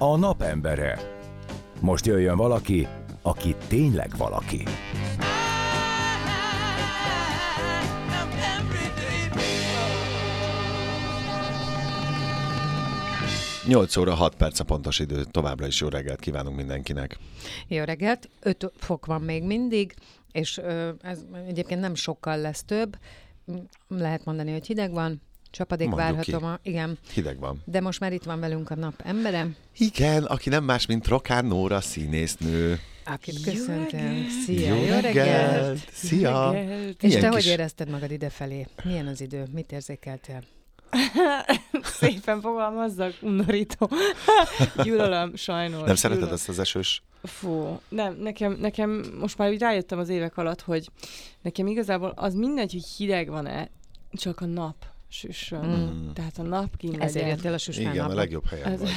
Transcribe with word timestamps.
A 0.00 0.16
napembere. 0.16 0.98
Most 1.80 2.06
jöjjön 2.06 2.36
valaki, 2.36 2.88
aki 3.22 3.56
tényleg 3.68 4.10
valaki. 4.16 4.62
8 13.66 13.96
óra 13.96 14.14
6 14.14 14.34
perc 14.34 14.60
a 14.60 14.64
pontos 14.64 14.98
idő, 14.98 15.24
továbbra 15.24 15.66
is 15.66 15.80
jó 15.80 15.88
reggelt 15.88 16.20
kívánunk 16.20 16.56
mindenkinek. 16.56 17.18
Jó 17.68 17.84
reggelt, 17.84 18.28
5 18.40 18.72
fok 18.76 19.06
van 19.06 19.20
még 19.20 19.42
mindig, 19.42 19.94
és 20.32 20.60
ez 21.02 21.24
egyébként 21.46 21.80
nem 21.80 21.94
sokkal 21.94 22.38
lesz 22.38 22.64
több. 22.64 22.96
Lehet 23.88 24.24
mondani, 24.24 24.52
hogy 24.52 24.66
hideg 24.66 24.92
van, 24.92 25.22
csapadék 25.50 25.88
Mondjuk 25.88 26.08
várható 26.08 26.38
ki. 26.38 26.44
ma, 26.44 26.58
igen. 26.62 26.98
Hideg 27.12 27.38
van. 27.38 27.62
De 27.64 27.80
most 27.80 28.00
már 28.00 28.12
itt 28.12 28.22
van 28.24 28.40
velünk 28.40 28.70
a 28.70 28.74
nap 28.74 28.94
embere, 29.04 29.46
Igen, 29.78 30.24
aki 30.24 30.48
nem 30.48 30.64
más, 30.64 30.86
mint 30.86 31.06
Rokán 31.06 31.44
Nóra 31.44 31.80
színésznő. 31.80 32.80
akit 33.04 33.46
Jó 33.46 33.52
köszöntöm. 33.52 34.00
reggelt! 34.00 34.28
Szia, 34.44 34.74
jó, 34.74 35.00
reggelt! 35.00 35.88
Szia! 35.92 36.50
Reggelt. 36.50 37.02
És 37.02 37.12
te 37.14 37.20
kis- 37.20 37.28
hogy 37.32 37.46
érezted 37.46 37.90
magad 37.90 38.10
idefelé? 38.10 38.66
Milyen 38.84 39.06
az 39.06 39.20
idő? 39.20 39.44
Mit 39.52 39.72
érzékeltél? 39.72 40.42
Szépen 41.82 42.40
fogalmazzak, 42.40 43.14
undorító. 43.22 43.90
Gyűlölöm, 44.84 45.36
sajnos. 45.36 45.82
Nem 45.86 45.94
szereted 45.94 46.10
gyűlölöm. 46.22 46.34
ezt 46.34 46.48
az 46.48 46.58
esős? 46.58 47.02
Fú, 47.22 47.80
nem, 47.88 48.16
nekem, 48.20 48.56
nekem 48.60 49.04
most 49.20 49.38
már 49.38 49.50
úgy 49.50 49.58
rájöttem 49.60 49.98
az 49.98 50.08
évek 50.08 50.36
alatt, 50.36 50.60
hogy 50.60 50.88
nekem 51.42 51.66
igazából 51.66 52.12
az 52.16 52.34
mindegy, 52.34 52.72
hogy 52.72 52.84
hideg 52.96 53.28
van-e, 53.28 53.70
csak 54.12 54.40
a 54.40 54.44
nap 54.46 54.74
süssön. 55.10 55.64
Mm. 55.64 56.12
Tehát 56.12 56.38
a 56.38 56.42
nap 56.42 56.76
kint 56.76 57.02
Ezért 57.02 57.28
jöttél 57.28 57.52
a 57.52 57.58
süsfán 57.58 57.92
Igen, 57.92 58.04
a 58.04 58.14
legjobb 58.14 58.46
helyen 58.46 58.72
Ez- 58.72 58.80
vagy. 58.80 58.90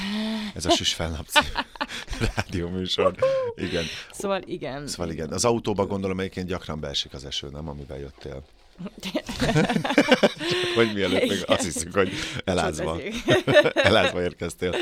Ez 0.56 0.66
a 0.66 0.70
Süs 0.70 0.94
Felnap 0.94 1.28
című 1.28 1.48
rádióműsor. 2.36 3.16
Igen. 3.56 3.84
Szóval 4.12 4.42
igen. 4.46 4.88
Szóval 4.88 5.12
igen. 5.12 5.32
Az 5.32 5.46
autóban 5.46 5.88
gondolom 5.88 6.20
egyébként 6.20 6.48
gyakran 6.48 6.80
beesik 6.80 7.14
az 7.14 7.26
eső, 7.26 7.50
nem? 7.50 7.70
Amivel 7.70 8.00
jöttél. 8.00 8.44
Csak 9.02 10.74
hogy 10.76 10.94
mielőtt 10.94 11.30
még 11.30 11.44
azt 11.48 11.64
hiszük, 11.64 11.94
hogy 11.94 12.12
elázva, 12.44 12.98
elázva 13.74 14.22
érkeztél. 14.22 14.76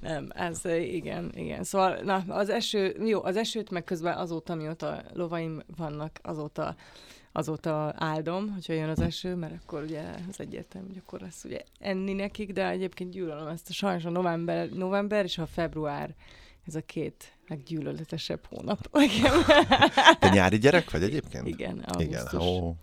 Nem, 0.00 0.28
ez 0.34 0.64
igen, 0.80 1.32
igen. 1.34 1.64
Szóval 1.64 1.98
na, 2.04 2.24
az 2.28 2.48
eső, 2.48 2.96
jó, 3.06 3.24
az 3.24 3.36
esőt 3.36 3.70
meg 3.70 3.84
közben 3.84 4.16
azóta, 4.16 4.54
mióta 4.54 5.02
lovaim 5.12 5.62
vannak, 5.76 6.18
azóta 6.22 6.76
azóta 7.32 7.94
áldom, 7.96 8.52
hogyha 8.52 8.72
jön 8.72 8.88
az 8.88 9.00
eső, 9.00 9.34
mert 9.34 9.54
akkor 9.62 9.82
ugye 9.82 10.02
az 10.28 10.40
egyértelmű, 10.40 10.88
hogy 10.88 11.02
akkor 11.06 11.20
lesz 11.20 11.44
ugye 11.44 11.60
enni 11.78 12.12
nekik, 12.12 12.52
de 12.52 12.68
egyébként 12.68 13.10
gyűlölöm 13.10 13.46
ezt 13.46 13.68
a 13.68 13.72
sajnos 13.72 14.04
a 14.04 14.10
november, 14.10 14.68
november 14.68 15.24
és 15.24 15.38
a 15.38 15.46
február, 15.46 16.14
ez 16.66 16.74
a 16.74 16.80
két 16.80 17.32
leggyűlöletesebb 17.48 18.46
hónap. 18.48 18.90
Te 20.18 20.28
nyári 20.28 20.58
gyerek 20.58 20.90
vagy 20.90 21.02
egyébként? 21.02 21.46
Igen, 21.48 21.84
Igen, 21.98 22.20
augusztus. 22.20 22.40
ó. 22.40 22.74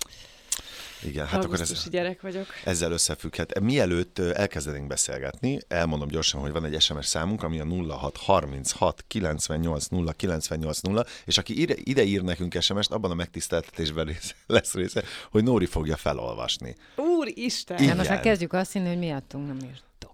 Igen, 1.04 1.28
hát 1.28 1.44
akkor 1.44 1.62
ez, 1.62 1.88
gyerek 1.90 2.22
vagyok. 2.22 2.46
ezzel 2.66 2.92
összefügghet. 2.92 3.60
Mielőtt 3.60 4.20
elkezdenénk 4.20 4.88
beszélgetni, 4.88 5.60
elmondom 5.68 6.08
gyorsan, 6.08 6.42
hogy 6.42 6.52
van 6.52 6.66
egy 6.66 6.82
SMS 6.82 7.06
számunk, 7.06 7.44
ami 7.44 7.60
a 7.60 7.66
0636 7.66 9.04
98 9.08 9.86
0 9.88 10.12
98 10.12 10.80
0, 10.80 11.06
és 11.26 11.38
aki 11.38 11.62
ide, 11.62 11.74
ide 11.84 12.04
ír 12.04 12.22
nekünk 12.22 12.62
SMS-t, 12.62 12.92
abban 12.92 13.12
a 13.12 13.14
megtiszteltetésben 13.14 14.06
rész, 14.06 14.36
lesz 14.48 14.74
része, 14.74 15.04
hogy 15.32 15.44
Nóri 15.44 15.66
fogja 15.66 15.96
felolvasni. 15.96 16.76
Úristen! 16.96 17.78
Igen. 17.78 17.98
Most 17.98 18.10
már 18.10 18.20
kezdjük 18.20 18.54
azt 18.54 18.72
hinni, 18.72 18.88
hogy 18.88 18.98
miattunk 19.00 19.48
nem 19.48 19.58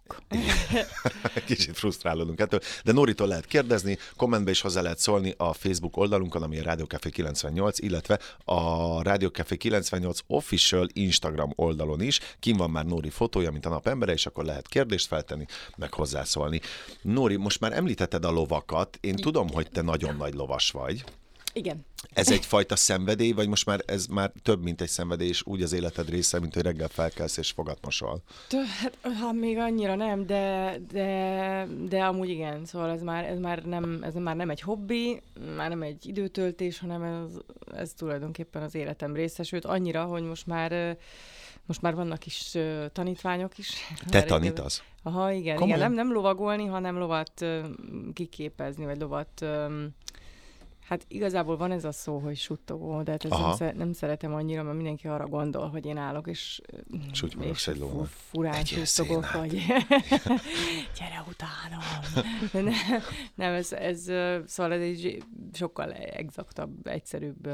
írtok. 0.05 0.23
Kicsit 1.45 1.77
frusztrálódunk 1.77 2.39
ettől, 2.39 2.59
de 2.83 2.91
Nóritól 2.91 3.27
lehet 3.27 3.45
kérdezni, 3.45 3.97
kommentbe 4.15 4.51
is 4.51 4.61
hozzá 4.61 4.81
lehet 4.81 4.99
szólni 4.99 5.33
a 5.37 5.53
Facebook 5.53 5.97
oldalunkon, 5.97 6.43
ami 6.43 6.59
a 6.59 6.63
Rádió 6.63 6.85
Café 6.85 7.09
98, 7.09 7.79
illetve 7.79 8.19
a 8.45 9.01
Rádió 9.03 9.27
Café 9.27 9.57
98 9.57 10.19
official 10.27 10.87
Instagram 10.93 11.51
oldalon 11.55 12.01
is. 12.01 12.19
Kim 12.39 12.57
van 12.57 12.69
már 12.69 12.85
Nóri 12.85 13.09
fotója, 13.09 13.51
mint 13.51 13.65
a 13.65 13.69
nap 13.69 13.87
embere, 13.87 14.13
és 14.13 14.25
akkor 14.25 14.45
lehet 14.45 14.67
kérdést 14.67 15.07
feltenni, 15.07 15.45
meg 15.77 15.93
hozzászólni. 15.93 16.61
Nóri, 17.01 17.35
most 17.35 17.59
már 17.59 17.73
említetted 17.73 18.25
a 18.25 18.31
lovakat, 18.31 18.97
én 19.01 19.15
tudom, 19.15 19.49
hogy 19.49 19.69
te 19.69 19.81
nagyon 19.81 20.15
nagy 20.15 20.33
lovas 20.33 20.71
vagy. 20.71 21.03
Igen. 21.55 21.85
Ez 22.13 22.31
egyfajta 22.31 22.75
szenvedély, 22.75 23.31
vagy 23.31 23.47
most 23.47 23.65
már 23.65 23.83
ez 23.85 24.05
már 24.05 24.31
több, 24.41 24.63
mint 24.63 24.81
egy 24.81 24.87
szenvedély, 24.89 25.27
és 25.27 25.45
úgy 25.45 25.61
az 25.61 25.73
életed 25.73 26.09
része, 26.09 26.39
mint 26.39 26.53
hogy 26.53 26.63
reggel 26.63 26.87
felkelsz 26.87 27.37
és 27.37 27.51
fogat 27.51 27.77
mosol. 27.81 28.21
Tö- 28.47 28.65
Hát, 28.65 28.97
ha 29.19 29.31
még 29.31 29.57
annyira 29.57 29.95
nem, 29.95 30.25
de, 30.25 30.75
de, 30.91 31.67
de 31.89 32.03
amúgy 32.03 32.29
igen, 32.29 32.65
szóval 32.65 32.89
ez 32.89 33.01
már, 33.01 33.25
ez 33.25 33.39
már, 33.39 33.63
nem, 33.63 33.99
ez 34.03 34.13
már 34.13 34.35
nem 34.35 34.49
egy 34.49 34.61
hobbi, 34.61 35.21
már 35.55 35.69
nem 35.69 35.81
egy 35.81 36.07
időtöltés, 36.07 36.79
hanem 36.79 37.03
ez, 37.03 37.31
ez 37.77 37.93
tulajdonképpen 37.93 38.61
az 38.61 38.75
életem 38.75 39.13
része, 39.13 39.43
sőt 39.43 39.65
annyira, 39.65 40.03
hogy 40.03 40.23
most 40.23 40.47
már 40.47 40.97
most 41.65 41.81
már 41.81 41.95
vannak 41.95 42.25
is 42.25 42.57
tanítványok 42.91 43.57
is. 43.57 43.73
Te 44.09 44.23
tanítasz? 44.23 44.83
Aha, 45.03 45.31
igen, 45.31 45.55
Komolyan? 45.55 45.77
igen 45.77 45.91
nem, 45.91 46.05
nem 46.05 46.13
lovagolni, 46.15 46.65
hanem 46.65 46.97
lovat 46.97 47.41
ö, 47.41 47.59
kiképezni, 48.13 48.85
vagy 48.85 48.99
lovat... 48.99 49.45
Hát 50.87 51.05
igazából 51.07 51.57
van 51.57 51.71
ez 51.71 51.85
a 51.85 51.91
szó, 51.91 52.17
hogy 52.17 52.37
suttogó, 52.37 53.01
de 53.01 53.11
hát 53.11 53.25
ezt 53.25 53.39
nem, 53.39 53.53
sze- 53.55 53.75
nem 53.75 53.93
szeretem 53.93 54.33
annyira, 54.33 54.63
mert 54.63 54.75
mindenki 54.75 55.07
arra 55.07 55.27
gondol, 55.27 55.69
hogy 55.69 55.85
én 55.85 55.97
állok, 55.97 56.27
és, 56.27 56.61
És 57.11 57.21
úgy 57.23 57.35
maradsz 57.35 57.67
egy 57.67 57.77
lónak. 57.77 58.05
furán 58.07 58.63
suttogok, 58.65 59.31
vagy 59.31 59.51
gyere 60.99 61.23
utánom. 61.27 61.79
De 62.51 62.61
ne, 62.61 62.71
nem, 63.35 63.53
ez, 63.53 63.71
ez, 63.73 64.01
szóval 64.49 64.73
ez 64.73 64.81
egy 64.81 65.23
sokkal 65.53 65.91
exaktabb, 65.93 66.87
egyszerűbb 66.87 67.49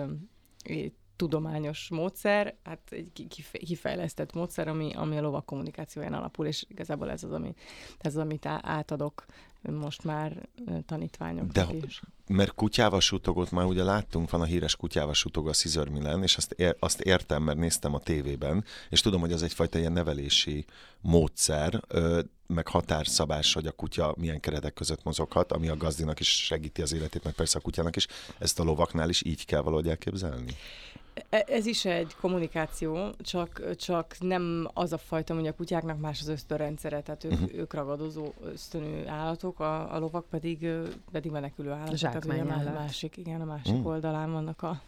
tudományos 1.16 1.90
módszer, 1.90 2.56
hát 2.64 2.80
egy 2.90 3.10
ki- 3.14 3.28
kife- 3.28 3.62
kifejlesztett 3.64 4.34
módszer, 4.34 4.68
ami, 4.68 4.94
ami 4.94 5.18
a 5.18 5.22
lovak 5.22 5.46
kommunikációján 5.46 6.14
alapul, 6.14 6.46
és 6.46 6.66
igazából 6.68 7.10
ez 7.12 7.24
az, 7.24 7.32
ami, 7.32 7.54
ez 8.00 8.16
az, 8.16 8.22
amit 8.22 8.46
átadok 8.46 9.26
most 9.62 10.04
már 10.04 10.50
ö, 10.66 10.78
tanítványoknak 10.86 11.72
De 11.72 11.86
is. 11.86 12.02
Mert 12.28 12.54
kutyával 12.54 13.00
sutogott, 13.00 13.52
már 13.52 13.66
ugye 13.66 13.84
láttunk, 13.84 14.30
van 14.30 14.42
a 14.42 14.46
híres 14.46 14.76
kutyával 14.76 15.14
sutog 15.14 15.48
a 15.48 15.52
Caesar 15.52 15.90
Milan, 15.90 16.24
és 16.24 16.38
azt, 16.38 16.52
ér, 16.52 16.76
azt 16.80 17.02
értem, 17.02 17.44
mert 17.44 17.58
néztem 17.58 17.94
a 17.94 18.00
tévében, 18.00 18.64
és 18.90 19.02
tudom, 19.02 19.22
hogy 19.22 19.32
az 19.32 19.44
egyfajta 19.44 19.80
ilyen 19.80 19.92
nevelési 19.92 20.66
módszer, 21.02 21.82
meg 22.48 22.68
határszabás, 22.68 23.54
hogy 23.54 23.68
a 23.68 23.72
kutya 23.72 24.16
milyen 24.18 24.40
keretek 24.40 24.74
között 24.74 25.04
mozoghat, 25.04 25.52
ami 25.52 25.68
a 25.68 25.78
gazdinak 25.78 26.20
is 26.20 26.46
segíti 26.46 26.82
az 26.82 26.94
életét, 26.94 27.24
meg 27.24 27.34
persze 27.34 27.58
a 27.58 27.62
kutyának 27.62 27.96
is. 27.96 28.08
Ezt 28.40 28.60
a 28.60 28.64
lovaknál 28.64 29.10
is 29.10 29.24
így 29.26 29.46
kell 29.46 29.62
valahogy 29.62 29.88
elképzelni? 29.88 30.56
E- 31.30 31.46
Ez 31.48 31.66
is 31.66 31.86
egy 31.86 32.16
kommunikáció, 32.22 33.10
csak, 33.22 33.76
csak 33.76 34.16
nem 34.20 34.70
az 34.74 34.94
a 34.94 34.98
fajta, 34.98 35.34
hogy 35.34 35.48
a 35.48 35.54
kutyáknak 35.54 36.00
más 36.00 36.20
az 36.22 36.28
ösztönrendszere, 36.28 37.02
tehát 37.02 37.24
ők, 37.24 37.32
uh-huh. 37.32 37.50
ők 37.54 37.74
ragadozó 37.74 38.34
ösztönű 38.44 39.06
állatok, 39.06 39.60
a, 39.60 39.94
a 39.96 40.00
lovak 40.00 40.26
pedig, 40.30 40.68
pedig 41.12 41.32
menekülő 41.32 41.70
állatok. 41.72 41.98
Tehát 41.98 42.26
ugye 42.26 42.42
a 42.42 42.74
másik, 42.74 43.18
igen, 43.18 43.42
a 43.42 43.46
másik 43.46 43.74
Mm. 43.74 43.78
mm. 43.78 43.86
oldalán 43.86 44.32
vannak 44.32 44.62
a... 44.62 44.82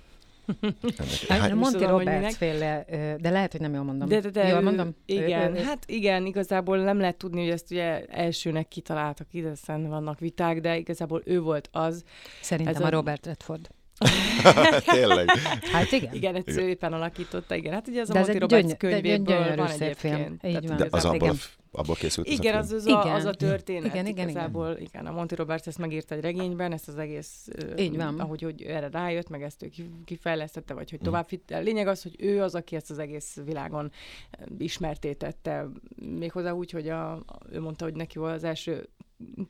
Hát, 1.27 1.49
tudom, 1.49 1.59
hogy 1.61 1.81
Roberts 1.81 2.35
féle, 2.35 2.85
de 3.19 3.29
lehet, 3.29 3.51
hogy 3.51 3.61
nem 3.61 3.73
jól 3.73 3.83
mondom. 3.83 4.07
De, 4.07 4.19
de, 4.19 4.29
de, 4.29 4.47
jól 4.47 4.59
ő- 4.59 4.63
mondom? 4.63 4.95
Igen, 5.05 5.55
ö, 5.55 5.59
ö, 5.59 5.63
hát 5.63 5.83
igen, 5.87 6.25
igazából 6.25 6.77
nem 6.77 6.99
lehet 6.99 7.17
tudni, 7.17 7.41
hogy 7.41 7.49
ezt 7.49 7.71
ugye 7.71 8.05
elsőnek 8.05 8.67
kitaláltak, 8.67 9.27
ide 9.31 9.53
vannak 9.65 10.19
viták, 10.19 10.61
de 10.61 10.77
igazából 10.77 11.21
ő 11.25 11.41
volt 11.41 11.69
az. 11.71 12.03
Szerintem 12.41 12.75
ez 12.75 12.81
a 12.81 12.85
a- 12.85 12.89
Robert 12.89 13.25
Redford. 13.25 13.69
Tényleg. 14.93 15.29
Hát 15.71 15.91
igen. 15.91 16.13
Igen, 16.13 16.35
ezt 16.35 16.47
Igen. 16.47 16.67
éppen 16.67 16.93
alakította, 16.93 17.55
igen. 17.55 17.73
Hát 17.73 17.87
ugye 17.87 18.01
az 18.01 18.09
a 18.09 18.13
De 18.13 18.19
Monty 18.19 18.37
Roberts 18.37 18.65
gyöny- 18.65 18.77
könyvéből 18.77 19.25
gyönyörű 19.25 19.55
van 19.55 19.67
szép 19.67 19.81
egyébként. 19.81 20.39
film. 20.41 20.55
Így 20.55 20.67
van. 20.67 20.77
De 20.77 20.87
az 20.91 21.03
Igen. 21.03 21.15
abból, 21.15 21.35
abból 21.71 21.95
készült 21.95 22.27
Igen, 22.27 22.55
az, 22.55 22.71
az, 22.71 22.85
a, 22.85 22.89
Igen. 23.01 23.15
az 23.15 23.25
a 23.25 23.33
történet. 23.33 23.83
Igen, 23.85 24.05
igen, 24.05 24.07
igen. 24.07 24.29
igazából, 24.29 24.77
igen. 24.79 25.05
A 25.05 25.11
Monty 25.11 25.33
Roberts 25.35 25.67
ezt 25.67 25.77
megírta 25.77 26.15
egy 26.15 26.21
regényben, 26.21 26.71
ezt 26.71 26.87
az 26.87 26.97
egész, 26.97 27.47
Így 27.77 27.95
van. 27.97 28.19
ahogy 28.19 28.41
hogy 28.41 28.61
erre 28.61 28.89
rájött, 28.91 29.29
meg 29.29 29.41
ezt 29.43 29.63
ő 29.63 29.69
ki- 29.69 29.89
kifejlesztette, 30.05 30.73
vagy 30.73 30.89
hogy 30.89 30.99
Mm. 30.99 31.03
tovább 31.05 31.29
vitte. 31.29 31.57
A 31.57 31.61
lényeg 31.61 31.87
az, 31.87 32.03
hogy 32.03 32.15
ő 32.19 32.41
az, 32.41 32.55
aki 32.55 32.75
ezt 32.75 32.89
az 32.91 32.99
egész 32.99 33.37
világon 33.45 33.91
ö, 34.39 34.43
ismerté 34.57 35.13
tette. 35.13 35.67
Méghozzá 35.95 36.51
úgy, 36.51 36.71
hogy 36.71 36.89
a, 36.89 37.23
ő 37.51 37.61
mondta, 37.61 37.83
hogy 37.85 37.95
neki 37.95 38.17
volt 38.19 38.33
az 38.33 38.43
első 38.43 38.89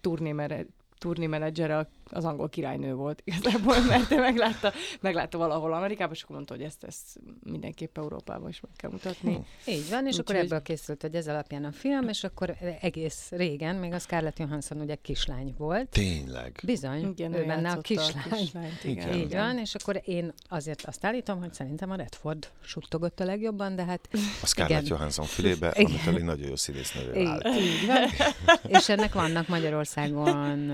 turnémere 0.02 0.66
turnémenedzsere, 0.98 1.90
az 2.14 2.26
angol 2.26 2.50
királynő 2.50 2.94
volt 2.94 3.22
igazából, 3.24 3.80
mert 3.88 4.12
ő 4.12 4.20
meglátta, 4.20 4.72
meglátta 5.02 5.38
valahol 5.38 5.74
Amerikában, 5.74 6.14
és 6.14 6.24
akkor 6.24 6.36
mondta, 6.36 6.54
hogy 6.54 6.64
ezt, 6.64 6.84
ezt 6.84 7.20
mindenképp 7.44 7.98
Európában 7.98 8.50
is 8.50 8.60
meg 8.60 8.72
kell 8.76 8.90
mutatni. 8.90 9.46
Így 9.66 9.90
van, 9.90 10.08
és 10.08 10.14
Úgy 10.14 10.20
akkor 10.20 10.36
hogy... 10.36 10.46
ebből 10.46 10.62
készült, 10.62 11.02
hogy 11.02 11.16
ez 11.16 11.28
alapján 11.28 11.64
a 11.66 11.72
film, 11.72 12.08
és 12.08 12.24
akkor 12.24 12.56
egész 12.82 13.30
régen, 13.32 13.76
még 13.76 13.94
a 13.94 14.00
Scarlett 14.00 14.40
Johansson 14.40 14.80
ugye 14.80 14.96
kislány 14.96 15.54
volt. 15.58 15.90
Tényleg? 15.90 16.60
Bizony, 16.64 17.12
igen, 17.16 17.34
ő, 17.34 17.42
ő 17.42 17.46
benne 17.46 17.72
a 17.72 17.82
kislány. 17.82 18.24
A 18.32 18.36
kislányt, 18.36 18.84
igen. 18.84 19.14
Így 19.14 19.34
van, 19.34 19.58
és 19.58 19.76
akkor 19.76 20.02
én 20.06 20.34
azért 20.50 20.82
azt 20.86 21.06
állítom, 21.06 21.40
hogy 21.40 21.54
szerintem 21.54 21.92
a 21.92 21.96
Redford 21.96 22.52
suttogott 22.64 23.20
a 23.20 23.26
legjobban, 23.26 23.76
de 23.76 23.86
hát... 23.86 24.10
A 24.42 24.46
Scarlett 24.46 24.82
igen. 24.82 24.98
Johansson 24.98 25.26
fülébe, 25.26 25.68
amit 25.68 26.08
egy 26.08 26.24
nagyon 26.24 26.48
jó 26.48 26.56
színésznő 26.56 27.26
állt. 27.26 27.48
Így 27.48 27.86
van. 27.88 28.10
és 28.80 28.90
ennek 28.90 29.14
vannak 29.14 29.48
Magyarországon 29.48 30.72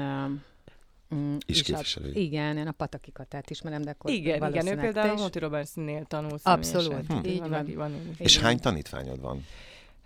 Mm, 1.16 1.36
is 1.46 1.62
képviselő. 1.62 2.12
Igen, 2.14 2.58
én 2.58 2.68
a 2.68 2.72
Pataki 2.72 3.12
Katát 3.12 3.50
ismerem, 3.50 3.82
de 3.82 3.90
akkor 3.90 4.12
Igen, 4.12 4.50
igen, 4.50 4.68
ő 4.68 4.76
például 4.76 5.10
a 5.10 5.20
Monty 5.20 5.38
Roberts-nél 5.38 6.06
tanul 6.06 6.38
Abszolút, 6.44 7.06
hm. 7.06 7.26
így 7.26 7.40
van. 7.40 7.50
van. 7.50 7.74
van. 7.76 7.92
És 8.18 8.34
igen. 8.34 8.46
hány 8.46 8.60
tanítványod 8.60 9.22
van? 9.22 9.46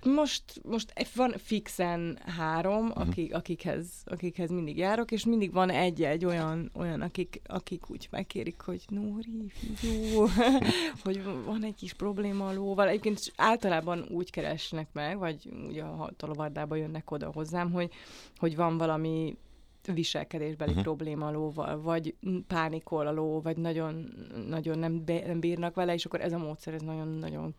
Most, 0.05 0.43
most 0.63 1.07
van 1.15 1.33
fixen 1.37 2.19
három, 2.25 2.87
uh-huh. 2.87 3.07
akik, 3.07 3.33
akikhez, 3.33 3.85
akikhez 4.05 4.49
mindig 4.49 4.77
járok, 4.77 5.11
és 5.11 5.25
mindig 5.25 5.51
van 5.51 5.69
egy-egy 5.69 6.25
olyan, 6.25 6.71
olyan 6.73 7.01
akik, 7.01 7.41
akik 7.45 7.89
úgy 7.89 8.07
megkérik, 8.11 8.61
hogy 8.61 8.81
Nóri, 8.87 9.51
jó, 9.81 10.25
hogy 11.03 11.23
van 11.45 11.63
egy 11.63 11.75
kis 11.75 11.93
probléma 11.93 12.47
a 12.47 12.53
lóval. 12.53 12.87
Egyébként 12.87 13.33
általában 13.35 14.05
úgy 14.09 14.31
keresnek 14.31 14.87
meg, 14.93 15.17
vagy 15.17 15.49
ugye 15.67 15.83
a 15.83 16.11
tolovardába 16.17 16.75
jönnek 16.75 17.11
oda 17.11 17.31
hozzám, 17.33 17.71
hogy, 17.71 17.91
hogy 18.37 18.55
van 18.55 18.77
valami 18.77 19.37
viselkedésbeli 19.85 20.69
uh-huh. 20.69 20.83
probléma 20.83 21.27
a 21.27 21.31
lóval, 21.31 21.81
vagy 21.81 22.15
pánikol 22.47 23.07
a 23.07 23.11
ló, 23.11 23.41
vagy 23.41 23.57
nagyon, 23.57 24.13
nagyon 24.47 24.79
nem, 24.79 25.05
be, 25.05 25.23
nem 25.27 25.39
bírnak 25.39 25.75
vele, 25.75 25.93
és 25.93 26.05
akkor 26.05 26.21
ez 26.21 26.33
a 26.33 26.37
módszer 26.37 26.73
ez 26.73 26.81
nagyon-nagyon 26.81 27.55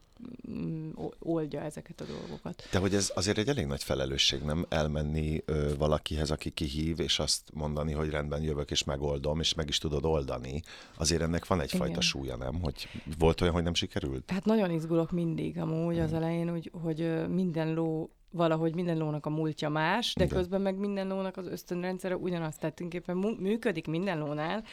mm, 0.50 0.90
oldja 1.18 1.60
ezeket 1.60 2.00
a 2.00 2.04
dolgokat. 2.04 2.68
De 2.70 2.78
hogy 2.78 2.94
ez 2.94 3.12
azért 3.14 3.38
egy 3.38 3.48
elég 3.48 3.66
nagy 3.66 3.82
felelősség, 3.82 4.42
nem 4.42 4.66
elmenni 4.68 5.42
ö, 5.44 5.76
valakihez, 5.78 6.30
aki 6.30 6.50
kihív, 6.50 7.00
és 7.00 7.18
azt 7.18 7.42
mondani, 7.52 7.92
hogy 7.92 8.10
rendben 8.10 8.42
jövök, 8.42 8.70
és 8.70 8.84
megoldom, 8.84 9.40
és 9.40 9.54
meg 9.54 9.68
is 9.68 9.78
tudod 9.78 10.04
oldani. 10.04 10.62
Azért 10.96 11.22
ennek 11.22 11.46
van 11.46 11.60
egyfajta 11.60 11.86
Igen. 11.86 12.00
súlya, 12.00 12.36
nem? 12.36 12.60
Hogy 12.62 12.88
volt 13.18 13.40
olyan, 13.40 13.54
hogy 13.54 13.62
nem 13.62 13.74
sikerült? 13.74 14.30
Hát 14.30 14.44
nagyon 14.44 14.70
izgulok 14.70 15.10
mindig 15.10 15.58
amúgy 15.58 15.94
hmm. 15.94 16.04
az 16.04 16.12
elején, 16.12 16.48
hogy, 16.48 16.70
hogy 16.82 17.28
minden 17.28 17.74
ló 17.74 18.10
valahogy 18.34 18.74
minden 18.74 18.96
lónak 18.96 19.26
a 19.26 19.30
múltja 19.30 19.68
más, 19.68 20.14
de 20.14 20.24
Igen. 20.24 20.36
közben 20.36 20.60
meg 20.60 20.76
minden 20.76 21.08
lónak 21.08 21.36
az 21.36 21.46
ösztönrendszere 21.46 22.16
ugyanazt, 22.16 22.60
tehát 22.60 22.76
tulajdonképpen 22.76 23.36
működik 23.38 23.86
minden 23.86 24.18
lónál. 24.18 24.64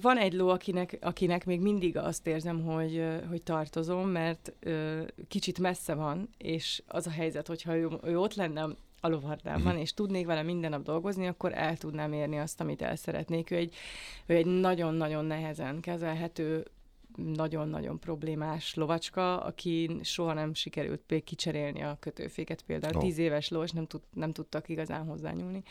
Van 0.00 0.18
egy 0.18 0.32
ló, 0.32 0.48
akinek, 0.48 0.98
akinek 1.00 1.46
még 1.46 1.60
mindig 1.60 1.96
azt 1.96 2.26
érzem, 2.26 2.64
hogy, 2.64 3.04
hogy 3.28 3.42
tartozom, 3.42 4.08
mert 4.08 4.52
kicsit 5.28 5.58
messze 5.58 5.94
van, 5.94 6.28
és 6.38 6.82
az 6.86 7.06
a 7.06 7.10
helyzet, 7.10 7.46
hogyha 7.46 7.76
ő, 7.76 7.88
ő 8.02 8.18
ott 8.18 8.34
lenne 8.34 8.68
a 9.00 9.08
lovardában, 9.08 9.66
uh-huh. 9.66 9.80
és 9.80 9.94
tudnék 9.94 10.26
vele 10.26 10.42
minden 10.42 10.70
nap 10.70 10.82
dolgozni, 10.82 11.26
akkor 11.26 11.52
el 11.54 11.76
tudnám 11.76 12.12
érni 12.12 12.38
azt, 12.38 12.60
amit 12.60 12.82
el 12.82 12.96
szeretnék. 12.96 13.50
Ő 13.50 13.56
egy, 13.56 13.74
ő 14.26 14.34
egy 14.34 14.46
nagyon-nagyon 14.46 15.24
nehezen 15.24 15.80
kezelhető 15.80 16.66
nagyon-nagyon 17.16 17.98
problémás 17.98 18.74
lovacska, 18.74 19.40
aki 19.40 19.98
soha 20.02 20.32
nem 20.32 20.54
sikerült 20.54 21.22
kicserélni 21.24 21.82
a 21.82 21.96
kötőféket 22.00 22.62
például. 22.62 22.96
Oh. 22.96 23.02
Tíz 23.02 23.18
éves 23.18 23.50
és 23.64 23.70
nem, 23.70 23.86
tud, 23.86 24.00
nem 24.12 24.32
tudtak 24.32 24.68
igazán 24.68 25.06
hozzányúlni. 25.06 25.62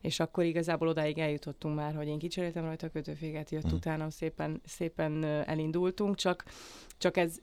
És 0.00 0.20
akkor 0.20 0.44
igazából 0.44 0.88
odáig 0.88 1.18
eljutottunk 1.18 1.76
már, 1.76 1.94
hogy 1.94 2.06
én 2.06 2.18
kicseréltem 2.18 2.64
rajta 2.64 2.86
a 2.86 2.90
kötőféket, 2.90 3.50
jött 3.50 3.72
mm. 3.72 3.74
utána 3.74 4.10
szépen, 4.10 4.60
szépen 4.64 5.24
elindultunk, 5.24 6.16
csak, 6.16 6.44
csak 6.98 7.16
ez, 7.16 7.40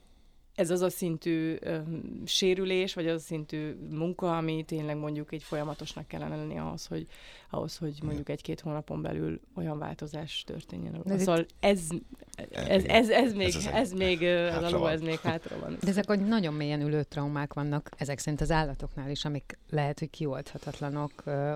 ez 0.60 0.70
az 0.70 0.80
a 0.80 0.90
szintű 0.90 1.56
ö, 1.60 1.78
sérülés, 2.24 2.94
vagy 2.94 3.06
az 3.06 3.20
a 3.20 3.24
szintű 3.24 3.76
munka, 3.90 4.36
ami 4.36 4.62
tényleg 4.62 4.96
mondjuk 4.96 5.32
egy 5.32 5.42
folyamatosnak 5.42 6.06
kellene 6.06 6.36
lenni 6.36 6.58
ahhoz, 6.58 6.86
hogy, 6.86 7.06
ahhoz, 7.50 7.76
hogy 7.76 7.98
mondjuk 8.02 8.28
egy-két 8.28 8.60
hónapon 8.60 9.02
belül 9.02 9.40
olyan 9.54 9.78
változás 9.78 10.42
történjen. 10.46 11.02
Ez 11.04 11.22
szóval 11.22 11.46
ez, 11.60 11.88
ez, 12.50 12.84
ez, 12.84 13.08
ez, 13.08 13.34
még, 13.34 13.46
ez, 13.46 13.66
ez 13.66 13.92
még, 13.92 14.22
ez 14.22 14.62
a 14.62 14.70
ló, 14.70 14.86
ez 14.86 15.00
még 15.00 15.18
hátra 15.18 15.58
van. 15.58 15.76
De 15.80 15.88
ezek 15.88 16.06
hogy 16.06 16.20
nagyon 16.20 16.54
mélyen 16.54 16.80
ülő 16.80 17.02
traumák 17.02 17.52
vannak, 17.54 17.90
ezek 17.96 18.18
szerint 18.18 18.40
az 18.40 18.50
állatoknál 18.50 19.10
is, 19.10 19.24
amik 19.24 19.58
lehet, 19.70 19.98
hogy 19.98 20.10
kioldhatatlanok 20.10 21.12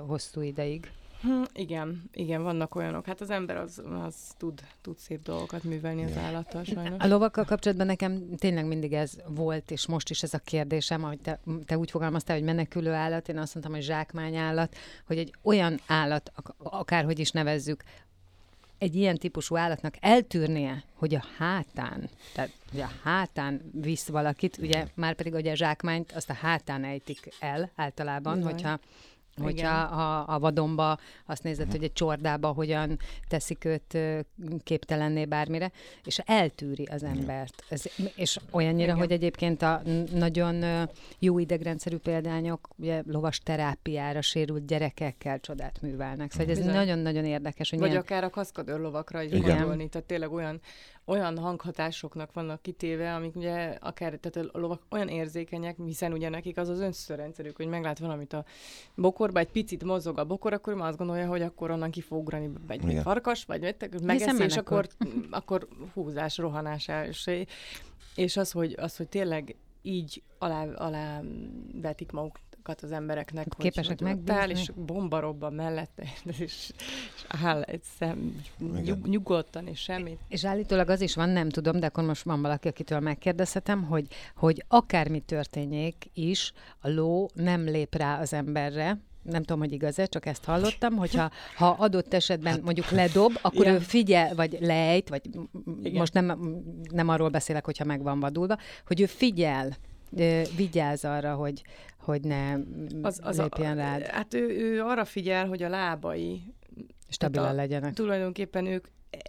hosszú 0.07 0.41
ideig. 0.41 0.91
Hm, 1.25 1.43
igen, 1.53 2.11
igen, 2.13 2.43
vannak 2.43 2.75
olyanok. 2.75 3.07
Hát 3.07 3.21
az 3.21 3.31
ember 3.31 3.57
az, 3.57 3.83
az 4.05 4.15
tud, 4.37 4.61
tud 4.81 4.99
szép 4.99 5.23
dolgokat 5.23 5.63
művelni 5.63 6.05
az 6.05 6.17
állattal 6.17 6.65
sajnos. 6.65 7.03
A 7.05 7.07
lovakkal 7.07 7.45
kapcsolatban 7.45 7.87
nekem 7.87 8.37
tényleg 8.37 8.67
mindig 8.67 8.93
ez 8.93 9.13
volt, 9.27 9.71
és 9.71 9.87
most 9.87 10.11
is 10.11 10.23
ez 10.23 10.35
a 10.35 10.39
kérdésem, 10.39 11.03
hogy 11.03 11.21
te, 11.21 11.41
te 11.67 11.79
úgy 11.79 11.91
fogalmaztál, 11.91 12.37
hogy 12.37 12.45
menekülő 12.45 12.93
állat, 12.93 13.29
én 13.29 13.39
azt 13.39 13.55
mondtam, 13.55 13.75
hogy 13.75 13.85
zsákmány 13.85 14.37
állat, 14.37 14.77
hogy 15.07 15.19
egy 15.19 15.35
olyan 15.43 15.81
állat, 15.87 16.33
akárhogy 16.59 17.19
is 17.19 17.31
nevezzük, 17.31 17.83
egy 18.79 18.95
ilyen 18.95 19.17
típusú 19.17 19.57
állatnak 19.57 19.95
eltűrnie, 20.01 20.85
hogy 20.95 21.15
a 21.15 21.25
hátán, 21.39 22.09
tehát 22.35 22.51
hogy 22.71 22.81
a 22.81 22.91
hátán 23.03 23.71
visz 23.73 24.09
valakit, 24.09 24.59
ugye 24.59 24.87
már 24.95 25.15
pedig 25.15 25.35
ugye 25.35 25.51
a 25.51 25.57
zsákmányt 25.57 26.13
azt 26.13 26.31
a 26.31 26.35
hátán 26.35 26.85
ejtik 26.85 27.29
el 27.41 27.71
általában, 27.75 28.37
Bizony. 28.37 28.53
hogyha 28.53 28.79
Hogyha 29.43 29.77
a, 29.81 30.35
a 30.35 30.39
vadonba 30.39 30.99
azt 31.27 31.43
nézed, 31.43 31.71
hogy 31.71 31.83
egy 31.83 31.93
csordába 31.93 32.53
hogyan 32.53 32.99
teszik 33.29 33.65
őt 33.65 33.99
képtelenné 34.63 35.25
bármire, 35.25 35.73
és 36.05 36.19
eltűri 36.19 36.85
az 36.85 37.03
embert. 37.03 37.65
Ez, 37.69 37.83
és 38.17 38.39
olyannyira, 38.51 38.85
Igen. 38.85 38.97
hogy 38.97 39.13
egyébként 39.13 39.63
a 39.63 39.83
nagyon 40.13 40.89
jó 41.19 41.39
idegrendszerű 41.39 41.97
példányok 41.97 42.69
ugye 42.77 43.03
lovas 43.07 43.39
terápiára 43.39 44.21
sérült 44.21 44.67
gyerekekkel 44.67 45.41
csodát 45.41 45.83
művelnek. 45.83 46.33
Szóval 46.33 46.51
ez 46.51 46.59
nagyon-nagyon 46.59 47.25
érdekes. 47.25 47.71
Hogy 47.71 47.79
Vagy 47.79 47.89
milyen... 47.89 48.03
akár 48.03 48.25
a 48.25 48.31
kaszkadőr 48.31 48.81
lovakra 48.81 49.23
is 49.23 49.41
gondolni, 49.41 49.89
tehát 49.89 50.07
tényleg 50.07 50.33
olyan 50.33 50.61
olyan 51.05 51.39
hanghatásoknak 51.39 52.33
vannak 52.33 52.63
kitéve, 52.63 53.15
amik 53.15 53.37
ugye 53.37 53.79
akár, 53.81 54.19
tehát 54.21 54.49
a 54.53 54.59
lovak 54.59 54.83
olyan 54.91 55.09
érzékenyek, 55.09 55.77
hiszen 55.85 56.13
ugye 56.13 56.29
nekik 56.29 56.57
az 56.57 56.69
az 56.69 56.81
önszörrendszerük, 56.81 57.57
hogy 57.57 57.67
meglát 57.67 57.99
valamit 57.99 58.33
a 58.33 58.45
bokorba, 58.95 59.39
egy 59.39 59.51
picit 59.51 59.85
mozog 59.85 60.19
a 60.19 60.25
bokor, 60.25 60.53
akkor 60.53 60.75
már 60.75 60.89
azt 60.89 60.99
gondolja, 60.99 61.27
hogy 61.27 61.43
akkor 61.43 61.71
onnan 61.71 61.91
ki 61.91 62.01
fog 62.01 62.19
ugrani 62.19 62.51
egy 62.67 62.85
Igen. 62.85 63.03
farkas, 63.03 63.45
vagy 63.45 63.77
megeszi, 64.03 64.43
és 64.43 64.57
akkor, 64.57 64.87
akkor 65.31 65.69
húzás, 65.95 66.37
rohanás 66.37 66.91
és, 67.09 67.31
és 68.15 68.37
az, 68.37 68.51
hogy, 68.51 68.75
az, 68.79 68.97
hogy 68.97 69.09
tényleg 69.09 69.57
így 69.83 70.23
alá, 70.39 70.65
alá 70.65 71.21
vetik 71.73 72.13
maguk, 72.13 72.39
magukat 72.65 72.83
az 72.83 72.93
embereknek, 72.93 73.45
hogy 73.45 73.63
képesek 73.65 74.01
megbízni. 74.01 74.51
és 74.51 74.71
bomba 74.75 75.21
robban 75.21 75.53
mellette, 75.53 76.03
és, 76.25 76.39
és 76.39 76.73
áll 77.29 77.63
egy 77.63 77.83
szem, 77.99 78.43
nyug, 78.59 79.07
nyugodtan, 79.07 79.67
és 79.67 79.81
semmit. 79.81 80.19
És 80.29 80.45
állítólag 80.45 80.89
az 80.89 81.01
is 81.01 81.15
van, 81.15 81.29
nem 81.29 81.49
tudom, 81.49 81.81
de 81.81 81.87
akkor 81.87 82.05
most 82.05 82.23
van 82.23 82.43
valaki, 82.43 82.69
akitől 82.69 83.01
megkérdezhetem, 83.01 83.83
hogy, 83.83 84.07
hogy 84.37 84.65
akármi 84.69 85.21
történjék 85.21 86.11
is, 86.15 86.53
a 86.81 86.89
ló 86.89 87.31
nem 87.35 87.65
lép 87.65 87.95
rá 87.95 88.21
az 88.21 88.33
emberre, 88.33 88.99
nem 89.23 89.43
tudom, 89.43 89.59
hogy 89.59 89.73
igaz-e, 89.73 90.07
csak 90.07 90.27
ezt 90.27 90.45
hallottam, 90.45 90.97
hogyha 90.97 91.31
ha 91.57 91.69
adott 91.69 92.15
esetben 92.15 92.53
hát, 92.53 92.63
mondjuk 92.63 92.91
ledob, 92.91 93.39
akkor 93.43 93.65
Igen. 93.65 93.75
ő 93.75 93.79
figyel, 93.79 94.35
vagy 94.35 94.57
lejt, 94.61 95.09
vagy 95.09 95.21
Igen. 95.83 95.99
most 95.99 96.13
nem, 96.13 96.39
nem 96.91 97.09
arról 97.09 97.29
beszélek, 97.29 97.65
hogyha 97.65 97.85
meg 97.85 98.03
van 98.03 98.21
vadulva, 98.21 98.59
hogy 98.87 99.01
ő 99.01 99.07
figyel, 99.07 99.77
vigyáz 100.57 101.05
arra, 101.05 101.35
hogy, 101.35 101.63
hogy 102.05 102.21
ne 102.21 102.57
az, 103.03 103.21
az 103.23 103.39
lépjen 103.39 103.79
a, 103.79 103.81
rád. 103.81 104.03
Hát 104.03 104.35
ő, 104.35 104.49
ő 104.49 104.83
arra 104.83 105.05
figyel, 105.05 105.47
hogy 105.49 105.63
a 105.63 105.69
lábai 105.69 106.55
stabilan 107.09 107.55
legyenek. 107.55 107.95
Tulajdonképpen 107.95 108.67
ők 108.67 108.87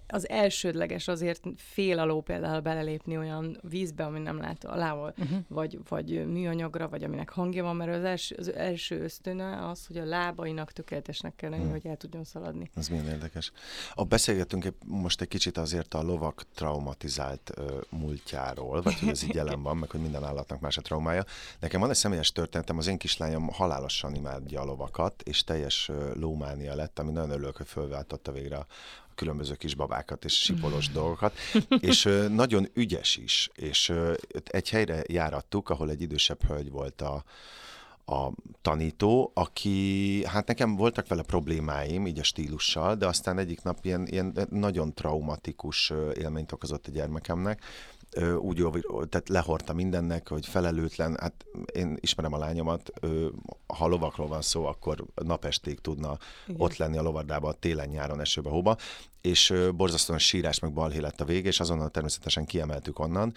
az 0.07 0.29
elsődleges 0.29 1.07
azért 1.07 1.43
fél 1.57 1.99
aló 1.99 2.21
például 2.21 2.59
belelépni 2.59 3.17
olyan 3.17 3.59
vízbe, 3.61 4.05
ami 4.05 4.19
nem 4.19 4.37
lát 4.37 4.65
alával, 4.65 5.13
uh-huh. 5.17 5.39
vagy, 5.47 5.79
vagy 5.89 6.25
műanyagra, 6.25 6.89
vagy 6.89 7.03
aminek 7.03 7.29
hangja 7.29 7.63
van, 7.63 7.75
mert 7.75 7.95
az 7.95 8.03
első, 8.03 8.35
az 8.39 8.53
első 8.53 9.01
ösztöne 9.01 9.67
az, 9.67 9.85
hogy 9.85 9.97
a 9.97 10.05
lábainak 10.05 10.71
tökéletesnek 10.71 11.35
kell 11.35 11.49
lenni, 11.49 11.61
uh-huh. 11.61 11.81
hogy 11.81 11.91
el 11.91 11.97
tudjon 11.97 12.23
szaladni. 12.23 12.69
Ez 12.75 12.87
milyen 12.87 13.07
érdekes. 13.07 13.51
A 13.93 14.03
beszélgetünk 14.03 14.67
most 14.85 15.21
egy 15.21 15.27
kicsit 15.27 15.57
azért 15.57 15.93
a 15.93 16.01
lovak 16.01 16.43
traumatizált 16.55 17.51
uh, 17.57 17.71
múltjáról, 17.89 18.81
vagy 18.81 18.99
hogy 18.99 19.09
ez 19.09 19.23
így 19.23 19.33
jelen 19.35 19.61
van, 19.61 19.77
meg 19.77 19.89
hogy 19.89 20.01
minden 20.01 20.23
állatnak 20.23 20.59
más 20.59 20.77
a 20.77 20.81
traumája. 20.81 21.23
Nekem 21.59 21.79
van 21.79 21.89
egy 21.89 21.95
személyes 21.95 22.31
történetem, 22.31 22.77
az 22.77 22.87
én 22.87 22.97
kislányom 22.97 23.49
halálosan 23.49 24.15
imádja 24.15 24.61
a 24.61 24.65
lovakat, 24.65 25.21
és 25.21 25.43
teljes 25.43 25.91
lómánia 26.13 26.75
lett, 26.75 26.99
ami 26.99 27.11
nagyon 27.11 27.29
örülök, 27.29 27.57
hogy 27.57 27.67
fölváltotta 27.67 28.31
végre 28.31 28.65
különböző 29.15 29.55
kis 29.55 29.75
babákat 29.75 30.25
és 30.25 30.33
sipolos 30.33 30.89
dolgokat, 30.89 31.37
és 31.79 32.09
nagyon 32.29 32.67
ügyes 32.73 33.17
is, 33.17 33.49
és 33.55 33.93
egy 34.43 34.69
helyre 34.69 35.03
járattuk, 35.07 35.69
ahol 35.69 35.89
egy 35.89 36.01
idősebb 36.01 36.43
hölgy 36.43 36.71
volt 36.71 37.01
a, 37.01 37.23
a 38.05 38.31
tanító, 38.61 39.31
aki, 39.33 40.23
hát 40.25 40.47
nekem 40.47 40.75
voltak 40.75 41.07
vele 41.07 41.21
problémáim, 41.21 42.07
így 42.07 42.19
a 42.19 42.23
stílussal, 42.23 42.95
de 42.95 43.07
aztán 43.07 43.37
egyik 43.37 43.61
nap 43.61 43.85
ilyen, 43.85 44.07
ilyen 44.07 44.47
nagyon 44.49 44.93
traumatikus 44.93 45.93
élményt 46.13 46.51
okozott 46.51 46.87
a 46.87 46.91
gyermekemnek, 46.91 47.63
úgy 48.39 48.57
jó, 48.57 48.71
tehát 49.05 49.29
lehordta 49.29 49.73
mindennek, 49.73 50.27
hogy 50.29 50.45
felelőtlen, 50.45 51.17
hát 51.19 51.45
én 51.73 51.97
ismerem 51.99 52.33
a 52.33 52.37
lányomat, 52.37 52.91
ha 53.67 53.87
lovakról 53.87 54.27
van 54.27 54.41
szó, 54.41 54.65
akkor 54.65 55.05
napesték 55.15 55.79
tudna 55.79 56.17
Igen. 56.47 56.61
ott 56.61 56.77
lenni 56.77 56.97
a 56.97 57.01
lovardában 57.01 57.55
télen, 57.59 57.87
nyáron, 57.87 58.19
esőbe, 58.19 58.49
hóba, 58.49 58.77
és 59.25 59.53
borzasztóan 59.75 60.19
sírás 60.19 60.59
meg 60.59 60.73
balhé 60.73 60.99
lett 60.99 61.21
a 61.21 61.25
vége, 61.25 61.47
és 61.47 61.59
azonnal 61.59 61.89
természetesen 61.89 62.45
kiemeltük 62.45 62.99
onnan. 62.99 63.33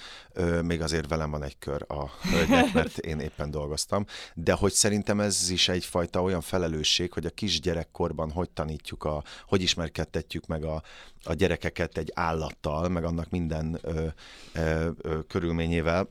Még 0.63 0.83
azért 0.83 1.09
velem 1.09 1.31
van 1.31 1.43
egy 1.43 1.59
kör 1.59 1.85
a 1.89 2.05
hölgynek, 2.31 2.73
mert 2.73 2.99
én 3.11 3.19
éppen 3.19 3.51
dolgoztam. 3.51 4.07
De 4.35 4.53
hogy 4.53 4.73
szerintem 4.73 5.21
ez 5.21 5.51
is 5.51 5.69
egyfajta 5.69 6.23
olyan 6.23 6.41
felelősség, 6.41 7.13
hogy 7.13 7.27
a 7.27 7.31
kisgyerekkorban 7.31 8.31
hogy 8.31 8.51
tanítjuk, 8.51 9.05
a, 9.05 9.23
hogy 9.47 9.63
ismerkedtetjük 9.63 10.47
meg 10.47 10.65
a, 10.65 10.83
a 11.25 11.35
gyerekeket 11.35 11.99
egy 11.99 12.13
állattal, 12.15 12.89
meg 12.89 13.05
annak 13.05 13.31
minden 13.31 13.79
ö, 13.83 14.07
ö, 14.53 14.91
ö, 15.03 15.19
körülményével, 15.29 16.09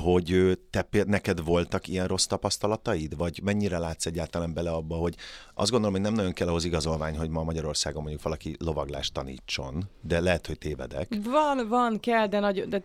hogy 0.00 0.58
te, 0.70 0.86
neked 1.06 1.44
voltak 1.44 1.88
ilyen 1.88 2.06
rossz 2.06 2.26
tapasztalataid, 2.26 3.16
vagy 3.16 3.40
mennyire 3.42 3.78
látsz 3.78 4.06
egyáltalán 4.06 4.54
bele 4.54 4.70
abba, 4.70 4.96
hogy 4.96 5.16
azt 5.54 5.70
gondolom, 5.70 5.94
hogy 5.94 6.04
nem 6.04 6.14
nagyon 6.14 6.32
kell 6.32 6.48
ahhoz 6.48 6.64
igazolvány, 6.64 7.16
hogy 7.16 7.28
ma 7.28 7.42
Magyarországon 7.42 8.02
mondjuk 8.02 8.22
valaki 8.22 8.56
lovaglást 8.58 9.12
tanítson, 9.12 9.88
de 10.00 10.20
lehet, 10.20 10.46
hogy 10.46 10.58
tévedek. 10.58 11.14
Van, 11.24 11.68
van, 11.68 12.00
kell, 12.00 12.26
de, 12.26 12.40
nagy, 12.40 12.68
de 12.68 12.82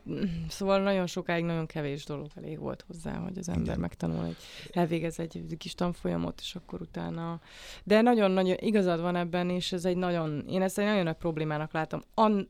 szóval 0.49 0.81
nagyon 0.81 1.07
sokáig 1.07 1.43
nagyon 1.43 1.65
kevés 1.65 2.05
dolog 2.05 2.27
elég 2.35 2.59
volt 2.59 2.83
hozzá, 2.87 3.15
hogy 3.15 3.37
az 3.37 3.49
ember 3.49 3.63
Igen. 3.63 3.79
megtanul, 3.79 4.25
egy, 4.25 4.37
elvégez 4.71 5.19
egy 5.19 5.55
kis 5.57 5.75
tanfolyamot, 5.75 6.39
és 6.41 6.55
akkor 6.55 6.81
utána... 6.81 7.39
De 7.83 8.01
nagyon-nagyon 8.01 8.57
igazad 8.59 9.01
van 9.01 9.15
ebben, 9.15 9.49
és 9.49 9.71
ez 9.71 9.85
egy 9.85 9.97
nagyon, 9.97 10.45
én 10.49 10.61
ezt 10.61 10.79
egy 10.79 10.85
nagyon 10.85 11.03
nagy 11.03 11.15
problémának 11.15 11.73
látom. 11.73 12.03
An, 12.13 12.49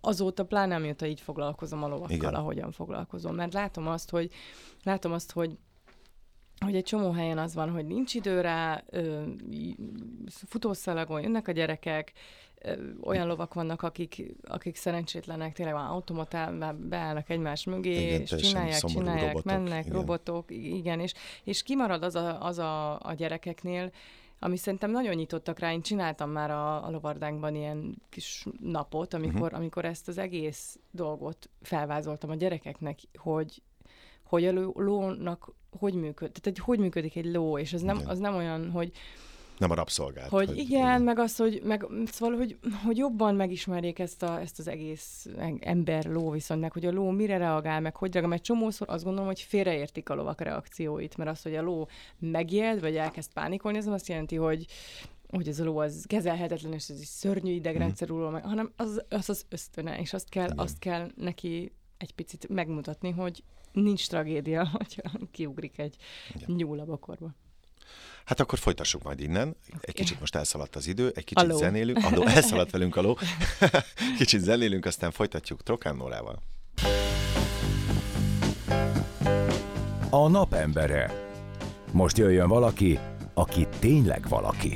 azóta 0.00 0.44
pláne 0.44 0.74
amióta 0.74 1.06
így 1.06 1.20
foglalkozom 1.20 1.82
a 1.82 1.88
lovakkal, 1.88 2.16
Igen. 2.16 2.34
ahogyan 2.34 2.70
foglalkozom. 2.70 3.34
Mert 3.34 3.52
látom 3.52 3.88
azt, 3.88 4.10
hogy 4.10 4.30
látom 4.82 5.12
azt, 5.12 5.32
hogy 5.32 5.58
hogy 6.64 6.76
egy 6.76 6.84
csomó 6.84 7.10
helyen 7.10 7.38
az 7.38 7.54
van, 7.54 7.70
hogy 7.70 7.86
nincs 7.86 8.14
idő 8.14 8.40
rá, 8.40 8.84
futószalagon 10.26 11.22
jönnek 11.22 11.48
a 11.48 11.52
gyerekek, 11.52 12.12
olyan 13.00 13.26
lovak 13.26 13.54
vannak, 13.54 13.82
akik, 13.82 14.34
akik 14.42 14.76
szerencsétlenek, 14.76 15.52
tényleg 15.52 15.74
van 15.74 15.86
automatán, 15.86 16.78
beállnak 16.88 17.30
egymás 17.30 17.64
mögé, 17.64 18.06
igen, 18.06 18.20
és 18.20 18.34
csinálják, 18.34 18.80
csinálják, 18.80 19.26
robotok, 19.26 19.44
mennek, 19.44 19.84
igen. 19.84 19.98
robotok, 19.98 20.50
igen, 20.50 21.00
és, 21.00 21.12
és 21.44 21.62
kimarad 21.62 22.02
az 22.02 22.14
a, 22.14 22.42
az 22.42 22.58
a, 22.58 23.00
a 23.00 23.12
gyerekeknél, 23.16 23.90
ami 24.44 24.56
szerintem 24.56 24.90
nagyon 24.90 25.14
nyitottak 25.14 25.58
rá. 25.58 25.72
Én 25.72 25.82
csináltam 25.82 26.30
már 26.30 26.50
a, 26.50 26.86
a 26.86 26.90
lovardánkban 26.90 27.54
ilyen 27.54 28.02
kis 28.08 28.46
napot, 28.60 29.14
amikor, 29.14 29.40
uh-huh. 29.40 29.58
amikor 29.58 29.84
ezt 29.84 30.08
az 30.08 30.18
egész 30.18 30.78
dolgot 30.90 31.50
felvázoltam 31.62 32.30
a 32.30 32.34
gyerekeknek, 32.34 32.98
hogy 33.18 33.62
hogy 34.24 34.44
a 34.46 34.52
lónak 34.74 35.52
hogy 35.78 35.94
működik, 35.94 36.42
tehát 36.42 36.58
hogy 36.58 36.78
működik 36.78 37.16
egy 37.16 37.32
ló, 37.32 37.58
és 37.58 37.72
ez 37.72 37.80
nem, 37.80 38.00
az 38.06 38.18
nem 38.18 38.34
olyan, 38.34 38.70
hogy 38.70 38.92
nem 39.58 39.70
a 39.70 39.74
rabszolgát. 39.74 40.28
Hogy, 40.28 40.46
hogy 40.46 40.58
igen, 40.58 40.80
igen, 40.80 41.02
meg 41.02 41.18
az, 41.18 41.36
hogy, 41.36 41.60
meg, 41.64 41.86
szóval, 42.12 42.36
hogy, 42.36 42.58
hogy 42.84 42.96
jobban 42.96 43.34
megismerjék 43.34 43.98
ezt, 43.98 44.22
a, 44.22 44.40
ezt 44.40 44.58
az 44.58 44.68
egész 44.68 45.26
ember-ló 45.60 46.30
viszont, 46.30 46.60
meg 46.60 46.72
hogy 46.72 46.86
a 46.86 46.90
ló 46.90 47.10
mire 47.10 47.36
reagál, 47.36 47.80
meg 47.80 47.96
hogy 47.96 48.12
reagál, 48.12 48.30
mert 48.30 48.42
csomószor 48.42 48.88
azt 48.88 49.04
gondolom, 49.04 49.28
hogy 49.28 49.40
félreértik 49.40 50.08
a 50.08 50.14
lovak 50.14 50.40
reakcióit, 50.40 51.16
mert 51.16 51.30
az, 51.30 51.42
hogy 51.42 51.54
a 51.54 51.62
ló 51.62 51.88
megjeld, 52.18 52.80
vagy 52.80 52.96
elkezd 52.96 53.32
pánikolni, 53.32 53.78
ez 53.78 53.86
azt 53.86 54.08
jelenti, 54.08 54.36
hogy 54.36 54.66
hogy 55.30 55.48
ez 55.48 55.60
a 55.60 55.64
ló 55.64 55.78
az 55.78 56.04
kezelhetetlen, 56.08 56.72
és 56.72 56.88
ez 56.88 56.98
egy 56.98 57.06
szörnyű 57.06 57.52
idegrendszerű 57.52 58.12
mm. 58.12 58.32
hanem 58.32 58.72
az, 58.76 59.02
az 59.08 59.28
az 59.28 59.44
ösztöne, 59.48 59.98
és 59.98 60.12
azt 60.12 60.28
kell, 60.28 60.50
azt 60.56 60.78
kell 60.78 61.10
neki 61.16 61.72
egy 61.96 62.12
picit 62.12 62.48
megmutatni, 62.48 63.10
hogy 63.10 63.42
nincs 63.72 64.08
tragédia, 64.08 64.68
hogyha 64.78 65.10
kiugrik 65.30 65.78
egy 65.78 65.96
nyúl 66.46 66.80
a 66.80 66.84
bokorba. 66.84 67.34
Hát 68.24 68.40
akkor 68.40 68.58
folytassuk 68.58 69.02
majd 69.02 69.20
innen. 69.20 69.56
Egy 69.80 69.94
kicsit 69.94 70.20
most 70.20 70.34
elszaladt 70.34 70.76
az 70.76 70.86
idő, 70.86 71.12
egy 71.14 71.24
kicsit 71.24 71.48
aló. 71.48 71.56
zenélünk. 71.56 72.04
Aló, 72.04 72.26
elszaladt 72.36 72.70
velünk 72.70 72.96
aló. 72.96 73.18
kicsit 74.18 74.40
zenélünk, 74.40 74.84
aztán 74.84 75.10
folytatjuk 75.10 75.62
Trokán 75.62 75.96
Nórával. 75.96 76.42
A 80.10 80.28
napembere. 80.28 81.32
Most 81.92 82.18
jöjjön 82.18 82.48
valaki, 82.48 82.98
aki 83.34 83.66
tényleg 83.78 84.28
valaki. 84.28 84.74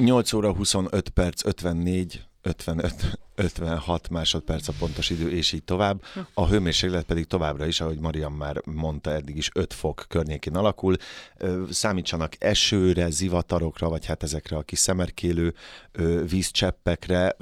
8 0.00 0.32
óra 0.32 0.52
25 0.52 1.08
perc 1.08 1.44
54 1.44 2.29
55, 2.42 3.18
56 3.34 4.08
másodperc 4.08 4.68
a 4.68 4.72
pontos 4.78 5.10
idő, 5.10 5.30
és 5.30 5.52
így 5.52 5.64
tovább. 5.64 6.02
A 6.34 6.46
hőmérséklet 6.46 7.04
pedig 7.04 7.24
továbbra 7.24 7.66
is, 7.66 7.80
ahogy 7.80 7.98
Mariam 7.98 8.34
már 8.34 8.60
mondta, 8.64 9.12
eddig 9.12 9.36
is 9.36 9.50
5 9.54 9.72
fok 9.72 10.04
környékén 10.08 10.56
alakul. 10.56 10.96
Számítsanak 11.70 12.32
esőre, 12.38 13.10
zivatarokra, 13.10 13.88
vagy 13.88 14.06
hát 14.06 14.22
ezekre 14.22 14.56
a 14.56 14.62
kis 14.62 14.78
szemerkélő 14.78 15.54
vízcseppekre. 16.28 17.36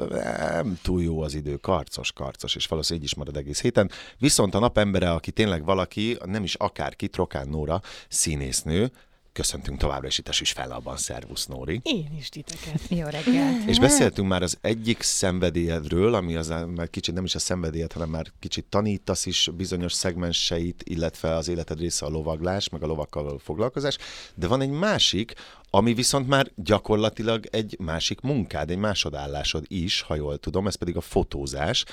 Nem 0.53 0.79
túl 0.83 1.03
jó 1.03 1.23
az 1.23 1.35
idő, 1.35 1.57
karcos, 1.57 2.13
karcos, 2.13 2.55
és 2.55 2.67
valószínűleg 2.67 3.05
így 3.05 3.13
is 3.13 3.19
marad 3.19 3.37
egész 3.37 3.61
héten. 3.61 3.91
Viszont 4.19 4.55
a 4.55 4.59
napembere, 4.59 5.13
aki 5.13 5.31
tényleg 5.31 5.65
valaki, 5.65 6.19
nem 6.25 6.43
is 6.43 6.55
akárki, 6.55 7.09
Trokán 7.09 7.49
Nóra, 7.49 7.81
színésznő, 8.09 8.91
köszöntünk 9.39 9.79
továbbra 9.79 10.07
is 10.07 10.19
itt 10.19 10.29
a 10.29 10.33
Süsfellabban. 10.33 10.97
Szervusz, 10.97 11.47
Nóri. 11.47 11.81
Én 11.83 12.11
is 12.19 12.29
titeket. 12.29 12.81
Jó 12.89 13.05
reggelt. 13.05 13.69
És 13.69 13.79
beszéltünk 13.79 14.29
már 14.29 14.43
az 14.43 14.59
egyik 14.61 15.03
szenvedélyedről, 15.03 16.15
ami 16.15 16.37
az 16.37 16.49
már 16.75 16.91
kicsit 16.91 17.15
nem 17.15 17.25
is 17.25 17.35
a 17.35 17.39
szenvedélyed, 17.39 17.93
hanem 17.93 18.09
már 18.09 18.27
kicsit 18.39 18.65
tanítasz 18.65 19.27
is 19.27 19.51
bizonyos 19.57 19.93
szegmenseit, 19.93 20.83
illetve 20.85 21.35
az 21.35 21.49
életed 21.49 21.79
része 21.79 22.07
a 22.07 22.09
lovaglás, 22.09 22.69
meg 22.69 22.83
a 22.83 22.87
lovakkal 22.87 23.23
való 23.23 23.39
foglalkozás, 23.39 23.97
de 24.35 24.47
van 24.47 24.61
egy 24.61 24.71
másik, 24.71 25.35
ami 25.71 25.95
viszont 25.95 26.29
már 26.29 26.51
gyakorlatilag 26.55 27.47
egy 27.51 27.77
másik 27.79 28.21
munkád, 28.21 28.71
egy 28.71 28.79
másodállásod 28.79 29.65
is, 29.69 30.01
ha 30.01 30.15
jól 30.15 30.39
tudom, 30.39 30.67
ez 30.67 30.75
pedig 30.75 30.97
a 30.97 31.01
fotózás, 31.01 31.85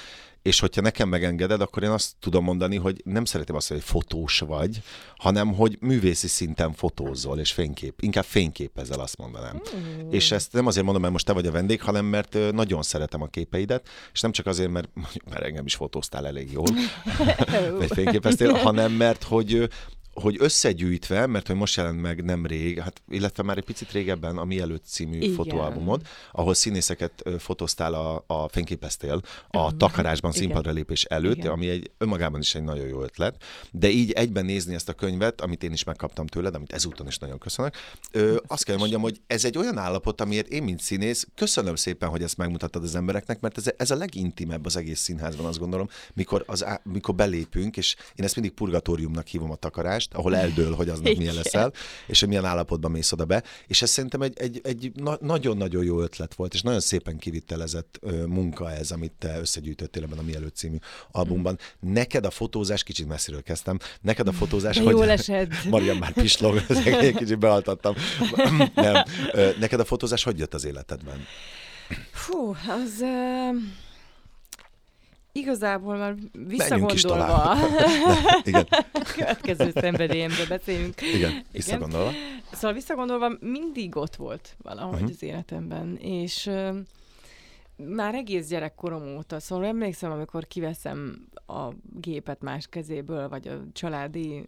és 0.46 0.60
hogyha 0.60 0.82
nekem 0.82 1.10
megengeded, 1.10 1.62
akkor 1.62 1.84
én 1.84 1.90
azt 1.90 2.16
tudom 2.20 2.44
mondani, 2.44 2.76
hogy 2.76 3.02
nem 3.06 3.26
szeretem 3.26 3.56
azt, 3.56 3.68
hogy 3.68 3.84
fotós 3.84 4.40
vagy, 4.40 4.82
hanem 5.18 5.54
hogy 5.54 5.78
művészi 5.80 6.28
szinten 6.28 6.74
fotózol, 6.74 7.40
és 7.40 7.52
fénykép, 7.52 8.02
inkább 8.02 8.24
fényképezel, 8.24 9.00
azt 9.00 9.18
mondanám. 9.18 9.62
Mm. 9.76 10.12
És 10.12 10.32
ezt 10.32 10.54
nem 10.54 10.68
azért 10.68 10.84
mondom, 10.84 11.02
mert 11.02 11.14
most 11.14 11.26
te 11.26 11.34
vagy 11.34 11.48
a 11.48 11.52
vendég, 11.52 11.82
hanem 11.82 12.06
mert 12.06 12.38
nagyon 12.52 12.82
szeretem 12.82 13.22
a 13.22 13.28
képeidet, 13.28 13.88
és 14.14 14.22
nem 14.22 14.32
csak 14.32 14.46
azért, 14.46 14.72
mert, 14.72 14.90
mert 15.30 15.44
engem 15.44 15.66
is 15.66 15.76
fotóztál 15.76 16.28
elég 16.28 16.52
jól, 16.52 16.68
vagy 17.80 17.92
fényképeztél, 17.94 18.54
hanem 18.54 18.92
mert 18.92 19.24
hogy 19.24 19.70
hogy 20.22 20.36
összegyűjtve, 20.40 21.28
mert 21.28 21.48
hogy 21.48 21.56
most 21.56 21.76
jelent 21.76 22.02
meg 22.02 22.24
nem 22.24 22.46
rég, 22.46 22.80
hát, 22.80 23.02
illetve 23.10 23.44
már 23.44 23.58
egy 23.58 23.64
picit 23.64 23.92
régebben 23.92 24.38
a 24.38 24.46
Mielőtt 24.46 24.86
című 24.86 25.18
Igen. 25.18 25.36
fotóalbumod, 25.36 26.02
ahol 26.32 26.54
színészeket 26.54 27.24
fotóztál, 27.38 27.94
a, 27.94 28.24
a 28.28 28.48
fényképeztél 28.48 29.22
a 29.48 29.78
takarásban 29.78 30.32
színpadra 30.32 30.72
lépés 30.72 31.04
előtt, 31.04 31.38
Igen. 31.38 31.52
ami 31.52 31.70
egy 31.70 31.92
önmagában 31.98 32.40
is 32.40 32.56
egy 32.56 32.64
nagyon 32.64 32.88
jó 32.88 33.02
ötlet. 33.02 33.44
De 33.72 33.90
így 33.90 34.12
egyben 34.12 34.46
nézni 34.46 34.74
ezt 34.74 34.90
a 34.90 34.94
könyvet, 34.94 35.42
amit 35.42 35.64
én 35.64 35.72
is 35.72 35.84
megkaptam 35.84 36.28
tőled, 36.28 36.56
amit 36.56 36.74
ezúton 36.74 37.08
is 37.08 37.18
nagyon 37.18 37.38
köszönök, 37.38 37.76
ö, 38.12 38.38
azt 38.48 38.64
kell 38.64 38.78
mondjam, 38.78 39.02
hogy 39.02 39.22
ez 39.28 39.46
egy 39.46 39.58
olyan 39.58 39.78
állapot, 39.78 40.22
amiért 40.22 40.48
én, 40.48 40.64
mint 40.64 40.82
színész, 40.82 41.28
köszönöm 41.36 41.76
szépen, 41.76 42.10
hogy 42.10 42.24
ezt 42.24 42.38
megmutattad 42.38 42.84
az 42.84 42.96
embereknek, 42.96 43.40
mert 43.40 43.58
ez, 43.58 43.66
ez 43.78 43.92
a 43.92 43.96
legintimebb 43.96 44.66
az 44.66 44.76
egész 44.76 45.00
színházban, 45.00 45.46
azt 45.46 45.60
gondolom, 45.60 45.88
mikor, 46.14 46.44
az, 46.48 46.66
mikor 46.84 47.16
belépünk, 47.16 47.78
és 47.78 47.96
én 48.16 48.26
ezt 48.26 48.36
mindig 48.36 48.54
purgatóriumnak 48.54 49.28
hívom 49.28 49.52
a 49.52 49.56
takarást, 49.56 50.05
utazást, 50.06 50.14
ahol 50.14 50.36
eldől, 50.36 50.76
hogy 50.76 50.90
aznap 50.90 51.16
milyen 51.16 51.36
leszel, 51.36 51.74
és 52.08 52.20
hogy 52.20 52.30
milyen 52.30 52.46
állapotban 52.46 52.92
mész 52.92 53.12
oda 53.12 53.26
be. 53.26 53.44
És 53.68 53.82
ez 53.82 53.90
szerintem 53.90 54.22
egy, 54.22 54.40
egy, 54.40 54.62
egy 54.64 54.92
nagyon-nagyon 55.20 55.84
jó 55.84 56.02
ötlet 56.02 56.34
volt, 56.34 56.54
és 56.54 56.62
nagyon 56.62 56.80
szépen 56.80 57.18
kivitelezett 57.18 58.00
munka 58.28 58.72
ez, 58.72 58.92
amit 58.92 59.12
te 59.20 59.40
összegyűjtöttél 59.40 60.04
ebben 60.04 60.18
a 60.18 60.22
Mielőtt 60.22 60.56
című 60.56 60.78
albumban. 61.12 61.60
Neked 61.80 62.26
a 62.26 62.30
fotózás, 62.30 62.84
kicsit 62.84 63.08
messziről 63.08 63.44
kezdtem, 63.44 63.80
neked 64.02 64.28
a 64.28 64.32
fotózás, 64.32 64.78
hogy... 64.78 64.92
Jól 64.92 65.10
esett. 65.10 65.64
Mariam 65.70 65.98
már 65.98 66.14
pislog, 66.14 66.62
egy 66.86 67.16
kicsit 67.16 67.40
bealtattam. 67.40 67.96
Nem. 68.76 69.04
Neked 69.60 69.80
a 69.80 69.86
fotózás 69.86 70.24
hogy 70.24 70.40
jött 70.40 70.54
az 70.54 70.66
életedben? 70.66 71.26
Fú, 72.12 72.56
az... 72.68 73.02
Uh 73.02 73.84
Igazából 75.38 75.98
már 75.98 76.16
visszagondolva. 76.48 77.56
Igen. 78.44 78.68
Következő 79.16 79.72
szenvedélyemre 79.76 80.46
beszélünk. 80.48 81.02
Igen, 81.02 81.44
visszagondolva. 81.52 82.10
Igen. 82.10 82.42
Szóval 82.52 82.74
visszagondolva 82.74 83.32
mindig 83.40 83.96
ott 83.96 84.16
volt 84.16 84.56
valahogy 84.62 84.94
uh-huh. 84.94 85.10
az 85.10 85.24
életemben, 85.24 85.96
és 85.96 86.52
már 87.78 88.16
egész 88.16 88.48
gyerekkorom 88.48 89.18
óta, 89.18 89.40
szóval 89.40 89.66
emlékszem, 89.66 90.12
amikor 90.12 90.48
kiveszem 90.48 91.28
a 91.48 91.70
gépet 92.00 92.42
más 92.42 92.68
kezéből, 92.68 93.30
vagy 93.30 93.48
a 93.48 93.62
családi 93.74 94.48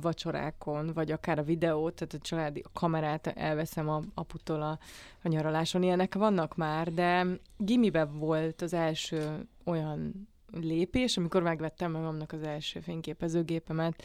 vacsorákon, 0.00 0.90
vagy 0.94 1.10
akár 1.10 1.38
a 1.38 1.42
videót, 1.42 1.94
tehát 1.94 2.14
a 2.14 2.18
családi 2.18 2.64
kamerát 2.72 3.26
elveszem 3.26 3.88
a 3.88 4.02
aputól 4.14 4.62
a, 4.62 4.78
a 5.22 5.28
nyaraláson. 5.28 5.82
Ilyenek 5.82 6.14
vannak 6.14 6.56
már, 6.56 6.92
de 6.92 7.26
gimiben 7.56 8.18
volt 8.18 8.62
az 8.62 8.72
első 8.72 9.46
olyan 9.68 10.28
lépés, 10.52 11.16
amikor 11.16 11.42
megvettem 11.42 11.90
magamnak 11.90 12.32
az 12.32 12.42
első 12.42 12.80
fényképezőgépemet, 12.80 14.02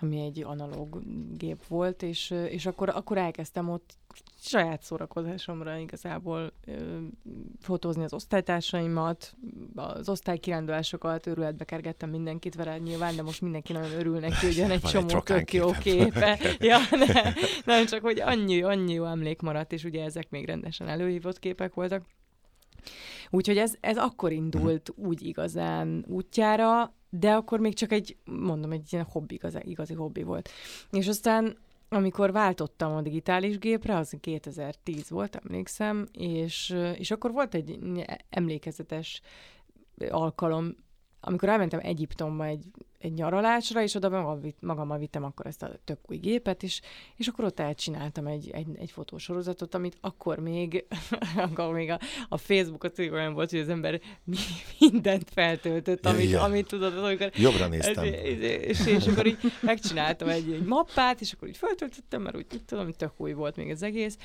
ami 0.00 0.20
egy 0.20 0.42
analóg 0.42 1.02
gép 1.36 1.66
volt, 1.66 2.02
és, 2.02 2.30
és 2.30 2.66
akkor, 2.66 2.88
akkor 2.88 3.18
elkezdtem 3.18 3.68
ott 3.68 3.96
saját 4.40 4.82
szórakozásomra 4.82 5.76
igazából 5.76 6.52
ö, 6.66 6.98
fotózni 7.60 8.04
az 8.04 8.12
osztálytársaimat, 8.12 9.34
az 9.74 10.08
osztálykirándulásokat, 10.08 11.26
őrületbe 11.26 11.64
kergettem 11.64 12.10
mindenkit 12.10 12.54
vele 12.54 12.78
nyilván, 12.78 13.16
de 13.16 13.22
most 13.22 13.40
mindenki 13.40 13.72
nagyon 13.72 13.92
örül 13.92 14.18
neki, 14.18 14.46
hogy 14.46 14.58
egy 14.58 14.80
csomó 14.80 15.20
tök 15.20 15.52
jó 15.52 15.70
képe. 15.70 16.38
ja, 16.58 16.78
ne, 16.90 17.32
nem 17.64 17.86
csak, 17.86 18.00
hogy 18.00 18.20
annyi, 18.20 18.62
annyi 18.62 18.92
jó 18.92 19.04
emlék 19.04 19.40
maradt, 19.40 19.72
és 19.72 19.84
ugye 19.84 20.04
ezek 20.04 20.30
még 20.30 20.46
rendesen 20.46 20.88
előhívott 20.88 21.38
képek 21.38 21.74
voltak. 21.74 22.02
Úgyhogy 23.30 23.58
ez, 23.58 23.74
ez 23.80 23.96
akkor 23.96 24.32
indult 24.32 24.88
uh-huh. 24.88 25.06
úgy 25.06 25.22
igazán 25.22 26.04
útjára, 26.08 26.94
de 27.10 27.32
akkor 27.32 27.60
még 27.60 27.74
csak 27.74 27.92
egy, 27.92 28.16
mondom, 28.24 28.72
egy 28.72 28.92
ilyen 28.92 29.06
hobbi, 29.10 29.34
igazi, 29.34 29.58
igazi 29.62 29.94
hobbi 29.94 30.22
volt. 30.22 30.48
És 30.90 31.08
aztán 31.08 31.56
amikor 31.88 32.32
váltottam 32.32 32.92
a 32.92 33.02
digitális 33.02 33.58
gépre, 33.58 33.96
az 33.96 34.16
2010 34.20 35.10
volt, 35.10 35.36
emlékszem, 35.36 36.06
és, 36.12 36.76
és 36.94 37.10
akkor 37.10 37.32
volt 37.32 37.54
egy 37.54 37.78
emlékezetes 38.30 39.20
alkalom, 40.10 40.76
amikor 41.20 41.48
elmentem 41.48 41.80
Egyiptomba 41.82 42.44
egy 42.44 42.70
egy 43.04 43.12
nyaralásra, 43.12 43.82
és 43.82 43.94
oda 43.94 44.38
magammal 44.60 44.98
vittem 44.98 45.24
akkor 45.24 45.46
ezt 45.46 45.62
a 45.62 45.70
tök 45.84 45.98
új 46.10 46.16
gépet, 46.16 46.62
és, 46.62 46.80
és 47.16 47.26
akkor 47.26 47.44
ott 47.44 47.60
elcsináltam 47.60 48.26
egy, 48.26 48.50
egy, 48.50 48.66
egy 48.78 48.90
fotósorozatot, 48.90 49.74
amit 49.74 49.96
akkor 50.00 50.38
még, 50.38 50.84
akkor 51.36 51.74
még 51.74 51.90
a, 51.90 51.98
a 52.28 52.36
Facebookot 52.36 52.98
olyan 52.98 53.34
volt, 53.34 53.50
hogy 53.50 53.58
az 53.58 53.68
ember 53.68 54.00
mindent 54.80 55.30
feltöltött, 55.30 56.06
amit, 56.06 56.30
ja, 56.30 56.42
amit 56.42 56.66
tudod. 56.66 56.98
Amikor, 56.98 57.30
Jobbra 57.34 57.66
néztem. 57.66 58.04
És, 58.04 58.38
és, 58.40 58.86
és 58.86 59.06
akkor 59.06 59.26
így 59.26 59.38
megcsináltam 59.60 60.28
egy, 60.28 60.52
egy 60.52 60.64
mappát, 60.64 61.20
és 61.20 61.32
akkor 61.32 61.48
így 61.48 61.56
feltöltöttem, 61.56 62.22
mert 62.22 62.36
úgy 62.36 62.46
tudom, 62.66 62.84
hogy 62.84 62.96
tök 62.96 63.12
új 63.16 63.32
volt 63.32 63.56
még 63.56 63.70
az 63.70 63.82
egész, 63.82 64.16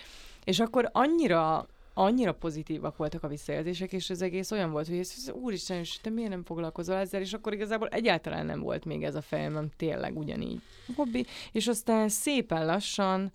és 0.43 0.59
akkor 0.59 0.89
annyira 0.91 1.67
annyira 2.00 2.34
pozitívak 2.34 2.98
voltak 2.98 3.24
a 3.24 3.27
visszajelzések, 3.27 3.94
és 3.94 4.10
az 4.10 4.22
egész 4.22 4.51
olyan 4.51 4.72
volt, 4.72 4.88
hogy 4.88 4.98
ez, 4.98 5.32
úristen, 5.34 5.77
és 5.77 5.98
te 5.98 6.10
miért 6.10 6.29
nem 6.29 6.44
foglalkozol 6.44 6.96
ezzel, 6.96 7.22
és 7.22 7.34
akkor 7.34 7.53
igazából 7.53 7.88
egyáltalán 7.88 8.46
nem 8.46 8.60
volt 8.60 8.86
még 8.86 9.03
ez 9.03 9.15
a 9.15 9.22
fejemem 9.22 9.70
tényleg 9.77 10.18
ugyanígy 10.18 10.62
hobbi, 10.96 11.25
és 11.51 11.68
aztán 11.68 12.10
szépen 12.10 12.65
lassan 12.65 13.32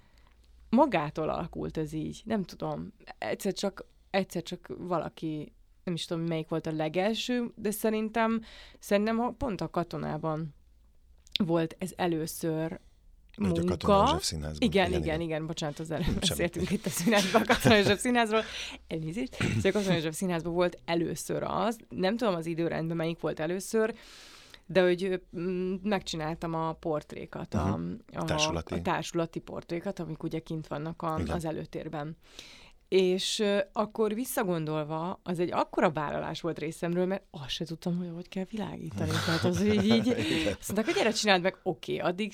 magától 0.69 1.29
alakult 1.29 1.77
ez 1.77 1.93
így, 1.93 2.23
nem 2.25 2.43
tudom, 2.43 2.93
egyszer 3.19 3.53
csak, 3.53 3.87
egyszer 4.11 4.43
csak 4.43 4.75
valaki, 4.79 5.53
nem 5.85 5.95
is 5.95 6.05
tudom, 6.05 6.23
melyik 6.23 6.49
volt 6.49 6.67
a 6.67 6.73
legelső, 6.73 7.53
de 7.55 7.71
szerintem, 7.71 8.43
szerintem 8.79 9.35
pont 9.39 9.61
a 9.61 9.71
katonában 9.71 10.55
volt 11.45 11.77
ez 11.79 11.93
először 11.97 12.81
munka. 13.39 13.61
a 13.61 13.65
Katona 13.65 13.99
József 13.99 14.23
színházban. 14.23 14.69
Igen, 14.69 14.89
igen, 14.89 15.03
igen, 15.03 15.21
igen, 15.21 15.47
bocsánat, 15.47 15.79
az 15.79 15.91
előbb 15.91 16.19
beszéltünk 16.21 16.71
itt 16.71 16.87
a 16.87 16.91
színházban, 16.91 17.43
a 17.43 17.45
Katona 17.45 17.75
József 17.77 18.01
színházról. 18.01 18.43
Elnézést. 18.87 19.35
Szóval 19.35 19.71
a 19.71 19.73
Katona 19.73 19.95
József 19.95 20.15
színházban 20.15 20.53
volt 20.53 20.79
először 20.85 21.43
az, 21.43 21.79
nem 21.89 22.17
tudom 22.17 22.35
az 22.35 22.47
időrendben 22.47 22.97
melyik 22.97 23.21
volt 23.21 23.41
először, 23.41 23.95
de 24.67 24.83
hogy 24.83 25.23
mm, 25.39 25.75
megcsináltam 25.83 26.55
a 26.55 26.73
portrékat, 26.73 27.55
a, 27.55 27.63
uh-huh. 27.63 27.91
a, 28.13 28.25
társulati. 28.25 28.75
a 28.75 28.83
társulati 28.83 29.41
portrékat, 29.41 29.99
amik 29.99 30.23
ugye 30.23 30.39
kint 30.39 30.67
vannak 30.67 31.03
a, 31.03 31.15
az 31.15 31.45
előtérben. 31.45 32.17
És 32.95 33.39
uh, 33.39 33.59
akkor 33.73 34.15
visszagondolva, 34.15 35.21
az 35.23 35.39
egy 35.39 35.53
akkora 35.53 35.91
vállalás 35.91 36.41
volt 36.41 36.59
részemről, 36.59 37.07
mert 37.07 37.23
azt 37.31 37.49
se 37.49 37.65
tudtam, 37.65 37.97
hogy 37.99 38.11
hogy 38.15 38.29
kell 38.29 38.45
világítani. 38.51 39.11
Tehát 39.27 39.45
az, 39.45 39.59
hogy 39.59 39.85
így, 39.85 40.09
azt 40.59 40.73
mondták, 40.73 40.85
hogy 40.85 40.95
gyere, 40.95 41.11
csináld 41.11 41.43
meg, 41.43 41.59
oké, 41.63 41.97
okay. 41.97 42.11
addig 42.11 42.33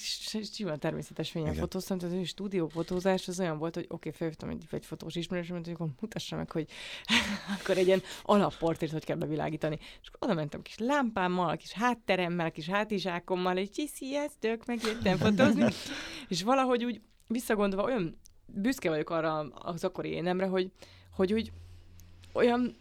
simán 0.53 0.79
természetes 0.79 1.31
fényen 1.31 1.55
fotóztam, 1.55 1.99
tehát 1.99 2.21
a 2.21 2.25
stúdiófotózás 2.25 3.29
az 3.29 3.41
olyan 3.41 3.59
volt, 3.59 3.75
hogy 3.75 3.85
oké, 3.85 3.95
okay, 3.95 4.13
felhívtam 4.13 4.49
egy, 4.49 4.65
egy 4.71 4.87
fotós 4.87 5.15
ismerősöm, 5.15 5.57
hogy 5.57 5.73
akkor 5.73 5.89
mutassa 6.01 6.37
meg, 6.37 6.51
hogy 6.51 6.67
akkor 7.59 7.77
egy 7.77 7.87
ilyen 7.87 8.03
alapportért 8.23 8.93
hogy 8.93 9.05
kell 9.05 9.17
bevilágítani. 9.17 9.79
És 10.03 10.09
akkor 10.09 10.29
oda 10.29 10.35
mentem 10.35 10.63
kis 10.63 10.79
lámpámmal, 10.79 11.57
kis 11.57 11.73
hátteremmel, 11.73 12.51
kis 12.51 12.69
hátizsákommal, 12.69 13.57
egy 13.57 13.71
csiszi, 13.71 14.17
ez 14.17 14.33
tök, 14.39 14.67
megjöttem 14.67 15.17
fotózni. 15.17 15.65
és 16.29 16.43
valahogy 16.43 16.85
úgy 16.85 17.01
visszagondolva 17.27 17.89
olyan 17.89 18.19
büszke 18.55 18.89
vagyok 18.89 19.11
arra 19.11 19.39
az 19.39 19.85
akkori 19.85 20.11
énemre, 20.11 20.47
hogy, 20.47 20.71
hogy 21.17 21.33
úgy 21.33 21.53
olyan 22.33 22.77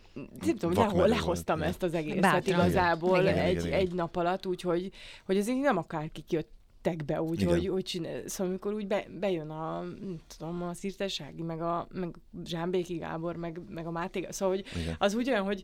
nem 0.45 0.55
tudom, 0.55 0.73
lehol, 0.73 1.07
lehoztam 1.07 1.61
ezt 1.61 1.83
az 1.83 1.93
egészet 1.93 2.21
Bátran. 2.21 2.59
igazából 2.59 3.21
igen, 3.21 3.37
egy, 3.37 3.51
igen, 3.51 3.65
igen. 3.65 3.79
egy 3.79 3.93
nap 3.93 4.15
alatt, 4.15 4.45
úgyhogy 4.45 4.91
hogy 5.25 5.37
azért 5.37 5.59
nem 5.59 5.77
akárki 5.77 6.23
jött 6.29 6.51
jöttek 6.83 7.05
be 7.05 7.21
úgy, 7.21 7.41
Igen. 7.41 7.53
hogy, 7.53 7.67
hogy 7.67 7.83
csinál, 7.83 8.21
szóval 8.27 8.47
amikor 8.47 8.73
úgy 8.73 8.87
be, 8.87 9.05
bejön 9.19 9.49
a, 9.49 9.81
nem 9.81 10.19
tudom, 10.37 10.63
a 10.63 10.73
Szirtessági, 10.73 11.41
meg 11.41 11.61
a 11.61 11.87
meg 11.91 12.15
Zsámbéki 12.45 12.95
Gábor, 12.95 13.35
meg, 13.35 13.61
meg 13.69 13.87
a 13.87 13.91
Máté, 13.91 14.27
szóval 14.29 14.55
hogy 14.55 14.65
Igen. 14.81 14.95
az 14.99 15.13
úgy 15.15 15.29
olyan, 15.29 15.43
hogy 15.43 15.63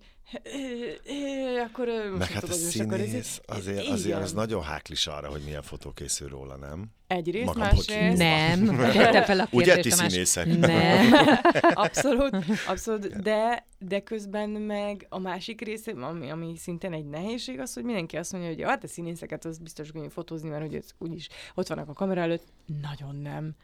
akkor 1.66 1.88
meg 2.18 2.28
hát 2.28 2.44
a 2.44 2.52
színész, 2.52 3.42
azért, 3.46 3.88
azért 3.88 4.22
az 4.22 4.34
nagyon 4.34 4.64
háklis 4.64 5.08
arra, 5.08 5.30
hogy 5.30 5.42
milyen 5.46 5.62
fotó 5.62 5.92
készül 5.92 6.30
róla, 6.30 6.56
nem? 6.56 6.92
Egyrészt, 7.08 7.46
Magam, 7.46 7.62
másrészt... 7.62 8.18
Nem, 8.18 8.66
tette 8.76 9.24
fel 9.24 9.40
a 9.40 9.46
kérdést. 9.46 9.52
Ugye 9.52 9.80
ti 9.82 9.90
színészek? 9.90 10.58
Nem, 10.58 11.14
abszolút, 11.74 12.38
abszolút, 12.68 13.22
de, 13.22 13.66
de 13.80 14.00
közben 14.00 14.50
meg 14.50 15.06
a 15.10 15.20
másik 15.20 15.62
része, 15.62 15.92
ami, 15.92 16.30
ami 16.30 16.58
szintén 16.58 16.94
egy 16.94 17.06
nehézség, 17.06 17.60
az, 17.60 17.74
hogy 17.74 17.84
mindenki 17.84 18.18
azt 18.18 18.32
mondja, 18.32 18.50
hogy 18.50 18.62
hát 18.62 18.84
a 18.84 18.88
színészeket 18.88 19.46
az 19.46 19.58
biztos 19.58 19.92
könnyű 19.92 20.08
fotózni, 20.08 20.50
mert 20.50 20.62
hogy 20.62 20.84
úgyis 20.98 21.28
ott 21.56 21.68
vannak 21.68 21.90
a 21.90 21.94
kamera 21.94 22.22
előtt. 22.22 22.44
Nagyon 22.82 23.16
nem. 23.16 23.56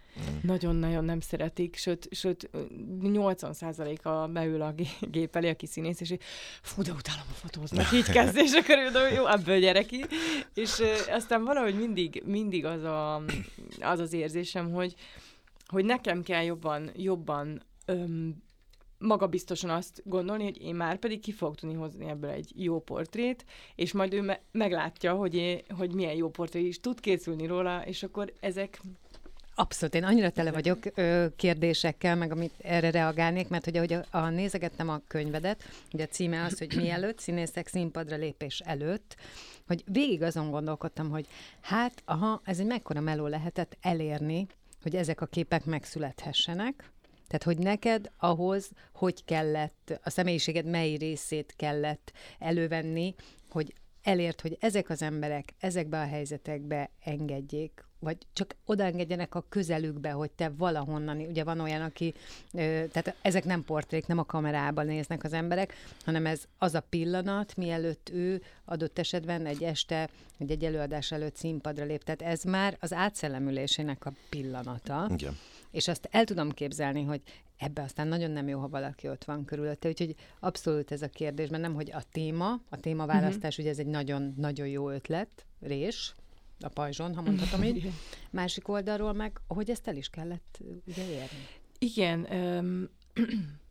Nagyon-nagyon 0.42 1.06
nem 1.06 1.20
szeretik, 1.20 1.76
sőt, 1.76 2.08
sőt 2.12 2.50
80%-a 3.02 4.28
beül 4.28 4.62
a 4.62 4.74
gép 5.00 5.36
elé, 5.36 5.50
aki 5.50 5.66
színész, 5.66 6.02
és 6.02 6.14
fú, 6.62 6.82
de 6.82 6.92
utálom 6.92 7.26
a 7.30 7.34
fotóznak, 7.34 7.92
így 8.00 8.10
kezdés, 8.10 8.52
akkor 8.52 8.78
jó, 9.14 9.28
ebből 9.28 9.60
gyere 9.60 9.84
ki. 9.84 10.06
És 10.54 10.82
aztán 11.10 11.44
valahogy 11.44 11.76
mindig, 11.76 12.24
mindig 12.26 12.66
az, 12.66 12.84
a, 12.84 13.24
az 13.80 14.00
az 14.00 14.14
érzésem, 14.14 14.72
hogy, 14.72 14.96
hogy 15.66 15.86
nekem 15.86 16.24
kell 16.24 16.44
jobban, 16.44 16.92
jobban 16.96 17.62
öm, 17.86 18.44
magabiztosan 18.98 19.70
azt 19.70 20.02
gondolni, 20.06 20.44
hogy 20.44 20.62
én 20.62 20.76
már 20.76 20.98
pedig 20.98 21.20
ki 21.20 21.32
fogok 21.32 21.56
tudni 21.56 21.76
hozni 21.76 22.10
ebből 22.10 22.30
egy 22.30 22.52
jó 22.56 22.80
portrét, 22.80 23.46
és 23.76 23.92
majd 23.92 24.14
ő 24.14 24.22
me- 24.22 24.42
meglátja, 24.52 25.14
hogy, 25.14 25.36
én, 25.36 25.62
hogy 25.78 25.94
milyen 25.94 26.16
jó 26.16 26.30
portré 26.30 26.62
is 26.62 26.80
tud 26.80 27.00
készülni 27.00 27.46
róla, 27.46 27.86
és 27.86 28.04
akkor 28.04 28.34
ezek 28.40 28.82
Abszolút, 29.56 29.96
én 29.96 30.04
annyira 30.04 30.30
tele 30.30 30.52
vagyok 30.52 30.78
ö, 30.96 31.26
kérdésekkel, 31.36 32.16
meg 32.16 32.32
amit 32.32 32.54
erre 32.62 32.92
reagálnék, 32.92 33.48
mert 33.48 33.66
hogy 33.66 33.78
ahogy 33.78 33.94
a, 33.94 34.06
a 34.10 34.30
nézegettem 34.30 34.90
a 34.90 35.02
könyvedet, 35.08 35.64
ugye 35.94 36.04
a 36.04 36.08
címe 36.08 36.44
az, 36.44 36.58
hogy 36.58 36.76
mielőtt, 36.76 37.20
színészek 37.20 37.68
színpadra 37.68 38.16
lépés 38.16 38.60
előtt, 38.60 39.16
hogy 39.72 39.84
végig 39.86 40.22
azon 40.22 40.52
gondolkodtam, 40.52 41.10
hogy 41.10 41.28
hát, 41.62 42.02
aha, 42.06 42.42
ez 42.44 42.60
egy 42.60 42.66
mekkora 42.66 43.00
meló 43.00 43.28
lehetett 43.28 43.78
elérni, 43.82 44.48
hogy 44.82 44.96
ezek 44.96 45.22
a 45.22 45.26
képek 45.26 45.66
megszülethessenek, 45.66 46.92
tehát, 47.28 47.44
hogy 47.44 47.58
neked 47.58 48.12
ahhoz, 48.18 48.72
hogy 48.94 49.26
kellett, 49.26 50.00
a 50.04 50.10
személyiséged 50.10 50.66
mely 50.66 50.96
részét 50.96 51.54
kellett 51.56 52.12
elővenni, 52.40 53.16
hogy 53.50 53.74
elért, 54.04 54.42
hogy 54.42 54.58
ezek 54.60 54.90
az 54.90 55.02
emberek 55.02 55.54
ezekbe 55.60 56.02
a 56.02 56.08
helyzetekbe 56.08 56.90
engedjék, 57.04 57.86
vagy 58.02 58.18
csak 58.34 58.56
odaengedjenek 58.66 59.36
a 59.36 59.46
közelükbe, 59.50 60.12
hogy 60.12 60.32
te 60.32 60.52
valahonnan, 60.58 61.18
ugye 61.18 61.44
van 61.44 61.60
olyan, 61.60 61.82
aki, 61.82 62.14
tehát 62.52 63.16
ezek 63.22 63.46
nem 63.46 63.64
portrék, 63.64 64.08
nem 64.08 64.18
a 64.18 64.26
kamerában 64.26 64.86
néznek 64.86 65.24
az 65.24 65.34
emberek, 65.34 65.74
hanem 66.06 66.26
ez 66.26 66.44
az 66.58 66.76
a 66.76 66.80
pillanat, 66.90 67.56
mielőtt 67.56 68.10
ő 68.14 68.42
adott 68.66 69.00
esetben 69.00 69.46
egy 69.46 69.64
este, 69.64 70.10
vagy 70.38 70.52
egy 70.52 70.64
előadás 70.64 71.12
előtt 71.12 71.36
színpadra 71.36 71.86
lép. 71.86 72.04
Tehát 72.04 72.22
ez 72.22 72.44
már 72.44 72.78
az 72.80 72.94
átszellemülésének 72.94 74.06
a 74.06 74.14
pillanata. 74.30 75.10
Igen. 75.14 75.38
És 75.72 75.88
azt 75.88 76.08
el 76.12 76.24
tudom 76.24 76.52
képzelni, 76.52 77.04
hogy 77.04 77.22
ebbe 77.58 77.82
aztán 77.82 78.08
nagyon 78.08 78.32
nem 78.32 78.48
jó, 78.48 78.60
ha 78.60 78.68
valaki 78.68 79.08
ott 79.08 79.24
van 79.24 79.46
körülötte. 79.46 79.90
Úgyhogy 79.90 80.16
abszolút 80.40 80.92
ez 80.92 81.02
a 81.02 81.08
kérdés, 81.08 81.50
mert 81.50 81.62
nem, 81.62 81.74
hogy 81.74 81.92
a 81.92 82.04
téma, 82.12 82.62
a 82.70 82.78
témaválasztás, 82.80 83.58
uh-huh. 83.58 83.60
ugye 83.60 83.70
ez 83.70 83.80
egy 83.80 83.92
nagyon-nagyon 83.92 84.68
jó 84.68 84.90
ötlet, 84.90 85.46
rés, 85.60 86.16
a 86.64 86.70
pajzson, 86.70 87.16
ha 87.16 87.22
mondhatom 87.22 87.64
így. 87.64 87.92
Másik 88.32 88.68
oldalról 88.68 89.14
meg, 89.14 89.42
hogy 89.48 89.70
ezt 89.70 89.88
el 89.88 89.96
is 89.96 90.10
kellett 90.10 90.60
ugye 90.86 91.10
érni. 91.10 91.48
Igen, 91.80 92.28
um, 92.32 92.90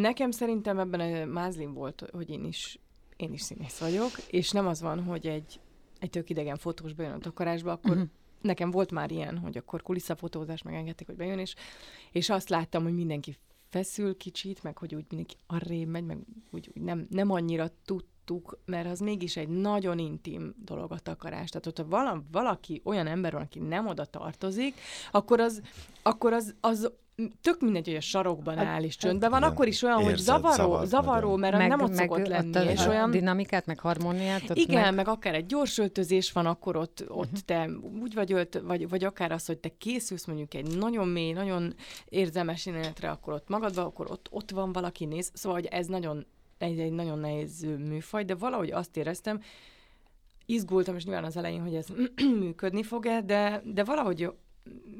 Nekem 0.00 0.30
szerintem 0.30 0.78
ebben 0.78 1.00
a 1.00 1.24
mázlim 1.24 1.72
volt, 1.72 2.04
hogy 2.12 2.30
én 2.30 2.44
is, 2.44 2.78
én 3.16 3.32
is 3.32 3.40
színész 3.40 3.78
vagyok, 3.78 4.10
és 4.30 4.50
nem 4.50 4.66
az 4.66 4.80
van, 4.80 5.04
hogy 5.04 5.26
egy, 5.26 5.60
egy 5.98 6.10
tök 6.10 6.30
idegen 6.30 6.56
fotós 6.56 6.92
bejön 6.92 7.12
a 7.12 7.18
takarásba, 7.18 7.72
akkor 7.72 7.90
uh-huh. 7.90 8.08
nekem 8.40 8.70
volt 8.70 8.90
már 8.90 9.10
ilyen, 9.10 9.38
hogy 9.38 9.56
akkor 9.56 9.82
kulisszafotózás 9.82 10.62
megengedték, 10.62 11.06
hogy 11.06 11.16
bejön, 11.16 11.38
és, 11.38 11.54
és 12.12 12.30
azt 12.30 12.48
láttam, 12.48 12.82
hogy 12.82 12.94
mindenki 12.94 13.36
feszül 13.68 14.16
kicsit, 14.16 14.62
meg 14.62 14.78
hogy 14.78 14.94
úgy 14.94 15.04
mindenki 15.08 15.36
arrébb 15.46 15.88
megy, 15.88 16.04
meg 16.04 16.18
úgy, 16.50 16.70
úgy 16.76 16.82
nem, 16.82 17.06
nem 17.10 17.30
annyira 17.30 17.70
tudtuk, 18.24 18.58
mert 18.64 18.90
az 18.90 18.98
mégis 18.98 19.36
egy 19.36 19.48
nagyon 19.48 19.98
intim 19.98 20.54
dolog 20.64 20.92
a 20.92 20.98
takarás. 20.98 21.48
Tehát, 21.48 21.64
hogyha 21.64 21.88
vala, 21.88 22.22
valaki 22.32 22.80
olyan 22.84 23.06
ember 23.06 23.32
van, 23.32 23.42
aki 23.42 23.58
nem 23.58 23.86
oda 23.86 24.04
tartozik, 24.04 24.74
akkor 25.10 25.40
az, 25.40 25.60
akkor 26.02 26.32
az, 26.32 26.54
az 26.60 26.92
tök 27.40 27.60
mindegy, 27.60 27.86
hogy 27.86 27.96
a 27.96 28.00
sarokban 28.00 28.58
áll 28.58 28.82
és 28.82 28.96
csöndben 28.96 29.30
van, 29.30 29.42
akkor 29.42 29.66
is 29.66 29.82
olyan, 29.82 29.96
hogy 29.96 30.10
Érzed, 30.10 30.24
zavaró, 30.24 30.54
zavart 30.54 30.86
zavaró 30.86 31.36
mert 31.36 31.56
meg, 31.56 31.68
nem 31.68 31.80
ott 31.80 31.94
szokott 31.94 32.18
ott 32.20 32.26
lenni, 32.26 32.56
a, 32.56 32.70
és 32.70 32.86
a 32.86 32.88
olyan... 32.88 33.10
dinamikát, 33.10 33.66
meg 33.66 33.78
harmóniát. 33.78 34.50
Ott 34.50 34.56
Igen, 34.56 34.74
meg... 34.74 34.84
meg... 34.84 34.94
meg 34.94 35.08
akár 35.08 35.34
egy 35.34 35.46
gyors 35.46 35.78
öltözés 35.78 36.32
van, 36.32 36.46
akkor 36.46 36.76
ott, 36.76 37.04
ott 37.08 37.30
Mhm. 37.30 37.56
uh-huh. 37.56 37.80
te 37.80 37.88
úgy 38.02 38.14
vagy 38.14 38.32
ölt, 38.32 38.60
vagy, 38.64 38.88
vagy 38.88 39.04
akár 39.04 39.32
az, 39.32 39.46
hogy 39.46 39.58
te 39.58 39.68
készülsz 39.78 40.24
mondjuk 40.24 40.54
egy 40.54 40.76
nagyon 40.76 41.08
mély, 41.08 41.32
nagyon 41.32 41.74
érzelmes 42.04 42.66
jelenetre, 42.66 43.10
akkor 43.10 43.32
ott 43.32 43.48
magadban, 43.48 43.84
akkor 43.84 44.10
ott, 44.10 44.28
ott 44.30 44.50
van 44.50 44.72
valaki 44.72 45.04
néz. 45.04 45.30
Szóval, 45.34 45.60
hogy 45.60 45.68
ez 45.70 45.86
nagyon, 45.86 46.26
egy, 46.58 46.78
egy 46.78 46.92
nagyon 46.92 47.18
nehéz 47.18 47.62
műfaj, 47.62 48.24
de 48.24 48.34
valahogy 48.34 48.70
azt 48.70 48.96
éreztem, 48.96 49.40
izgultam, 50.46 50.96
és 50.96 51.04
nyilván 51.04 51.24
az 51.24 51.36
elején, 51.36 51.62
hogy 51.62 51.74
ez 51.74 51.86
működni 52.40 52.82
fog-e, 52.82 53.20
de, 53.20 53.62
de 53.64 53.84
valahogy 53.84 54.32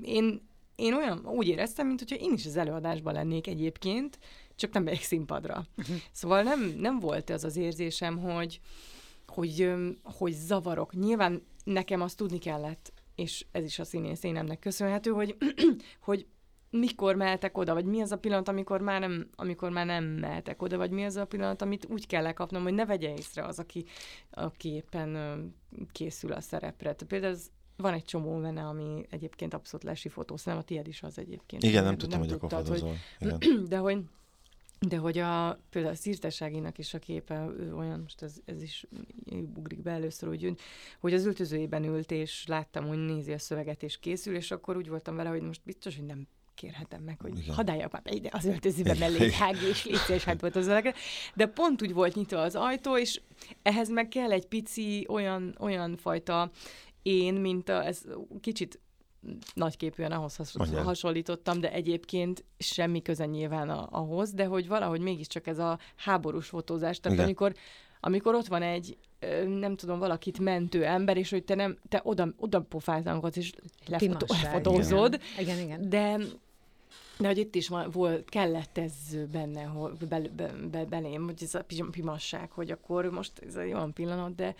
én, 0.03 0.49
én 0.77 0.95
olyan 0.95 1.27
úgy 1.27 1.49
éreztem, 1.49 1.87
mint 1.87 1.99
hogyha 1.99 2.17
én 2.17 2.33
is 2.33 2.47
az 2.47 2.57
előadásban 2.57 3.14
lennék 3.14 3.47
egyébként, 3.47 4.19
csak 4.57 4.73
nem 4.73 4.83
megyek 4.83 5.03
színpadra. 5.03 5.64
Uh-huh. 5.77 5.97
Szóval 6.12 6.43
nem, 6.43 6.75
nem 6.79 7.01
volt 7.01 7.31
az 7.31 7.45
az 7.45 7.57
érzésem, 7.57 8.19
hogy, 8.19 8.61
hogy, 9.27 9.75
hogy 10.03 10.33
zavarok. 10.33 10.95
Nyilván 10.95 11.43
nekem 11.64 12.01
azt 12.01 12.17
tudni 12.17 12.38
kellett, 12.38 12.93
és 13.14 13.47
ez 13.53 13.64
is 13.64 13.79
a 13.79 13.85
színész 13.85 14.23
énemnek 14.23 14.59
köszönhető, 14.59 15.11
hogy, 15.11 15.37
hogy 16.05 16.27
mikor 16.79 17.17
mehetek 17.17 17.59
oda, 17.59 17.75
vagy 17.75 17.85
mi 17.85 18.01
az 18.01 18.13
a 18.13 18.19
pillanat, 18.19 18.49
amikor 18.49 18.81
már, 18.81 19.01
nem, 19.01 19.29
amikor 19.35 19.71
már 19.71 19.87
nem 19.87 20.05
mehetek 20.05 20.63
oda, 20.63 20.77
vagy 20.77 20.91
mi 20.91 21.05
az 21.05 21.17
a 21.17 21.25
pillanat, 21.25 21.63
amit 21.63 21.87
úgy 21.91 22.07
kell 22.07 22.23
lekapnom, 22.23 22.63
hogy 22.63 22.75
ne 22.75 22.87
vegye 22.87 23.15
észre 23.17 23.45
az, 23.45 23.59
aki, 23.59 23.85
aki 24.31 24.69
éppen 24.69 25.53
készül 25.93 26.33
a 26.33 26.41
szerepre. 26.41 26.93
Például 26.93 27.33
az, 27.33 27.51
van 27.77 27.95
egy 27.95 28.05
csomó 28.05 28.41
benne, 28.41 28.63
ami 28.63 29.07
egyébként 29.11 29.55
abszolút 29.55 29.87
lesi 29.87 30.09
fotó, 30.09 30.37
szerintem 30.37 30.63
a 30.63 30.67
tiéd 30.67 30.87
is 30.87 31.03
az 31.03 31.19
egyébként. 31.19 31.63
Igen, 31.63 31.85
nem 31.85 31.97
tudtam, 31.97 32.19
hogy 32.19 32.33
akkor 32.33 32.49
tudtad, 32.49 32.67
fotozol. 32.67 32.95
Igen. 33.21 33.65
de 33.69 33.77
hogy 33.77 33.99
de 34.89 34.97
hogy 34.97 35.19
a, 35.19 35.61
például 35.71 35.95
a 35.95 35.97
Szirteságinak 35.97 36.79
is 36.79 36.95
a 36.95 36.99
képe 36.99 37.47
ő 37.59 37.75
olyan, 37.75 38.01
most 38.01 38.23
ez, 38.23 38.37
ez 38.45 38.63
is 38.63 38.87
ugrik 39.57 39.83
be 39.83 39.91
először, 39.91 40.29
hogy, 40.29 40.55
hogy 41.01 41.15
az 41.15 41.27
öltözőjében 41.27 41.85
ült, 41.85 42.11
és 42.11 42.47
láttam, 42.47 42.87
hogy 42.87 42.99
nézi 42.99 43.33
a 43.33 43.39
szöveget, 43.39 43.83
és 43.83 43.99
készül, 43.99 44.35
és 44.37 44.51
akkor 44.51 44.77
úgy 44.77 44.89
voltam 44.89 45.17
vele, 45.17 45.29
hogy 45.29 45.43
most 45.43 45.61
biztos, 45.65 45.97
hogy 45.97 46.07
nem 46.07 46.27
kérhetem 46.55 47.03
meg, 47.03 47.21
hogy 47.21 47.38
Igen. 47.38 47.55
hadd 47.55 47.71
álljak 47.71 47.93
már 47.93 48.03
ide 48.11 48.29
az 48.33 48.45
öltözőbe 48.45 48.95
Igen. 48.95 49.12
mellé, 49.12 49.33
hág 49.33 49.57
és 49.71 49.77
szíves, 49.77 50.25
hát 50.25 50.40
volt 50.40 50.57
az 50.57 50.67
ölegre. 50.67 50.95
De 51.35 51.47
pont 51.47 51.83
úgy 51.83 51.93
volt 51.93 52.14
nyitva 52.14 52.40
az 52.40 52.55
ajtó, 52.55 52.99
és 52.99 53.21
ehhez 53.62 53.88
meg 53.88 54.09
kell 54.09 54.33
egy 54.33 54.47
pici 54.47 55.07
olyan, 55.09 55.57
olyan 55.61 55.97
fajta 55.97 56.51
én, 57.03 57.35
mint 57.35 57.69
a, 57.69 57.85
ez 57.87 58.03
kicsit 58.40 58.79
nagyképűen 59.55 60.12
ahhoz 60.12 60.37
has- 60.37 60.57
Mondjál. 60.57 60.83
hasonlítottam, 60.83 61.61
de 61.61 61.73
egyébként 61.73 62.45
semmi 62.59 63.03
köze 63.03 63.27
nyilván 63.27 63.71
a, 63.71 63.88
ahhoz, 63.90 64.33
de 64.33 64.45
hogy 64.45 64.69
valahogy 64.69 65.01
mégiscsak 65.01 65.47
ez 65.47 65.59
a 65.59 65.79
háborús 65.97 66.47
fotózás, 66.47 67.01
tehát 67.01 67.17
Igen. 67.17 67.29
amikor, 67.29 67.55
amikor 68.01 68.35
ott 68.35 68.47
van 68.47 68.62
egy 68.62 68.97
nem 69.59 69.77
tudom, 69.77 69.99
valakit 69.99 70.38
mentő 70.38 70.85
ember, 70.85 71.17
és 71.17 71.31
hogy 71.31 71.45
te 71.45 71.55
nem, 71.55 71.79
te 71.88 72.01
oda, 72.05 72.29
oda 72.37 72.61
pofáztankodsz, 72.61 73.37
és 73.37 73.53
lefotózod, 73.87 75.21
Igen, 75.38 75.59
igen. 75.59 75.88
de 75.88 76.17
de 77.18 77.27
hogy 77.27 77.38
itt 77.38 77.55
is 77.55 77.68
van, 77.68 77.90
volt, 77.90 78.29
kellett 78.29 78.79
ez 78.79 78.92
benne, 79.33 79.62
hogy 79.62 79.92
be, 80.09 80.20
be, 80.37 80.53
be, 80.70 80.85
belém, 80.85 81.24
hogy 81.24 81.42
ez 81.42 81.55
a 81.55 81.64
pimasság, 81.90 82.50
hogy 82.50 82.70
akkor 82.70 83.05
most 83.05 83.33
ez 83.48 83.55
egy 83.55 83.72
olyan 83.72 83.92
pillanat, 83.92 84.35
de 84.35 84.55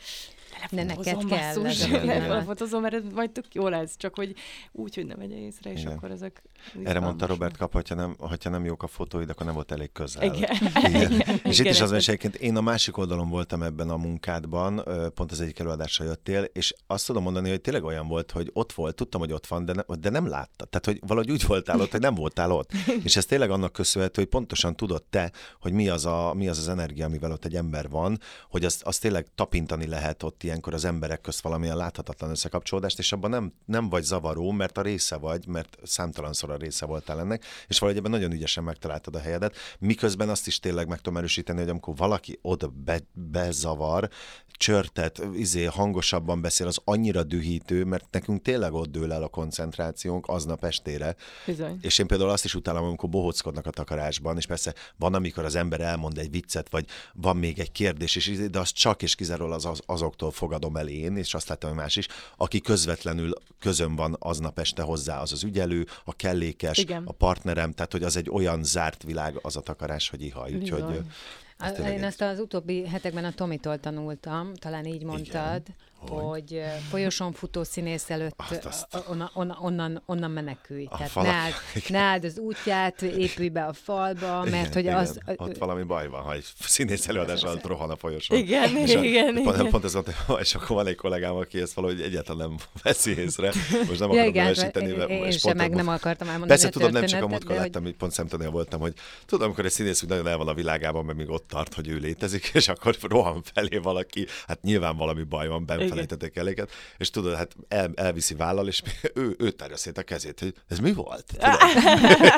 De 0.71 0.85
neked 0.85 1.05
lefotózom, 1.05 1.29
kell 1.29 1.55
basszus, 1.55 1.87
pillanat. 1.87 2.29
lefotózom, 2.29 2.83
mert 2.83 2.95
ez 2.95 3.03
majd 3.15 3.31
tök 3.31 3.55
jó 3.55 3.69
lesz, 3.69 3.97
csak 3.97 4.15
hogy 4.15 4.35
úgy, 4.73 4.95
hogy 4.95 5.07
ne 5.07 5.15
vegye 5.15 5.37
észre, 5.37 5.73
és 5.73 5.81
Igen. 5.81 5.93
akkor 5.93 6.11
ezek 6.11 6.43
Erre 6.85 7.01
mondta. 7.01 7.27
Robert 7.27 7.57
Kap, 7.57 7.73
hogyha 7.73 7.95
nem, 7.95 8.15
hogyha 8.19 8.51
nem 8.51 8.65
jók 8.65 8.83
a 8.83 8.87
fotóid, 8.87 9.29
akkor 9.31 9.47
nem 9.47 9.55
volt 9.55 9.73
elég 9.73 9.93
közel. 9.93 10.23
Igen. 10.23 10.57
Igen. 10.89 11.13
Igen, 11.13 11.41
És 11.45 11.59
itt 11.59 11.67
is 11.67 11.81
az 11.81 11.93
egyébként 11.93 12.35
én 12.35 12.57
a 12.57 12.61
másik 12.61 12.97
oldalon 12.97 13.29
voltam 13.29 13.63
ebben 13.63 13.91
a 13.91 13.97
munkádban, 13.97 14.85
pont 15.15 15.33
az 15.33 15.41
egyik 15.41 15.59
előadásra 15.59 16.05
jöttél, 16.05 16.43
és 16.43 16.75
azt 16.87 17.07
tudom 17.07 17.23
mondani, 17.23 17.49
hogy 17.49 17.61
tényleg 17.61 17.85
olyan 17.85 18.09
volt, 18.09 18.31
hogy 18.31 18.51
ott 18.53 18.73
volt, 18.73 18.95
tudtam, 18.95 19.21
hogy 19.21 19.33
ott 19.33 19.47
van, 19.47 19.65
de, 19.65 19.73
ne, 19.73 19.97
de 19.97 20.11
nem 20.11 20.29
látta. 20.29 20.65
Tehát, 20.65 20.85
hogy 20.85 21.01
valahogy 21.07 21.31
úgy 21.31 21.47
voltál 21.47 21.81
ott, 21.81 21.91
hogy 21.91 22.01
nem 22.01 22.15
voltál 22.15 22.44
ott. 22.51 22.71
És 23.05 23.17
ez 23.17 23.25
tényleg 23.25 23.51
annak 23.51 23.73
köszönhető, 23.73 24.23
hogy 24.23 24.31
pontosan 24.31 24.77
tudod 24.77 25.03
te, 25.03 25.33
hogy 25.61 25.73
mi 25.73 25.89
az, 25.89 26.05
a, 26.05 26.35
mi 26.35 26.49
az 26.49 26.59
az 26.59 26.69
energia, 26.69 27.07
amivel 27.07 27.33
ott 27.33 27.45
egy 27.45 27.57
ember 27.57 27.89
van, 27.89 28.21
hogy 28.51 28.65
azt, 28.65 28.83
azt 28.83 29.01
tényleg 29.01 29.27
tapintani 29.35 29.87
lehet 29.87 30.23
ott 30.23 30.43
ilyenkor 30.43 30.75
az 30.75 30.85
emberek 30.85 31.21
közt 31.21 31.41
valamilyen 31.41 31.77
láthatatlan 31.77 32.31
összekapcsolódást, 32.31 32.99
és 32.99 33.13
abban 33.13 33.31
nem, 33.31 33.53
nem 33.65 33.89
vagy 33.89 34.03
zavaró, 34.03 34.51
mert 34.51 34.79
a 34.79 34.83
része 34.83 35.17
vagy, 35.17 35.47
mert 35.47 35.79
számtalanszor 35.83 36.51
a 36.51 36.57
része 36.57 36.87
voltál 36.87 37.21
ennek, 37.21 37.45
és 37.69 37.79
valahogy 37.79 38.01
ebben 38.01 38.13
nagyon 38.13 38.33
ügyesen 38.33 38.65
megtaláltad 38.65 39.15
a 39.15 39.21
helyedet, 39.21 39.57
miközben 39.79 40.29
azt 40.29 40.47
is 40.47 40.59
tényleg 40.59 40.89
meg 40.89 41.01
tudom 41.01 41.19
erősíteni, 41.19 41.59
hogy 41.59 41.69
amikor 41.69 41.97
valaki 41.97 42.39
oda 42.43 42.73
be, 42.85 43.01
bezavar, 43.13 44.09
csörtet, 44.57 45.23
izé, 45.35 45.65
hangosabban 45.65 46.41
beszél, 46.41 46.67
az 46.67 46.81
annyira 46.85 47.23
dühítő, 47.23 47.85
mert 47.85 48.07
nekünk 48.11 48.43
tényleg 48.43 48.73
ott 48.73 48.91
dől 48.91 49.13
el 49.13 49.23
a 49.23 49.29
koncentrációnk 49.29 50.27
aznap 50.29 50.65
estére, 50.65 51.17
Bizony. 51.47 51.79
és 51.81 51.99
én 51.99 52.07
például 52.07 52.31
azt 52.35 52.45
is 52.45 52.55
utálom, 52.55 52.85
amikor 52.85 53.09
bohóckodnak 53.09 53.67
a 53.67 53.71
takarásban, 53.71 54.37
és 54.37 54.47
persze 54.47 54.75
van, 54.97 55.15
amikor 55.15 55.45
az 55.45 55.55
ember 55.55 55.81
elmond 55.81 56.19
egy 56.19 56.31
viccet, 56.31 56.69
vagy 56.71 56.85
van 57.15 57.37
még 57.37 57.59
egy 57.59 57.73
kérdés, 57.73 58.17
és 58.17 58.27
izé, 58.27 58.47
de 58.47 58.59
azt 58.59 58.75
csak 58.75 59.03
és 59.03 59.15
kizárólag 59.15 59.55
az, 59.57 59.65
az, 59.65 59.81
azoktól 59.87 60.31
fogadom 60.31 60.77
el 60.77 60.89
én, 60.89 61.17
és 61.17 61.35
azt 61.35 61.49
látom, 61.49 61.71
hogy 61.71 61.79
más 61.79 61.97
is, 61.97 62.07
aki 62.37 62.61
közvetlenül 62.61 63.33
közön 63.59 63.97
van 63.97 64.17
aznap 64.19 64.59
este 64.59 64.83
hozzá, 64.83 65.21
az 65.21 65.33
az 65.33 65.43
ügyelő, 65.45 65.87
a 66.05 66.15
kellékes, 66.17 66.79
Igen. 66.79 67.03
a 67.07 67.13
partnerem, 67.13 67.73
tehát 67.73 67.93
hogy 67.93 68.03
az 68.03 68.17
egy 68.17 68.31
olyan 68.31 68.65
zárt 68.65 69.03
világ 69.03 69.39
az 69.43 69.57
a 69.57 69.61
takarás, 69.61 70.09
hogy 70.11 70.23
ihaj. 70.23 70.55
Úgyhogy 70.55 70.85
Bizony. 70.85 70.95
ö, 70.95 71.65
ez 71.65 71.71
A, 71.71 71.75
tényleg 71.75 71.93
én 71.93 71.99
egy- 71.99 72.05
ezt 72.05 72.21
az 72.21 72.39
utóbbi 72.39 72.87
hetekben 72.87 73.25
a 73.25 73.33
Tomitól 73.33 73.79
tanultam, 73.81 74.55
talán 74.55 74.85
így 74.85 75.03
mondtad, 75.05 75.63
Hogy? 76.09 76.61
folyosón 76.91 77.33
futó 77.33 77.63
színész 77.63 78.11
előtt 78.11 78.35
Azt- 78.37 78.65
azt. 78.65 78.87
ö, 78.95 78.99
onnan, 79.35 80.03
onnan, 80.07 80.31
menekülj. 80.31 80.87
A 80.91 80.97
Tehát 80.97 81.15
ne 81.15 81.29
álld, 81.29 81.55
ne 81.89 81.99
álld 81.99 82.25
az 82.25 82.39
útját, 82.39 83.03
épülj 83.03 83.49
be 83.49 83.65
a 83.65 83.73
falba, 83.73 84.45
mert 84.45 84.53
igen, 84.53 84.73
hogy 84.73 84.83
igen, 84.83 84.97
az... 84.97 85.19
Ott 85.37 85.57
valami 85.59 85.83
baj 85.83 86.09
van, 86.09 86.23
ha 86.23 86.33
egy 86.33 86.45
színész 86.61 87.09
előadás 87.09 87.43
alatt 87.43 87.67
rohan 87.67 87.91
a 87.91 87.97
folyosón. 87.97 88.39
Igen, 88.39 88.77
és 88.77 88.95
a, 88.95 89.03
igen, 89.03 89.35
pont, 89.43 89.57
igen. 89.57 89.71
Pont 89.71 89.85
ez 89.85 89.93
volt, 89.93 90.11
és 90.41 90.55
akkor 90.55 90.77
van 90.77 90.87
egy 90.87 90.95
kollégám, 90.97 91.35
aki 91.35 91.61
ezt 91.61 91.73
valahogy 91.73 92.01
egyáltalán 92.01 92.49
nem 92.49 92.57
veszi 92.83 93.19
észre. 93.19 93.53
Most 93.87 94.01
nem 94.01 94.11
akarom 94.11 94.29
igen, 94.29 94.43
nevesíteni, 94.45 94.89
én, 94.91 94.97
mert 94.97 95.11
én 95.11 95.25
és 95.25 95.39
sem 95.39 95.57
meg 95.57 95.73
a- 95.73 95.77
nem 95.77 95.89
akartam 95.89 96.27
elmondani 96.29 96.51
Persze 96.61 96.67
a 96.67 96.71
tudom, 96.71 96.91
nem 96.91 97.07
csak 97.07 97.23
a 97.23 97.27
múltkor 97.29 97.57
láttam, 97.57 97.83
hogy 97.83 97.95
pont 97.95 98.13
szemtanúja 98.13 98.51
voltam, 98.51 98.81
hogy 98.81 98.93
tudom, 99.27 99.45
amikor 99.45 99.65
egy 99.65 99.71
színész 99.71 100.03
úgy 100.03 100.09
nagyon 100.09 100.27
el 100.27 100.37
van 100.37 100.49
a 100.49 100.55
világában, 100.55 101.05
mert 101.05 101.19
még 101.19 101.31
ott 101.31 101.49
tart, 101.49 101.75
hogy 101.75 101.89
ő 101.89 101.97
létezik, 101.97 102.51
és 102.55 102.69
akkor 102.69 102.97
rohan 103.03 103.43
felé 103.55 103.77
valaki, 103.77 104.27
hát 104.47 104.63
nyilván 104.63 104.97
valami 104.97 105.23
baj 105.23 105.49
van, 105.49 105.67
Igen. 105.95 106.07
benfelejtették 106.07 106.37
eléket, 106.37 106.71
és 106.99 107.11
tudod, 107.11 107.35
hát 107.35 107.57
el, 107.69 107.91
elviszi 107.95 108.35
vállal, 108.35 108.69
és 108.69 108.83
ő, 109.15 109.35
ő 109.39 109.51
tárja 109.51 109.77
szét 109.77 109.99
a 109.99 110.03
kezét, 110.03 110.41
hogy 110.41 110.55
ez 110.69 110.79
mi 110.79 110.93
volt? 110.93 111.33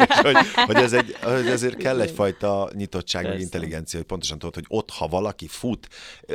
És 0.09 0.21
hogy, 0.21 0.37
hogy, 0.67 0.77
ez 0.77 0.93
egy, 0.93 1.17
hogy 1.23 1.47
ezért 1.47 1.77
kell 1.77 2.01
egyfajta 2.01 2.71
nyitottság, 2.75 3.23
meg 3.23 3.31
Persze. 3.31 3.45
intelligencia, 3.47 3.99
hogy 3.99 4.09
pontosan 4.09 4.39
tudod, 4.39 4.55
hogy 4.55 4.65
ott, 4.69 4.91
ha 4.91 5.07
valaki 5.07 5.47
fut, 5.47 5.89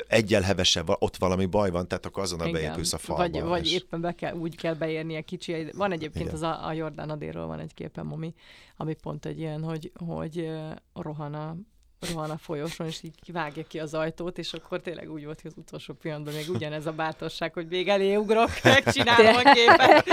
egyel 0.07 0.41
hevesebb, 0.41 0.89
ott 0.99 1.17
valami 1.17 1.45
baj 1.45 1.69
van, 1.69 1.87
tehát 1.87 2.05
akkor 2.05 2.23
azonnal 2.23 2.51
beépülsz 2.51 2.93
a 2.93 2.97
falba. 2.97 3.21
Vagy, 3.21 3.41
vagy 3.41 3.65
és- 3.65 3.73
éppen 3.73 4.01
be 4.01 4.15
kell, 4.15 4.33
úgy 4.33 4.55
kell 4.55 4.73
beérnie 4.73 5.21
kicsi. 5.21 5.69
Van 5.73 5.91
egyébként 5.91 6.25
Igen. 6.25 6.35
az 6.35 6.41
a, 6.41 6.67
a 6.67 6.73
Jordán 6.73 7.09
Adéről 7.09 7.45
van 7.45 7.59
egy 7.59 7.73
képem, 7.73 8.13
ami, 8.13 8.33
ami 8.77 8.93
pont 8.93 9.25
egy 9.25 9.39
ilyen, 9.39 9.63
hogy, 9.63 9.91
hogy 10.05 10.49
rohan 10.93 11.33
a 11.33 11.55
rohan 12.09 12.29
a 12.29 12.37
folyosón, 12.37 12.87
és 12.87 13.03
így 13.03 13.31
vágja 13.31 13.63
ki 13.63 13.79
az 13.79 13.93
ajtót, 13.93 14.37
és 14.37 14.53
akkor 14.53 14.81
tényleg 14.81 15.11
úgy 15.11 15.25
volt, 15.25 15.41
hogy 15.41 15.51
az 15.55 15.63
utolsó 15.63 15.93
pillanatban 15.93 16.33
még 16.33 16.49
ugyanez 16.49 16.85
a 16.85 16.91
bátorság, 16.91 17.53
hogy 17.53 17.67
még 17.67 17.87
elé 17.87 18.15
ugrok, 18.15 18.49
megcsinálom 18.63 19.35
a 19.35 19.51
képet, 19.53 20.07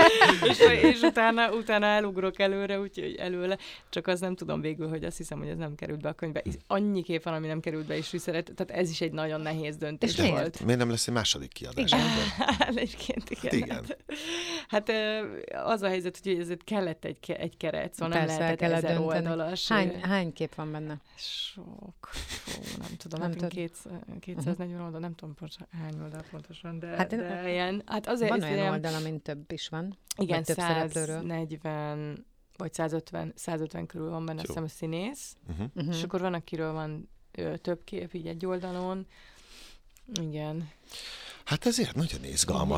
és, 0.49 0.59
és 0.81 1.01
utána, 1.01 1.51
utána 1.53 1.85
elugrok 1.85 2.39
előre, 2.39 2.79
úgyhogy 2.79 3.15
előle, 3.15 3.57
csak 3.89 4.07
az 4.07 4.19
nem 4.19 4.35
tudom 4.35 4.61
végül, 4.61 4.89
hogy 4.89 5.03
azt 5.03 5.17
hiszem, 5.17 5.39
hogy 5.39 5.47
ez 5.47 5.57
nem 5.57 5.75
került 5.75 6.01
be 6.01 6.09
a 6.09 6.13
könyvbe. 6.13 6.43
Annyi 6.67 7.01
kép 7.03 7.23
van, 7.23 7.33
ami 7.33 7.47
nem 7.47 7.59
került 7.59 7.85
be, 7.85 7.97
és 7.97 8.09
visszeret, 8.11 8.51
tehát 8.55 8.81
ez 8.81 8.89
is 8.89 9.01
egy 9.01 9.11
nagyon 9.11 9.41
nehéz 9.41 9.75
döntés 9.77 10.09
És 10.11 10.17
miért? 10.17 10.33
volt. 10.33 10.59
Miért 10.63 10.79
nem 10.79 10.89
lesz 10.89 11.07
egy 11.07 11.13
második 11.13 11.53
kiadás? 11.53 11.91
Igen. 11.91 12.05
Egyébként 12.77 13.29
igen. 13.29 13.41
Hát 13.43 13.53
igen. 13.53 13.85
Hát, 14.67 14.79
Hát 14.79 14.91
az 15.65 15.81
a 15.81 15.87
helyzet, 15.87 16.19
hogy 16.23 16.39
ezért 16.39 16.63
kellett 16.63 17.05
egy, 17.05 17.17
egy 17.27 17.57
keret, 17.57 17.93
szóval 17.93 18.09
Persze, 18.13 18.27
nem 18.27 18.39
lehetett 18.39 18.59
kellett 18.59 18.83
ezer 18.83 18.97
dönteni. 18.97 19.25
oldalas. 19.27 19.67
Hány, 19.67 19.99
hány 20.01 20.33
kép 20.33 20.55
van 20.55 20.71
benne? 20.71 20.97
Sok. 21.79 22.07
Fú, 22.11 22.61
nem 22.81 22.95
tudom, 22.97 23.19
Nem 23.29 23.47
két, 23.47 23.77
240 24.19 24.81
oldal, 24.81 24.99
nem 24.99 25.15
tudom 25.15 25.35
pontosan, 25.35 25.67
hány 25.71 26.01
oldal 26.01 26.23
pontosan, 26.31 26.79
de, 26.79 26.87
Hát 26.87 26.97
hát, 26.97 27.11
én- 27.11 27.19
de 27.19 27.51
ilyen, 27.51 27.81
hát 27.85 28.07
azért 28.07 28.29
Van 28.29 28.41
olyan 28.41 28.53
ilyen- 28.57 28.71
oldal, 28.73 28.93
amin 28.93 29.21
több 29.21 29.51
is 29.51 29.67
van. 29.69 29.97
igen, 30.17 30.43
több 30.43 30.55
szereplőről. 30.57 31.15
140 31.19 32.25
vagy 32.57 32.73
150, 32.73 33.31
150 33.35 33.85
körül 33.85 34.09
van 34.09 34.25
benne, 34.25 34.37
azt 34.39 34.47
hiszem, 34.47 34.63
a 34.63 34.67
színész, 34.67 35.35
Uh-huh. 35.49 35.65
Uh-huh. 35.75 35.95
és 35.95 36.03
akkor 36.03 36.21
van, 36.21 36.33
akiről 36.33 36.71
van 36.73 37.09
ö, 37.31 37.57
több 37.57 37.83
kép, 37.83 38.13
így 38.13 38.27
egy 38.27 38.45
oldalon. 38.45 39.05
Igen. 40.21 40.69
Hát 41.45 41.65
ezért 41.65 41.95
nagyon 41.95 42.23
izgalmas 42.23 42.33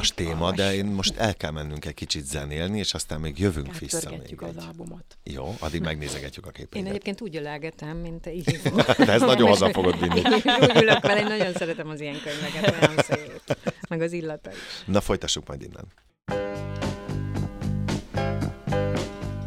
Izgalmas. 0.10 0.14
téma, 0.14 0.52
de 0.52 0.74
én 0.76 0.86
most 0.86 1.16
el 1.18 1.36
kell 1.36 1.52
mennünk 1.52 1.86
egy 1.86 1.94
kicsit 1.94 2.26
zenélni, 2.26 2.78
és 2.80 2.94
aztán 2.94 3.20
még 3.20 3.40
jövünk 3.40 3.78
vissza 3.78 4.10
még 4.10 4.42
az 4.42 4.48
egy. 4.58 4.64
albumot. 4.68 5.18
Jó, 5.24 5.56
addig 5.60 5.82
megnézegetjük 5.82 6.46
a 6.46 6.48
Én 6.48 6.54
képeket. 6.54 6.88
egyébként 6.88 7.22
úgy 7.22 7.36
ölelgetem, 7.36 7.98
mint 7.98 8.22
te 8.22 8.34
így. 8.34 8.44
De 8.98 9.12
ez 9.12 9.22
nagyon 9.22 9.48
haza 9.48 9.70
fogod 9.70 10.00
vinni. 10.00 10.20
úgy 10.62 10.82
ülök 10.82 11.00
vele, 11.02 11.20
én 11.20 11.26
nagyon 11.26 11.54
szeretem 11.54 11.90
az 11.90 12.02
ilyen 12.02 12.16
könyveket, 12.24 12.82
olyan 12.82 12.98
szép. 13.04 13.58
Meg 13.90 14.02
az 14.02 14.12
illata 14.12 14.52
is. 14.52 14.58
Na, 14.86 15.02
folytassuk 15.02 15.48
majd 15.48 15.62
innen. 15.62 15.86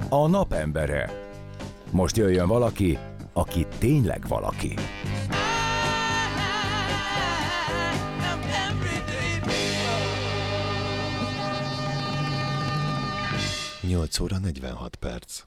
A 0.08 0.26
napembere. 0.26 1.28
Most 1.90 2.16
jöjjön 2.16 2.46
valaki, 2.48 2.98
aki 3.32 3.66
tényleg 3.78 4.28
valaki. 4.28 4.74
Nyolc 13.88 14.20
óra 14.20 14.38
46 14.38 14.96
perc. 14.96 15.42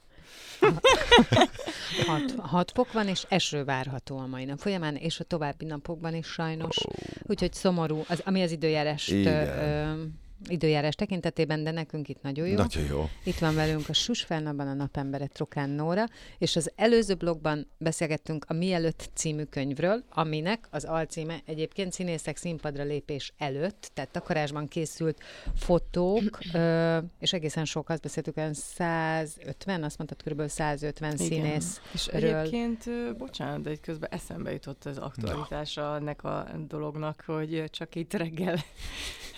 Hat, 2.06 2.34
hat 2.38 2.70
fok 2.70 2.92
van, 2.92 3.08
és 3.08 3.26
eső 3.28 3.64
várható 3.64 4.18
a 4.18 4.26
mai 4.26 4.44
nap 4.44 4.58
folyamán, 4.58 4.96
és 4.96 5.20
a 5.20 5.24
további 5.24 5.64
napokban 5.64 6.14
is 6.14 6.26
sajnos. 6.26 6.76
Úgyhogy 7.22 7.52
szomorú, 7.52 8.04
az, 8.08 8.22
ami 8.24 8.42
az 8.42 8.50
időjárás, 8.50 9.08
Igen. 9.08 9.46
ö, 9.48 10.02
időjárás 10.46 10.94
tekintetében, 10.94 11.64
de 11.64 11.70
nekünk 11.70 12.08
itt 12.08 12.22
nagyon 12.22 12.46
jó. 12.46 12.56
Nagyon 12.56 12.84
jó. 12.84 13.08
Itt 13.24 13.38
van 13.38 13.54
velünk 13.54 13.88
a 13.88 13.92
Susfelnapban 13.92 14.68
a 14.68 14.74
napembere 14.74 15.26
Trokán 15.26 15.70
Nóra, 15.70 16.04
és 16.38 16.56
az 16.56 16.72
előző 16.76 17.14
blogban 17.14 17.66
beszélgettünk 17.78 18.44
a 18.48 18.52
Mielőtt 18.52 19.10
című 19.14 19.42
könyvről, 19.42 20.04
aminek 20.10 20.66
az 20.70 20.84
alcíme 20.84 21.40
egyébként 21.44 21.92
színészek 21.92 22.36
színpadra 22.36 22.82
lépés 22.82 23.32
előtt, 23.38 23.90
tehát 23.94 24.10
takarásban 24.10 24.68
készült 24.68 25.22
fotók, 25.56 26.38
ö, 26.52 26.98
és 27.18 27.32
egészen 27.32 27.64
sok, 27.64 27.88
azt 27.88 28.02
beszéltük, 28.02 28.36
olyan 28.36 28.54
150, 28.54 29.82
azt 29.82 29.98
mondtad, 29.98 30.22
kb. 30.22 30.48
150 30.48 31.16
színész. 31.16 31.80
És 31.92 32.06
egyébként, 32.06 32.84
bocsánat, 33.16 33.60
de 33.60 33.70
itt 33.70 33.80
közben 33.80 34.10
eszembe 34.12 34.52
jutott 34.52 34.84
az 34.84 34.98
aktualitása 34.98 35.96
ennek 35.96 36.24
a 36.24 36.46
dolognak, 36.68 37.22
hogy 37.26 37.64
csak 37.70 37.94
itt 37.94 38.12
reggel, 38.12 38.58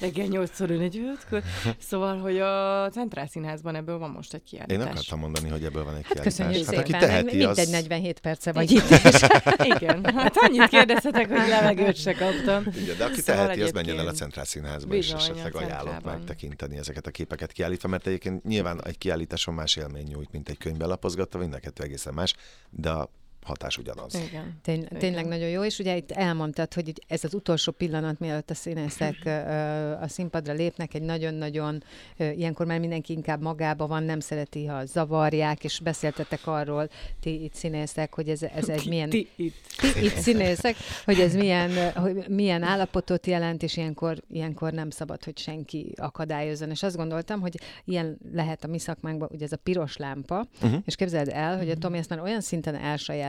reggel 0.01 0.27
8 0.27 0.61
óra 0.61 0.75
45 0.91 1.45
Szóval, 1.89 2.19
hogy 2.19 2.39
a 2.39 2.89
Centrál 2.93 3.27
Színházban 3.27 3.75
ebből 3.75 3.99
van 3.99 4.11
most 4.11 4.35
egy 4.35 4.43
Én 4.53 4.67
kiállítás. 4.67 4.91
akartam 4.91 5.19
mondani, 5.19 5.49
hogy 5.49 5.65
ebből 5.65 5.85
van 5.85 5.95
egy 5.95 6.05
Hát 6.07 6.21
köszönjük 6.21 6.55
kiállítás. 6.55 6.77
Hát, 6.77 6.87
szépen, 6.87 7.01
aki 7.01 7.07
teheti, 7.07 7.45
az... 7.45 7.57
mindegy 7.57 7.89
47 7.89 8.21
perce 8.21 8.53
vagy 8.53 8.71
itt. 8.71 8.89
Igen, 9.77 10.05
hát 10.15 10.37
annyit 10.37 10.69
kérdezhetek, 10.69 11.29
hogy 11.29 11.49
levegőt 11.49 11.97
se 11.97 12.13
kaptam. 12.13 12.65
Igen, 12.83 12.97
de 12.97 13.05
aki 13.05 13.21
Szóval 13.21 13.45
teheti, 13.45 13.63
az 13.63 13.71
menjen 13.71 13.99
el 13.99 14.09
a 14.09 14.13
Centrál 14.13 14.45
Színházba, 14.45 14.95
és 14.95 15.13
Bizony, 15.13 15.21
a 15.21 15.23
esetleg 15.23 15.55
ajánlott 15.55 16.05
megtekinteni 16.05 16.77
ezeket 16.77 17.07
a 17.07 17.11
képeket 17.11 17.53
kiállítva, 17.53 17.89
mert 17.89 18.07
egyébként 18.07 18.45
nyilván 18.45 18.85
egy 18.85 18.99
kiállításon 18.99 19.55
más 19.55 19.77
élmény 19.77 20.07
nyújt, 20.07 20.33
mint 20.33 20.49
egy 20.49 20.59
könyvbe 20.59 20.87
lapozgatva, 20.87 21.39
mind 21.39 21.55
a 21.55 21.59
kettő 21.59 21.83
egészen 21.83 22.15
más, 22.15 22.35
de 22.71 22.91
a 22.91 23.11
hatás 23.43 23.79
ugyanaz. 23.79 24.15
Igen. 24.15 24.59
Tény, 24.63 24.89
tényleg 24.99 25.27
nagyon 25.27 25.49
jó, 25.49 25.65
és 25.65 25.79
ugye 25.79 25.97
itt 25.97 26.11
elmondtad, 26.11 26.75
hogy 26.75 26.89
így 26.89 27.03
ez 27.07 27.25
az 27.25 27.35
utolsó 27.35 27.73
pillanat, 27.73 28.19
mielőtt 28.19 28.51
a 28.51 28.55
színészek 28.55 29.17
a 30.05 30.09
színpadra 30.09 30.53
lépnek, 30.53 30.95
egy 30.95 31.03
nagyon-nagyon, 31.03 31.83
ilyenkor 32.17 32.67
már 32.67 32.81
mindenki 32.81 33.13
inkább 33.13 33.43
magába 33.43 33.87
van, 33.87 34.03
nem 34.03 34.21
szereti, 34.21 34.67
ha 34.67 34.85
zavarják, 34.85 35.65
és 35.65 35.81
beszéltetek 35.81 36.47
arról, 36.47 36.89
ti 37.21 37.43
itt 37.45 37.55
színészek, 37.55 38.15
hogy 38.15 38.29
ez, 38.29 38.43
ez 38.43 38.69
egy 38.69 38.89
milyen... 38.89 39.11
Ti 39.11 39.29
itt. 39.37 39.55
Ti 39.93 40.05
itt 40.05 40.17
színészek, 40.17 40.77
hogy 41.05 41.21
ez 41.21 41.35
milyen, 41.35 41.93
hogy 41.93 42.25
milyen 42.29 42.63
állapotot 42.63 43.27
jelent, 43.27 43.63
és 43.63 43.77
ilyenkor, 43.77 44.23
ilyenkor 44.31 44.73
nem 44.73 44.91
szabad, 44.91 45.25
hogy 45.25 45.39
senki 45.39 45.93
akadályozzon. 45.97 46.71
És 46.71 46.83
azt 46.83 46.97
gondoltam, 46.97 47.41
hogy 47.41 47.61
ilyen 47.85 48.19
lehet 48.33 48.65
a 48.65 48.69
mi 48.69 48.79
szakmánkban, 48.79 49.29
ugye 49.33 49.45
ez 49.45 49.53
a 49.53 49.57
piros 49.57 49.97
lámpa, 49.97 50.47
uh-huh. 50.63 50.81
és 50.85 50.95
képzeld 50.95 51.29
el, 51.29 51.59
hogy 51.59 51.71
a 51.71 51.77
Tomi 51.77 51.99
ezt 51.99 52.09
már 52.09 52.21
olyan 52.21 52.41
szinten 52.41 52.75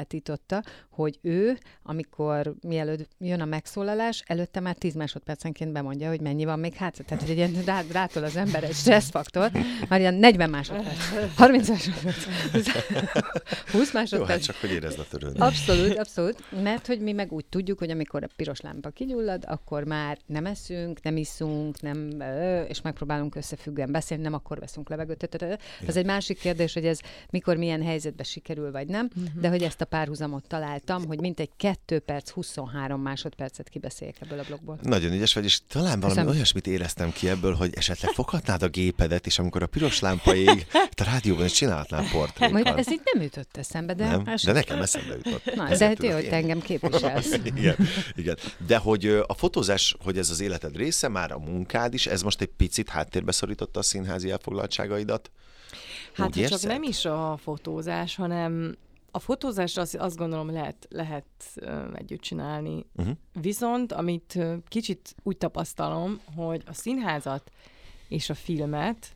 elsajátította, 0.01 0.63
hogy 0.89 1.19
ő, 1.21 1.57
amikor 1.83 2.53
mielőtt 2.61 3.09
jön 3.19 3.41
a 3.41 3.45
megszólalás, 3.45 4.23
előtte 4.25 4.59
már 4.59 4.75
10 4.75 4.95
másodpercenként 4.95 5.71
bemondja, 5.71 6.09
hogy 6.09 6.21
mennyi 6.21 6.45
van 6.45 6.59
még 6.59 6.73
hátra. 6.73 7.03
Tehát, 7.03 7.23
hogy 7.23 7.31
egy 7.31 7.37
ilyen 7.37 7.63
rá, 7.65 7.81
rátol 7.91 8.23
az 8.23 8.35
ember 8.35 8.63
egy 8.63 8.73
stresszfaktor, 8.73 9.51
már 9.89 9.99
ilyen 9.99 10.13
40 10.13 10.49
másodperc, 10.49 11.35
30 11.35 11.69
másodperc, 11.69 12.25
20 13.71 13.93
Jó, 13.93 13.99
másodperc. 13.99 14.29
hát 14.29 14.41
csak 14.41 14.55
hogy 14.55 14.71
érezd 14.71 14.99
a 14.99 15.05
törődni. 15.09 15.39
Abszolút, 15.39 15.97
abszolút, 15.97 16.43
mert 16.63 16.87
hogy 16.87 16.99
mi 16.99 17.11
meg 17.11 17.31
úgy 17.31 17.45
tudjuk, 17.45 17.79
hogy 17.79 17.89
amikor 17.89 18.23
a 18.23 18.27
piros 18.35 18.61
lámpa 18.61 18.89
kigyullad, 18.89 19.43
akkor 19.47 19.83
már 19.83 20.17
nem 20.25 20.45
eszünk, 20.45 21.01
nem 21.03 21.17
iszunk, 21.17 21.81
nem, 21.81 22.23
és 22.67 22.81
megpróbálunk 22.81 23.35
összefüggően 23.35 23.91
beszélni, 23.91 24.23
nem 24.23 24.33
akkor 24.33 24.59
veszünk 24.59 24.89
levegőt. 24.89 25.19
Ez 25.87 25.95
egy 25.95 26.05
másik 26.05 26.39
kérdés, 26.39 26.73
hogy 26.73 26.85
ez 26.85 26.99
mikor 27.29 27.57
milyen 27.57 27.83
helyzetben 27.83 28.25
sikerül, 28.25 28.71
vagy 28.71 28.87
nem, 28.87 29.09
de 29.39 29.49
hogy 29.49 29.63
ezt 29.63 29.81
a 29.81 29.85
párhuzamot 29.95 30.47
találtam, 30.47 31.05
hogy 31.05 31.19
mintegy 31.19 31.49
2 31.57 31.99
perc, 31.99 32.29
23 32.29 33.01
másodpercet 33.01 33.69
kibeszéljek 33.69 34.15
ebből 34.21 34.39
a 34.39 34.43
blogból. 34.47 34.77
Nagyon 34.81 35.11
ügyes 35.13 35.33
vagy, 35.33 35.43
és 35.43 35.59
talán 35.67 35.99
valami 35.99 36.07
Köszönöm. 36.15 36.35
olyasmit 36.35 36.67
éreztem 36.67 37.11
ki 37.11 37.29
ebből, 37.29 37.53
hogy 37.53 37.73
esetleg 37.75 38.11
foghatnád 38.11 38.61
a 38.63 38.67
gépedet, 38.67 39.25
és 39.25 39.39
amikor 39.39 39.63
a 39.63 39.67
piros 39.67 39.99
lámpa 39.99 40.35
ég, 40.35 40.67
te 40.93 41.03
rádióban 41.03 41.45
is 41.45 41.51
csinálhatnál 41.51 42.01
Majd 42.01 42.11
portrékat. 42.13 42.77
ez 42.77 42.91
így 42.91 43.01
nem 43.13 43.23
jutott 43.23 43.57
eszembe, 43.57 43.93
de... 43.93 44.07
Nem? 44.07 44.21
más- 44.21 44.43
De 44.43 44.51
nekem 44.51 44.81
eszembe 44.81 45.15
jutott. 45.23 45.55
Na, 45.55 45.69
Ezért 45.69 45.79
de 45.99 46.07
hát 46.07 46.15
jó, 46.15 46.21
hogy 46.23 46.33
engem 46.33 46.59
képviselsz. 46.61 47.33
igen, 47.55 47.75
igen. 48.15 48.37
De 48.67 48.77
hogy 48.77 49.05
a 49.27 49.33
fotózás, 49.33 49.95
hogy 50.03 50.17
ez 50.17 50.29
az 50.29 50.39
életed 50.39 50.75
része, 50.75 51.07
már 51.07 51.31
a 51.31 51.39
munkád 51.39 51.93
is, 51.93 52.07
ez 52.07 52.21
most 52.21 52.41
egy 52.41 52.51
picit 52.57 52.89
háttérbe 52.89 53.31
szorította 53.31 53.79
a 53.79 53.83
színházi 53.83 54.31
elfoglaltságaidat? 54.31 55.31
Hát 56.13 56.37
Úgy 56.37 56.45
csak 56.47 56.61
nem 56.61 56.83
is 56.83 57.05
a 57.05 57.39
fotózás, 57.43 58.15
hanem 58.15 58.77
a 59.11 59.19
fotózást 59.19 59.77
azt, 59.77 59.95
azt 59.95 60.17
gondolom 60.17 60.51
lehet, 60.51 60.87
lehet 60.89 61.25
együtt 61.93 62.21
csinálni. 62.21 62.85
Uh-huh. 62.95 63.15
Viszont, 63.41 63.91
amit 63.91 64.39
kicsit 64.67 65.15
úgy 65.23 65.37
tapasztalom, 65.37 66.19
hogy 66.35 66.63
a 66.65 66.73
színházat 66.73 67.51
és 68.07 68.29
a 68.29 68.33
filmet, 68.33 69.15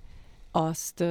azt, 0.52 1.04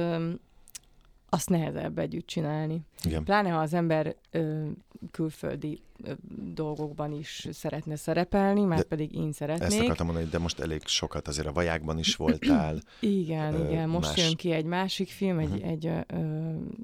azt 1.35 1.49
nehezebb 1.49 1.97
együtt 1.97 2.27
csinálni. 2.27 2.81
Igen. 3.03 3.23
Pláne, 3.23 3.49
ha 3.49 3.59
az 3.59 3.73
ember 3.73 4.15
ö, 4.31 4.67
külföldi 5.11 5.81
ö, 6.03 6.11
dolgokban 6.53 7.11
is 7.11 7.47
szeretne 7.51 7.95
szerepelni, 7.95 8.61
már 8.61 8.77
De 8.77 8.83
pedig 8.83 9.15
én 9.15 9.27
Ezt 9.27 9.37
szeretnék. 9.37 9.81
akartam 9.81 10.05
mondani, 10.05 10.27
de 10.29 10.37
most 10.39 10.59
elég 10.59 10.81
sokat 10.85 11.27
azért 11.27 11.47
a 11.47 11.51
vajákban 11.51 11.97
is 11.97 12.15
voltál. 12.15 12.79
Igen, 12.99 13.53
Ö, 13.53 13.67
igen. 13.69 13.89
Most 13.89 14.07
más- 14.07 14.17
jön 14.25 14.35
ki 14.35 14.51
egy 14.51 14.65
másik 14.65 15.09
film, 15.09 15.39
egy, 15.39 15.49
Mhm. 15.49 15.63
egy 15.67 15.85
ö, 15.85 15.99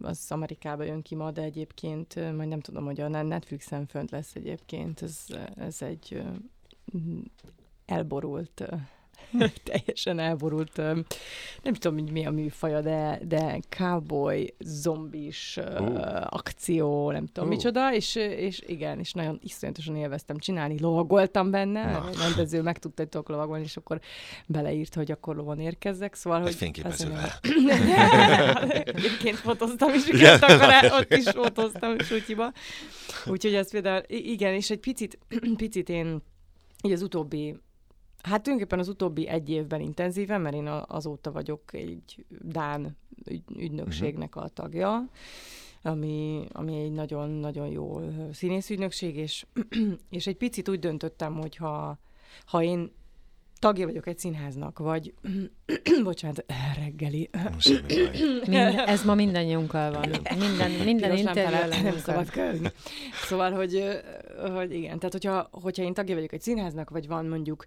az 0.01 0.25
Amerikában 0.29 0.85
jön 0.85 1.01
ki 1.01 1.15
ma, 1.15 1.31
de 1.31 1.41
egyébként 1.41 2.15
majd 2.35 2.49
nem 2.49 2.59
tudom, 2.59 2.85
hogy 2.85 3.01
a 3.01 3.07
Netflixen 3.07 3.85
fönt 3.85 4.11
lesz 4.11 4.35
egyébként. 4.35 5.01
Ez, 5.01 5.25
ez 5.55 5.81
egy 5.81 6.13
ö, 6.13 6.21
elborult, 7.85 8.63
teljesen 9.63 10.19
elborult, 10.19 10.77
nem 11.61 11.73
tudom, 11.73 11.99
hogy 11.99 12.11
mi 12.11 12.25
a 12.25 12.31
műfaja, 12.31 12.81
de, 12.81 13.19
de 13.27 13.59
cowboy, 13.69 14.53
zombis 14.59 15.59
Ú. 15.79 15.95
akció, 16.29 17.11
nem 17.11 17.25
tudom 17.25 17.49
Ú. 17.49 17.51
micsoda, 17.51 17.93
és, 17.93 18.15
és 18.15 18.61
igen, 18.65 18.99
és 18.99 19.13
nagyon 19.13 19.39
iszonyatosan 19.43 19.95
élveztem 19.95 20.37
csinálni, 20.37 20.79
lovagoltam 20.79 21.51
benne, 21.51 21.91
Na. 21.91 21.97
a 21.97 22.09
rendező 22.19 22.61
megtudta, 22.61 23.01
hogy 23.01 23.11
tudok 23.11 23.29
lovagolni, 23.29 23.63
és 23.63 23.77
akkor 23.77 23.99
beleírt, 24.47 24.95
hogy 24.95 25.11
akkor 25.11 25.35
lovon 25.35 25.59
érkezzek, 25.59 26.15
szóval, 26.15 26.41
hogy... 26.41 26.55
fényképezővel. 26.55 27.29
Egyébként 28.83 29.37
fotóztam 29.37 29.93
is, 29.93 30.07
Igen. 30.07 30.39
akkor 30.41 30.99
ott 30.99 31.13
is 31.13 31.29
fotóztam 31.29 31.99
Sutyiba. 31.99 32.51
Úgyhogy 33.25 33.53
ez 33.53 33.71
például, 33.71 34.03
igen, 34.07 34.53
és 34.53 34.69
egy 34.69 34.79
picit, 34.79 35.17
picit 35.57 35.89
én 35.89 36.21
így 36.83 36.91
az 36.91 37.01
utóbbi, 37.01 37.55
hát 38.23 38.41
tulajdonképpen 38.43 38.79
az 38.79 38.87
utóbbi 38.87 39.27
egy 39.27 39.49
évben 39.49 39.81
intenzíven, 39.81 40.41
mert 40.41 40.55
én 40.55 40.67
azóta 40.67 41.31
vagyok 41.31 41.73
egy 41.73 42.25
Dán 42.41 42.97
ügy, 43.25 43.43
ügynökségnek 43.57 44.35
a 44.35 44.47
tagja, 44.47 45.09
ami, 45.81 46.45
ami 46.51 46.79
egy 46.79 46.91
nagyon-nagyon 46.91 47.67
jó 47.67 48.01
színészügynökség, 48.33 49.15
és, 49.15 49.45
és 50.09 50.27
egy 50.27 50.37
picit 50.37 50.69
úgy 50.69 50.79
döntöttem, 50.79 51.33
hogy 51.33 51.55
ha, 51.55 51.97
ha 52.45 52.63
én 52.63 52.91
tagja 53.59 53.85
vagyok 53.85 54.07
egy 54.07 54.19
színháznak, 54.19 54.79
vagy 54.79 55.13
bocsánat, 56.03 56.45
reggeli. 56.77 57.29
Minden, 58.45 58.77
ez 58.77 59.03
ma 59.03 59.15
mindannyiunkkal 59.15 59.91
van. 59.91 60.09
Minden, 60.39 60.71
minden 60.71 61.17
interjú 61.17 61.83
nem 61.83 61.97
szabad. 61.97 62.31
Szóval, 63.13 63.51
hogy, 63.51 63.83
hogy 64.49 64.73
igen, 64.73 64.97
tehát 64.97 65.11
hogyha, 65.11 65.47
hogyha 65.51 65.83
én 65.83 65.93
tagja 65.93 66.15
vagyok 66.15 66.31
egy 66.31 66.41
színháznak, 66.41 66.89
vagy 66.89 67.07
van 67.07 67.25
mondjuk 67.25 67.65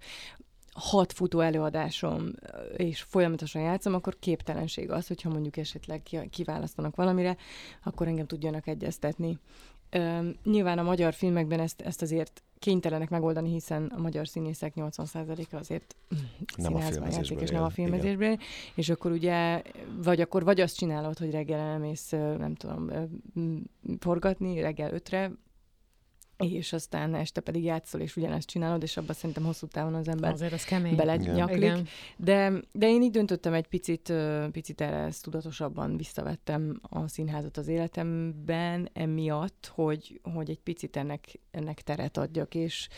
hat 0.75 1.13
futó 1.13 1.41
előadásom, 1.41 2.31
és 2.77 3.03
folyamatosan 3.03 3.63
játszom, 3.63 3.95
akkor 3.95 4.17
képtelenség 4.19 4.91
az, 4.91 5.07
hogyha 5.07 5.31
mondjuk 5.31 5.57
esetleg 5.57 6.03
ki- 6.03 6.29
kiválasztanak 6.31 6.97
valamire, 6.97 7.37
akkor 7.85 8.09
engem 8.09 8.27
tudjanak 8.27 8.67
egyeztetni. 8.67 9.39
Üm, 9.91 10.37
nyilván 10.45 10.79
a 10.79 10.83
magyar 10.83 11.15
filmekben 11.15 11.61
ezt, 11.61 11.81
ezt 11.81 12.03
azért 12.03 12.43
kénytelenek 12.59 13.11
megoldani, 13.11 13.51
hiszen 13.51 13.93
a 13.97 14.01
magyar 14.01 14.29
színészek 14.29 14.73
80%-a 14.77 15.57
azért 15.57 15.97
Nem 16.57 16.75
a 16.75 16.81
filmezésből 16.81 17.11
játszik, 17.11 17.41
és 17.41 17.51
nem 17.51 17.63
a 17.63 17.67
él, 17.67 17.73
igen. 17.77 18.01
filmezésből, 18.01 18.39
és 18.75 18.89
akkor 18.89 19.11
ugye, 19.11 19.63
vagy 20.03 20.21
akkor 20.21 20.45
vagy 20.45 20.61
azt 20.61 20.77
csinálod, 20.77 21.19
hogy 21.19 21.31
reggel 21.31 21.61
elmész, 21.61 22.11
nem 22.11 22.55
tudom, 22.55 22.91
forgatni, 23.99 24.61
reggel 24.61 24.93
ötre, 24.93 25.33
és 26.37 26.73
aztán 26.73 27.15
este 27.15 27.41
pedig 27.41 27.65
játszol, 27.65 28.01
és 28.01 28.17
ugyanezt 28.17 28.49
csinálod, 28.49 28.83
és 28.83 28.97
abban 28.97 29.15
szerintem 29.15 29.45
hosszú 29.45 29.67
távon 29.67 29.95
az 29.95 30.09
ember 30.09 30.33
Azért 30.33 30.53
az 30.53 30.65
kemény. 30.65 30.97
belenyaklik. 30.97 31.59
Igen. 31.59 31.87
De, 32.17 32.53
de 32.73 32.89
én 32.89 33.03
így 33.03 33.11
döntöttem 33.11 33.53
egy 33.53 33.67
picit, 33.67 34.13
picit 34.53 34.81
erre 34.81 34.97
ezt 34.97 35.23
tudatosabban 35.23 35.97
visszavettem 35.97 36.81
a 36.83 37.09
színházat 37.09 37.57
az 37.57 37.69
életemben, 37.69 38.89
emiatt, 38.93 39.73
hogy, 39.75 40.21
hogy 40.35 40.51
egy 40.51 40.61
picit 40.61 40.97
ennek, 40.97 41.41
ennek 41.51 41.81
teret 41.81 42.17
adjak, 42.17 42.55
és, 42.55 42.89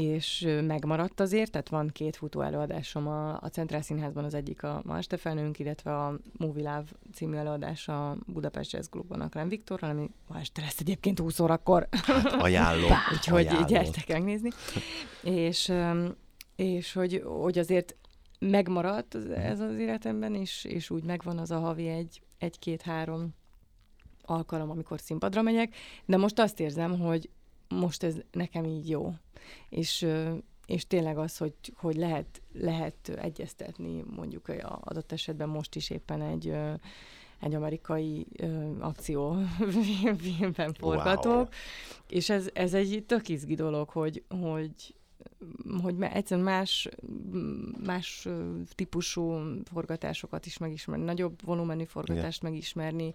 és 0.00 0.48
megmaradt 0.66 1.20
azért, 1.20 1.50
tehát 1.50 1.68
van 1.68 1.88
két 1.88 2.16
futó 2.16 2.40
előadásom 2.40 3.06
a, 3.08 3.32
a 3.40 3.48
Centrál 3.52 3.82
Színházban, 3.82 4.24
az 4.24 4.34
egyik 4.34 4.62
a 4.62 4.82
Ma 4.84 4.96
este 4.96 5.16
felnőnk, 5.16 5.58
illetve 5.58 5.96
a 6.04 6.18
Movie 6.38 6.62
Love 6.70 6.84
című 7.14 7.36
előadás 7.36 7.88
a 7.88 8.16
Budapest 8.26 8.72
Jazz 8.72 8.86
Clubban 8.88 9.20
a 9.20 9.28
Klem 9.28 9.48
Viktorral, 9.48 9.90
ami 9.90 10.10
ma 10.28 10.38
este 10.38 10.60
lesz 10.60 10.80
egyébként 10.80 11.18
20 11.18 11.40
órakor, 11.40 11.88
Hát 11.90 12.32
ajánlom. 12.32 12.90
úgyhogy 13.12 13.46
ajánlom. 13.46 13.66
gyertek 13.66 14.08
megnézni. 14.08 14.50
És, 15.22 15.72
és 16.56 16.92
hogy, 16.92 17.22
hogy 17.24 17.58
azért 17.58 17.96
megmaradt 18.38 19.14
az- 19.14 19.30
ez 19.30 19.60
az 19.60 19.74
életemben, 19.76 20.34
és, 20.34 20.64
és 20.64 20.90
úgy 20.90 21.04
megvan 21.04 21.38
az 21.38 21.50
a 21.50 21.58
havi 21.58 21.88
egy, 21.88 22.20
egy-két-három 22.38 23.34
alkalom, 24.22 24.70
amikor 24.70 25.00
színpadra 25.00 25.42
megyek, 25.42 25.74
de 26.04 26.16
most 26.16 26.38
azt 26.38 26.60
érzem, 26.60 26.98
hogy 26.98 27.28
most 27.68 28.02
ez 28.02 28.14
nekem 28.30 28.64
így 28.64 28.88
jó. 28.88 29.12
És, 29.68 30.06
és 30.66 30.86
tényleg 30.86 31.18
az, 31.18 31.36
hogy, 31.36 31.54
hogy 31.74 31.96
lehet, 31.96 32.42
lehet 32.52 33.08
egyeztetni, 33.08 34.04
mondjuk 34.16 34.48
a 34.48 34.78
adott 34.84 35.12
esetben 35.12 35.48
most 35.48 35.74
is 35.74 35.90
éppen 35.90 36.22
egy 36.22 36.54
egy 37.40 37.54
amerikai 37.54 38.26
ö, 38.36 38.70
akció 38.80 39.36
filmben 40.18 40.72
forgatok, 40.72 41.32
Wow. 41.32 41.46
és 42.08 42.30
ez, 42.30 42.48
ez 42.52 42.74
egy 42.74 43.04
tök 43.06 43.28
izgi 43.28 43.54
dolog, 43.54 43.88
hogy, 43.88 44.24
hogy, 44.28 44.94
hogy 45.82 45.94
egyszerűen 46.00 46.46
más, 46.46 46.88
más 47.84 48.28
típusú 48.74 49.38
forgatásokat 49.64 50.46
is 50.46 50.58
megismerni, 50.58 51.04
nagyobb 51.04 51.44
volumenű 51.44 51.84
forgatást 51.84 52.42
megismerni, 52.42 53.14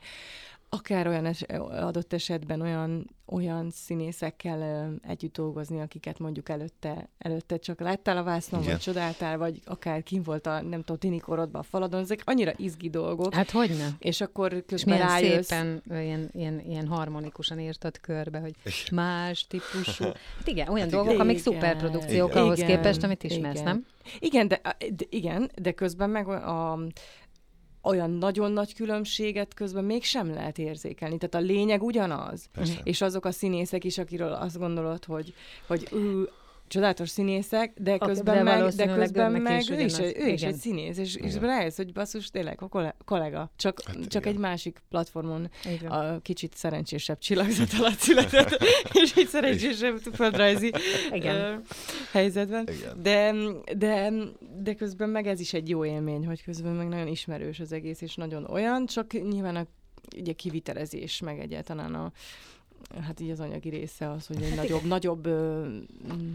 akár 0.73 1.07
olyan 1.07 1.25
es- 1.25 1.41
adott 1.69 2.13
esetben 2.13 2.61
olyan, 2.61 3.09
olyan 3.25 3.69
színészekkel 3.69 4.61
ö, 4.61 5.07
együtt 5.09 5.33
dolgozni, 5.35 5.81
akiket 5.81 6.19
mondjuk 6.19 6.49
előtte, 6.49 7.09
előtte 7.17 7.57
csak 7.57 7.79
láttál 7.79 8.17
a 8.17 8.23
vásznon, 8.23 8.61
Igen. 8.61 8.71
vagy 8.73 8.81
csodáltál, 8.81 9.37
vagy 9.37 9.59
akár 9.65 10.03
kim 10.03 10.23
volt 10.23 10.47
a, 10.47 10.61
nem 10.61 10.79
tudom, 10.79 10.97
tini 10.97 11.19
korodban 11.19 11.61
a 11.61 11.63
faladon, 11.63 12.01
ezek 12.01 12.21
annyira 12.25 12.51
izgi 12.55 12.89
dolgok, 12.89 13.33
Hát 13.33 13.51
hogyne? 13.51 13.87
és 13.99 14.21
akkor 14.21 14.53
És 14.53 14.63
közben 14.67 14.93
milyen 14.93 15.09
rájössz. 15.09 15.47
szépen, 15.47 15.81
ilyen, 15.89 16.29
ilyen, 16.33 16.59
ilyen 16.59 16.87
harmonikusan 16.87 17.59
írtad 17.59 17.99
körbe, 17.99 18.39
hogy 18.39 18.53
más 18.91 19.47
típusú. 19.47 20.03
Hát 20.03 20.47
igen, 20.47 20.67
olyan 20.67 20.81
Hát 20.81 20.89
dolgok, 20.91 21.11
igen. 21.13 21.21
amik 21.21 21.39
szuperprodukciók 21.39 22.29
Igen. 22.29 22.43
ahhoz 22.43 22.57
Igen. 22.57 22.69
képest, 22.69 23.03
amit 23.03 23.23
ismersz, 23.23 23.59
Igen. 23.59 23.63
nem? 23.73 23.85
Igen, 24.19 24.47
de, 24.47 24.61
de, 24.77 25.05
igen, 25.09 25.51
de 25.61 25.71
közben 25.71 26.09
meg 26.09 26.27
a, 26.27 26.79
olyan 27.83 28.11
nagyon 28.11 28.51
nagy 28.51 28.73
különbséget 28.73 29.53
közben 29.53 29.83
mégsem 29.83 30.33
lehet 30.33 30.57
érzékelni. 30.57 31.17
Tehát 31.17 31.45
a 31.45 31.51
lényeg 31.51 31.83
ugyanaz. 31.83 32.49
Persze. 32.53 32.79
És 32.83 33.01
azok 33.01 33.25
a 33.25 33.31
színészek 33.31 33.83
is, 33.83 33.97
akiről 33.97 34.33
azt 34.33 34.57
gondolod, 34.57 35.05
hogy, 35.05 35.33
hogy 35.67 35.87
ő 35.91 36.29
csodálatos 36.71 37.09
színészek, 37.09 37.73
de 37.77 37.97
közben 37.97 38.35
de 38.35 38.43
meg, 38.43 38.73
de 38.73 38.85
közben 38.95 39.31
meg 39.31 39.59
is 39.59 39.69
ő, 39.69 39.79
is, 39.79 39.99
ő 39.99 40.27
is 40.27 40.41
Igen. 40.41 40.53
egy 40.53 40.59
színész, 40.59 40.97
és, 40.97 41.15
és 41.15 41.35
Igen. 41.35 41.47
rájössz, 41.47 41.75
hogy 41.75 41.93
basszus, 41.93 42.29
tényleg 42.29 42.61
a 42.61 42.67
kolle- 42.67 42.95
kollega, 43.05 43.51
csak, 43.55 43.81
Hát 43.85 44.07
csak 44.07 44.21
igen. 44.21 44.33
egy 44.33 44.39
másik 44.39 44.81
platformon 44.89 45.49
van. 45.81 45.91
a 45.91 46.21
kicsit 46.21 46.55
szerencsésebb 46.55 47.17
csillagzat 47.17 47.73
alatt 47.79 47.97
született, 47.97 48.63
és 49.03 49.13
egy 49.15 49.27
szerencsésebb 49.27 49.97
földrajzi 50.13 50.71
Igen. 51.11 51.61
helyzetben. 52.11 52.67
Igen. 52.67 53.01
De, 53.01 53.33
de, 53.77 54.11
de 54.63 54.73
közben 54.73 55.09
meg 55.09 55.27
ez 55.27 55.39
is 55.39 55.53
egy 55.53 55.69
jó 55.69 55.85
élmény, 55.85 56.25
hogy 56.25 56.43
közben 56.43 56.73
meg 56.73 56.87
nagyon 56.87 57.07
ismerős 57.07 57.59
az 57.59 57.71
egész, 57.71 58.01
és 58.01 58.15
nagyon 58.15 58.45
olyan, 58.49 58.85
csak 58.85 59.11
nyilván 59.11 59.55
a 59.55 59.65
ugye 60.17 60.33
kivitelezés, 60.33 61.19
meg 61.19 61.39
egyáltalán 61.39 61.93
a 61.95 62.11
hát 63.01 63.19
így 63.19 63.29
az 63.29 63.39
anyagi 63.39 63.69
része 63.69 64.09
az, 64.11 64.27
hogy 64.27 64.41
egy 64.43 64.55
nagyobb, 64.55 64.83
nagyobb, 64.83 65.25
ö, 65.25 65.67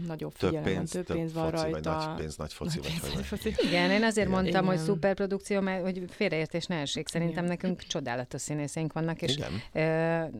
nagyobb 0.07 0.33
Több 0.37 0.49
figyelem 0.49 0.73
pénz, 0.73 0.89
több 0.91 1.05
pénz 1.05 1.33
van 1.33 1.49
foci, 1.51 1.63
vagy 1.63 1.71
rajta. 1.71 2.05
nagy 2.05 2.17
pénz, 2.19 2.37
nagy 2.37 2.53
foci, 2.53 2.79
vagy 2.79 2.89
Nagy 2.91 2.91
hogy 2.91 3.01
pénz, 3.01 3.13
vagy. 3.13 3.39
nagy 3.39 3.39
foci. 3.53 3.67
Igen, 3.67 3.91
én 3.91 4.03
azért 4.03 4.27
Igen. 4.27 4.41
mondtam, 4.41 4.65
hogy 4.65 4.73
Igen. 4.73 4.85
szuperprodukció, 4.85 5.59
mert 5.61 5.81
hogy 5.83 6.03
félreértés 6.09 6.65
ne 6.65 6.75
essék. 6.75 7.07
Szerintem 7.07 7.43
Igen. 7.45 7.57
nekünk 7.57 7.81
csodálatos 7.83 8.41
színészénk 8.41 8.93
vannak, 8.93 9.21
és 9.21 9.35
Igen. 9.35 9.51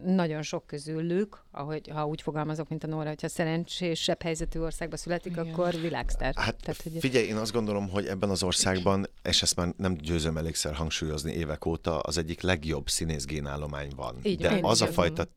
ö, 0.06 0.12
nagyon 0.14 0.42
sok 0.42 0.66
közülük, 0.68 1.46
ahogy, 1.52 1.88
ha 1.94 2.06
úgy 2.06 2.22
fogalmazok, 2.22 2.70
mint 2.70 2.84
a 2.84 2.88
Nóra, 2.88 3.08
hogyha 3.08 3.28
szerencsésebb 3.30 4.22
helyzetű 4.22 4.60
országba 4.60 4.98
születik, 4.98 5.32
Igen. 5.32 5.48
akkor 5.48 5.74
világsztár. 5.74 6.34
Hát 6.36 6.56
Tehát, 6.64 6.82
hogy 6.82 6.92
figyelj, 7.00 7.26
én 7.28 7.36
azt 7.36 7.52
gondolom, 7.52 7.90
hogy 7.90 8.06
ebben 8.06 8.30
az 8.30 8.44
országban, 8.44 9.10
és 9.24 9.42
ezt 9.42 9.56
már 9.56 9.74
nem 9.78 9.94
győzöm 9.94 10.38
elégszer 10.38 10.74
hangsúlyozni 10.74 11.32
évek 11.34 11.66
óta, 11.66 12.00
az 12.00 12.18
egyik 12.18 12.42
legjobb 12.42 12.90
színészgénállomány 12.90 13.92
van. 13.96 14.16
Így 14.24 14.40
De 14.40 14.60
az 14.62 14.82
a 14.82 14.86
fajta 14.86 15.06
gondolom. 15.16 15.32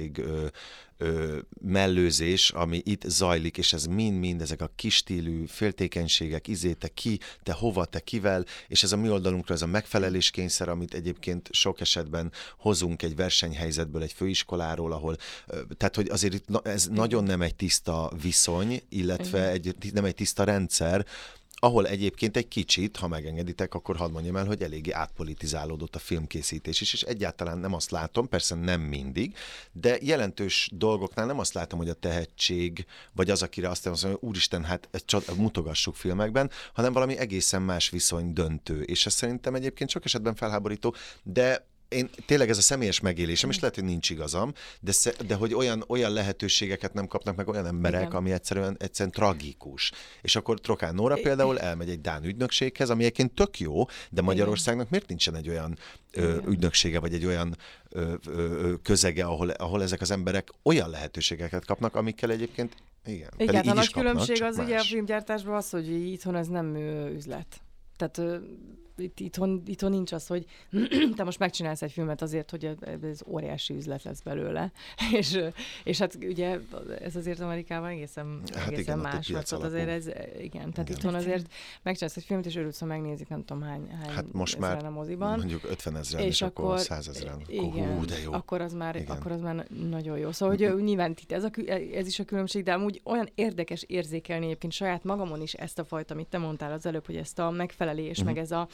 Tehetség, 0.00 0.18
ö, 0.18 0.46
ö, 0.98 1.38
mellőzés, 1.60 2.50
ami 2.50 2.82
itt 2.84 3.02
zajlik, 3.06 3.58
és 3.58 3.72
ez 3.72 3.86
mind-mind 3.86 4.40
ezek 4.40 4.60
a 4.60 4.70
kis 4.76 4.94
stílű 4.94 5.44
féltékenységek, 5.46 6.48
izé, 6.48 6.72
te 6.72 6.88
ki, 6.88 7.18
te 7.42 7.52
hova, 7.52 7.84
te 7.84 8.00
kivel, 8.00 8.44
és 8.68 8.82
ez 8.82 8.92
a 8.92 8.96
mi 8.96 9.10
oldalunkra 9.10 9.54
ez 9.54 9.62
a 9.62 9.66
megfeleléskényszer, 9.66 10.68
amit 10.68 10.94
egyébként 10.94 11.48
sok 11.52 11.80
esetben 11.80 12.32
hozunk 12.58 13.02
egy 13.02 13.16
versenyhelyzetből, 13.16 14.02
egy 14.02 14.12
főiskoláról, 14.12 14.92
ahol, 14.92 15.16
ö, 15.46 15.60
tehát 15.76 15.96
hogy 15.96 16.08
azért 16.08 16.34
itt 16.34 16.48
na- 16.48 16.62
ez 16.64 16.86
nagyon 16.86 17.24
nem 17.24 17.42
egy 17.42 17.54
tiszta 17.54 18.12
viszony, 18.22 18.82
illetve 18.88 19.50
egy, 19.50 19.74
nem 19.92 20.04
egy 20.04 20.14
tiszta 20.14 20.44
rendszer, 20.44 21.06
ahol 21.60 21.86
egyébként 21.86 22.36
egy 22.36 22.48
kicsit, 22.48 22.96
ha 22.96 23.08
megengeditek, 23.08 23.74
akkor 23.74 23.96
hadd 23.96 24.10
mondjam 24.10 24.36
el, 24.36 24.46
hogy 24.46 24.62
eléggé 24.62 24.90
átpolitizálódott 24.90 25.94
a 25.94 25.98
filmkészítés 25.98 26.80
is, 26.80 26.92
és 26.92 27.02
egyáltalán 27.02 27.58
nem 27.58 27.74
azt 27.74 27.90
látom, 27.90 28.28
persze 28.28 28.54
nem 28.54 28.80
mindig, 28.80 29.36
de 29.72 29.98
jelentős 30.00 30.70
dolgoknál 30.72 31.26
nem 31.26 31.38
azt 31.38 31.54
látom, 31.54 31.78
hogy 31.78 31.88
a 31.88 31.94
tehetség, 31.94 32.86
vagy 33.12 33.30
az, 33.30 33.42
akire 33.42 33.68
azt 33.68 33.84
mondom, 33.84 34.10
hogy 34.10 34.28
úristen, 34.28 34.64
hát 34.64 34.88
ezt 34.90 35.36
mutogassuk 35.36 35.94
filmekben, 35.94 36.50
hanem 36.72 36.92
valami 36.92 37.16
egészen 37.16 37.62
más 37.62 37.90
viszony 37.90 38.32
döntő, 38.32 38.82
és 38.82 39.06
ez 39.06 39.14
szerintem 39.14 39.54
egyébként 39.54 39.90
sok 39.90 40.04
esetben 40.04 40.34
felháborító, 40.34 40.94
de 41.22 41.68
én 41.90 42.10
tényleg 42.26 42.48
ez 42.48 42.58
a 42.58 42.62
személyes 42.62 43.00
megélésem, 43.00 43.50
és 43.50 43.58
lehet, 43.60 43.74
hogy 43.74 43.84
nincs 43.84 44.10
igazam, 44.10 44.52
de, 44.80 44.92
sze- 44.92 45.26
de 45.26 45.34
hogy 45.34 45.54
olyan, 45.54 45.84
olyan 45.88 46.12
lehetőségeket 46.12 46.92
nem 46.94 47.06
kapnak 47.06 47.36
meg 47.36 47.48
olyan 47.48 47.66
emberek, 47.66 48.00
Igen. 48.00 48.12
ami 48.12 48.32
egyszerűen, 48.32 48.76
egyszerűen 48.78 49.14
tragikus. 49.14 49.92
És 50.22 50.36
akkor 50.36 50.60
Trokán 50.60 50.94
Nóra 50.94 51.14
például 51.14 51.58
elmegy 51.58 51.88
egy 51.90 52.00
Dán 52.00 52.24
ügynökséghez, 52.24 52.90
ami 52.90 53.02
egyébként 53.02 53.32
tök 53.34 53.58
jó, 53.58 53.84
de 54.10 54.22
Magyarországnak 54.22 54.90
miért 54.90 55.08
nincsen 55.08 55.34
egy 55.34 55.48
olyan 55.48 55.78
ö, 56.12 56.22
Igen. 56.34 56.48
ügynöksége, 56.48 57.00
vagy 57.00 57.14
egy 57.14 57.26
olyan 57.26 57.56
ö, 57.88 58.14
ö, 58.26 58.72
közege, 58.82 59.24
ahol, 59.24 59.50
ahol 59.50 59.82
ezek 59.82 60.00
az 60.00 60.10
emberek 60.10 60.48
olyan 60.62 60.90
lehetőségeket 60.90 61.64
kapnak, 61.64 61.94
amikkel 61.94 62.30
egyébként 62.30 62.76
igen, 63.04 63.30
Igen, 63.36 63.68
a 63.68 63.74
nagy 63.74 63.92
kapnak, 63.92 64.12
különbség 64.12 64.42
az 64.42 64.58
ugye 64.58 64.72
a 64.74 64.76
más. 64.76 64.88
filmgyártásban 64.88 65.54
az, 65.54 65.70
hogy 65.70 65.90
itthon 65.90 66.36
ez 66.36 66.46
nem 66.46 66.76
üzlet. 67.14 67.60
Tehát 67.96 68.20
itt, 68.96 69.20
itthon, 69.20 69.62
itthon 69.66 69.90
nincs 69.90 70.12
az, 70.12 70.26
hogy 70.26 70.46
te 71.16 71.24
most 71.24 71.38
megcsinálsz 71.38 71.82
egy 71.82 71.92
filmet 71.92 72.22
azért, 72.22 72.50
hogy 72.50 72.76
ez 73.02 73.20
óriási 73.26 73.74
üzlet 73.74 74.02
lesz 74.02 74.20
belőle. 74.20 74.72
és, 75.18 75.38
és 75.84 75.98
hát 75.98 76.18
ugye 76.20 76.58
ez 77.00 77.16
azért 77.16 77.40
Amerikában 77.40 77.88
egészen, 77.88 78.42
hát 78.54 78.66
egészen 78.66 78.80
igen, 78.80 78.98
más. 78.98 79.28
Mert 79.28 79.52
azért 79.52 79.88
ez, 79.88 80.06
igen, 80.40 80.72
tehát 80.72 80.88
igen. 80.88 80.96
itthon 80.96 81.14
azért 81.14 81.52
megcsinálsz 81.82 82.16
egy 82.16 82.24
filmet, 82.24 82.46
és 82.46 82.56
örülsz, 82.56 82.78
ha 82.78 82.86
megnézik, 82.86 83.28
nem 83.28 83.44
tudom 83.44 83.62
hány, 83.62 83.88
hány 83.88 84.14
hát 84.14 84.32
most 84.32 84.58
már 84.58 84.84
a 84.84 84.90
moziban. 84.90 85.38
mondjuk 85.38 85.64
50 85.64 85.96
ezeren, 85.96 86.26
és, 86.26 86.32
és 86.32 86.42
akkor 86.42 86.78
100 86.78 87.08
ezeren. 87.08 87.42
Igen, 87.46 87.96
hú, 87.96 88.04
de 88.04 88.18
jó. 88.18 88.32
Akkor 88.32 88.60
az, 88.60 88.72
már, 88.72 88.96
igen. 88.96 89.16
akkor 89.16 89.32
az 89.32 89.40
már 89.40 89.66
nagyon 89.90 90.18
jó. 90.18 90.32
Szóval, 90.32 90.56
hogy 90.56 90.82
nyilván 90.82 91.10
itt 91.20 91.32
ez, 91.32 91.44
a, 91.44 91.50
ez 91.94 92.06
is 92.06 92.18
a 92.18 92.24
különbség, 92.24 92.62
de 92.62 92.72
amúgy 92.72 93.00
olyan 93.04 93.28
érdekes 93.34 93.82
érzékelni 93.82 94.44
egyébként 94.44 94.72
saját 94.72 95.04
magamon 95.04 95.42
is 95.42 95.54
ezt 95.54 95.78
a 95.78 95.84
fajta, 95.84 96.14
amit 96.14 96.26
te 96.26 96.38
mondtál 96.38 96.72
az 96.72 96.86
előbb, 96.86 97.06
hogy 97.06 97.16
ezt 97.16 97.38
a 97.38 97.50
megfelelés, 97.50 98.10
uh-huh. 98.10 98.24
meg 98.24 98.38
ez 98.38 98.50
a, 98.50 98.68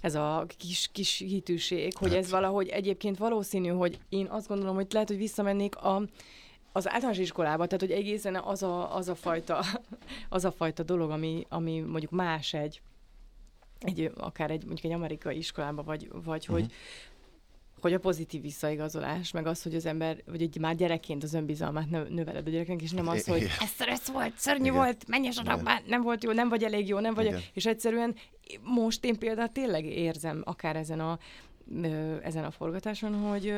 ez 0.00 0.14
a 0.14 0.46
kis, 0.58 0.88
kis 0.92 1.18
hitűség, 1.18 1.96
hogy 1.96 2.08
hát. 2.08 2.18
ez 2.18 2.30
valahogy 2.30 2.68
egyébként 2.68 3.18
valószínű, 3.18 3.68
hogy 3.68 3.98
én 4.08 4.26
azt 4.26 4.48
gondolom, 4.48 4.74
hogy 4.74 4.86
lehet, 4.90 5.08
hogy 5.08 5.16
visszamennék 5.16 5.76
a 5.76 6.02
az 6.76 6.88
általános 6.88 7.18
iskolába, 7.18 7.66
tehát 7.66 7.80
hogy 7.80 7.90
egészen 7.90 8.36
az 8.36 8.62
a, 8.62 8.96
az 8.96 9.08
a, 9.08 9.14
fajta, 9.14 9.64
az 10.28 10.44
a 10.44 10.52
fajta 10.52 10.82
dolog, 10.82 11.10
ami, 11.10 11.46
ami 11.48 11.80
mondjuk 11.80 12.10
más 12.10 12.54
egy, 12.54 12.80
egy, 13.80 14.10
akár 14.16 14.50
egy, 14.50 14.64
mondjuk 14.64 14.92
egy 14.92 14.98
amerikai 14.98 15.36
iskolába, 15.36 15.82
vagy, 15.82 16.08
vagy 16.24 16.40
uh-huh. 16.40 16.56
hogy, 16.56 16.72
hogy 17.84 17.92
a 17.92 17.98
pozitív 17.98 18.42
visszaigazolás, 18.42 19.30
meg 19.30 19.46
az, 19.46 19.62
hogy 19.62 19.74
az 19.74 19.86
ember, 19.86 20.22
vagy 20.26 20.42
egy 20.42 20.58
már 20.58 20.74
gyerekként 20.74 21.22
az 21.22 21.34
önbizalmát 21.34 21.90
növeled 21.90 22.46
a 22.46 22.50
gyereknek, 22.50 22.82
és 22.82 22.90
nem 22.90 23.08
az, 23.08 23.26
hogy 23.26 23.42
ez 23.42 23.68
szörös 23.76 24.06
volt, 24.12 24.32
szörnyű 24.36 24.62
Igen. 24.62 24.74
volt, 24.74 25.08
menj 25.08 25.28
a 25.28 25.30
sarokba, 25.30 25.70
nem 25.86 26.02
volt 26.02 26.24
jó, 26.24 26.32
nem 26.32 26.48
vagy 26.48 26.62
elég 26.62 26.88
jó, 26.88 26.98
nem 26.98 27.14
vagy, 27.14 27.24
Igen. 27.24 27.40
és 27.52 27.66
egyszerűen 27.66 28.14
most 28.62 29.04
én 29.04 29.18
például 29.18 29.48
tényleg 29.48 29.84
érzem, 29.84 30.42
akár 30.44 30.76
ezen 30.76 31.00
a, 31.00 31.18
ezen 32.22 32.44
a 32.44 32.50
forgatáson, 32.50 33.14
hogy, 33.14 33.54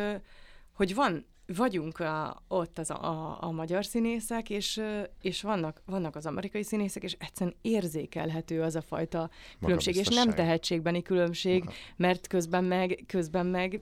hogy 0.72 0.94
van 0.94 1.26
vagyunk 1.46 1.98
a, 1.98 2.42
ott 2.48 2.78
az 2.78 2.90
a, 2.90 3.04
a, 3.04 3.38
a 3.40 3.50
magyar 3.50 3.84
színészek, 3.84 4.50
és, 4.50 4.82
és 5.20 5.42
vannak, 5.42 5.82
vannak 5.86 6.16
az 6.16 6.26
amerikai 6.26 6.62
színészek, 6.62 7.02
és 7.02 7.16
egyszerűen 7.18 7.56
érzékelhető 7.60 8.62
az 8.62 8.76
a 8.76 8.80
fajta 8.80 9.30
különbség, 9.60 9.96
és 9.96 10.08
nem 10.08 10.30
tehetségbeni 10.30 11.02
különbség, 11.02 11.62
Aha. 11.62 11.72
mert 11.96 12.26
közben 12.26 12.64
meg, 12.64 13.04
közben 13.06 13.46
meg 13.46 13.80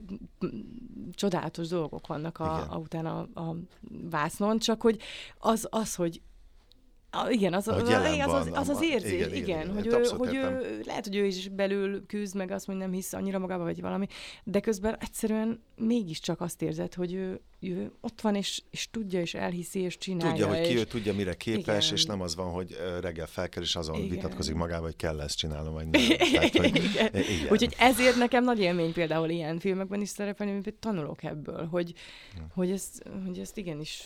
csodálatos 1.11 1.67
dolgok 1.67 2.07
vannak 2.07 2.39
a, 2.39 2.73
a, 2.73 2.77
utána 2.77 3.27
a, 3.33 3.39
a 3.39 3.55
vásznon, 4.09 4.59
csak 4.59 4.81
hogy 4.81 5.01
az, 5.37 5.67
az 5.69 5.95
hogy 5.95 6.21
a, 7.15 7.29
igen, 7.29 7.53
az 7.53 7.67
az, 7.67 7.81
az, 7.81 7.89
az, 8.27 8.49
az, 8.53 8.69
az 8.69 8.81
érzés, 8.81 9.11
igen, 9.11 9.33
igen, 9.33 9.37
igen, 9.37 9.73
hogy, 9.73 9.87
ő, 9.87 10.05
hogy 10.17 10.35
ő, 10.35 10.81
lehet, 10.85 11.05
hogy 11.05 11.15
ő 11.15 11.25
is 11.25 11.47
belül 11.47 12.05
küzd, 12.05 12.35
meg 12.35 12.51
azt, 12.51 12.65
hogy 12.65 12.75
nem 12.75 12.91
hisz 12.91 13.13
annyira 13.13 13.39
magába, 13.39 13.63
vagy 13.63 13.81
valami, 13.81 14.07
de 14.43 14.59
közben 14.59 14.97
egyszerűen 14.99 15.63
mégiscsak 15.75 16.41
azt 16.41 16.61
érzed, 16.61 16.93
hogy 16.93 17.13
ő, 17.13 17.41
ő 17.59 17.91
ott 18.01 18.21
van, 18.21 18.35
és, 18.35 18.61
és 18.69 18.89
tudja, 18.91 19.19
és 19.21 19.33
elhiszi, 19.33 19.79
és 19.79 19.97
csinálja. 19.97 20.31
Tudja, 20.31 20.47
hogy 20.47 20.67
ki 20.67 20.73
és... 20.73 20.79
ő 20.79 20.83
tudja, 20.83 21.13
mire 21.13 21.33
képes, 21.33 21.85
igen. 21.85 21.97
és 21.97 22.05
nem 22.05 22.21
az 22.21 22.35
van, 22.35 22.51
hogy 22.51 22.77
reggel 23.01 23.27
felkel, 23.27 23.63
és 23.63 23.75
azon 23.75 23.95
igen. 23.95 24.09
vitatkozik 24.09 24.55
magával, 24.55 24.85
hogy 24.85 24.95
kell 24.95 25.21
ezt 25.21 25.37
csinálnom, 25.37 25.73
vagy 25.73 25.87
nem. 25.87 26.01
Tehát, 26.31 26.57
hogy, 26.57 26.75
igen. 26.75 27.15
igen. 27.15 27.51
Úgyhogy 27.51 27.75
ezért 27.77 28.15
nekem 28.15 28.43
nagy 28.43 28.59
élmény 28.59 28.93
például 28.93 29.29
ilyen 29.29 29.59
filmekben 29.59 30.01
is 30.01 30.09
szerepelni, 30.09 30.53
hogy 30.63 30.73
tanulok 30.73 31.23
ebből, 31.23 31.65
hogy, 31.65 31.93
hogy, 32.53 32.71
ezt, 32.71 33.03
hogy 33.25 33.39
ezt 33.39 33.57
igenis 33.57 34.05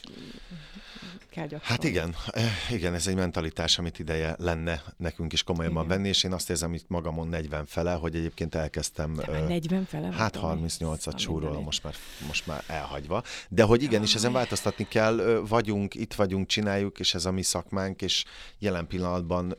kell 1.30 1.48
gyakorolni. 1.48 1.66
Hát 1.66 1.84
igen, 1.84 2.16
eh, 2.32 2.72
igen, 2.72 2.94
ez 3.00 3.08
egy 3.08 3.16
mentalitás, 3.16 3.78
amit 3.78 4.00
ideje 4.00 4.36
lenne 4.40 4.84
nekünk 4.98 5.34
is 5.34 5.44
komolyabban 5.44 5.88
venni, 5.88 6.08
és 6.08 6.24
én 6.24 6.34
azt 6.34 6.50
érzem 6.50 6.74
itt 6.74 6.86
magamon 6.88 7.28
40 7.28 7.66
fele, 7.66 7.94
hogy 7.94 8.16
egyébként 8.16 8.56
elkezdtem... 8.56 9.14
De 9.14 9.40
40 9.48 9.86
fele? 9.86 10.12
Hát 10.12 10.40
38-at 10.42 11.18
súrolom, 11.18 11.64
most 11.64 11.84
már, 11.84 11.94
most 12.28 12.48
már 12.48 12.64
elhagyva. 12.68 13.24
De 13.50 13.64
hogy 13.64 13.84
igenis 13.84 14.16
ezen 14.16 14.32
változtatni 14.32 14.88
kell, 14.88 15.42
vagyunk, 15.48 15.96
itt 15.96 16.14
vagyunk, 16.14 16.48
csináljuk, 16.48 17.00
és 17.00 17.14
ez 17.14 17.26
a 17.26 17.32
mi 17.32 17.42
szakmánk, 17.42 18.02
és 18.02 18.26
jelen 18.58 18.88
pillanatban 18.88 19.56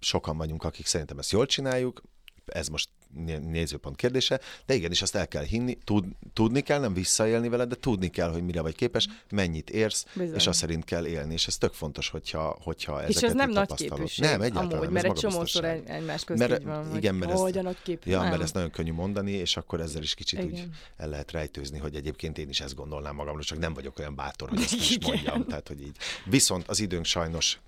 sokan 0.00 0.36
vagyunk, 0.36 0.64
akik 0.64 0.86
szerintem 0.86 1.18
ezt 1.18 1.32
jól 1.32 1.46
csináljuk, 1.46 2.02
ez 2.46 2.68
most 2.68 2.88
nézőpont 3.24 3.96
kérdése, 3.96 4.40
de 4.66 4.74
igenis 4.74 5.02
azt 5.02 5.14
el 5.14 5.28
kell 5.28 5.42
hinni, 5.42 5.78
tud, 5.84 6.04
tudni 6.32 6.60
kell, 6.60 6.80
nem 6.80 6.94
visszaélni 6.94 7.48
veled, 7.48 7.68
de 7.68 7.76
tudni 7.80 8.08
kell, 8.08 8.30
hogy 8.30 8.42
mire 8.42 8.60
vagy 8.60 8.74
képes, 8.74 9.08
mennyit 9.30 9.70
érsz, 9.70 10.06
Bizony. 10.14 10.34
és 10.34 10.46
azt 10.46 10.58
szerint 10.58 10.84
kell 10.84 11.06
élni, 11.06 11.32
és 11.32 11.46
ez 11.46 11.56
tök 11.56 11.72
fontos, 11.72 12.08
hogyha, 12.08 12.58
hogyha 12.62 13.02
ezeket 13.02 13.16
És 13.16 13.22
ez 13.22 13.34
nem 13.34 13.50
nagy 13.50 13.74
képűség, 13.74 14.24
nem, 14.24 14.40
egyáltalán, 14.40 14.72
amúgy, 14.72 14.88
mert 14.88 15.06
egy 15.06 15.12
csomószor 15.12 15.64
egymás 15.64 16.24
közt 16.24 16.38
mert, 16.38 16.62
van, 16.62 16.96
igen, 16.96 17.14
mert 17.14 17.32
ezt, 17.32 17.40
hogy 17.40 17.58
a 17.58 17.62
nagy 17.62 17.82
képű, 17.82 18.10
ja, 18.10 18.20
mert 18.20 18.42
ezt 18.42 18.54
nagyon 18.54 18.70
könnyű 18.70 18.92
mondani, 18.92 19.32
és 19.32 19.56
akkor 19.56 19.80
ezzel 19.80 20.02
is 20.02 20.14
kicsit 20.14 20.38
igen. 20.38 20.52
úgy 20.52 20.68
el 20.96 21.08
lehet 21.08 21.32
rejtőzni, 21.32 21.78
hogy 21.78 21.94
egyébként 21.94 22.38
én 22.38 22.48
is 22.48 22.60
ezt 22.60 22.74
gondolnám 22.74 23.14
magamról, 23.14 23.42
csak 23.42 23.58
nem 23.58 23.74
vagyok 23.74 23.98
olyan 23.98 24.14
bátor, 24.14 24.48
hogy 24.48 24.60
ezt 24.60 24.74
is 24.74 24.98
mondjam, 25.06 25.46
tehát 25.46 25.68
hogy 25.68 25.80
így. 25.80 25.96
Viszont 26.24 26.68
az 26.68 26.80
időnk 26.80 27.04
sajnos 27.04 27.58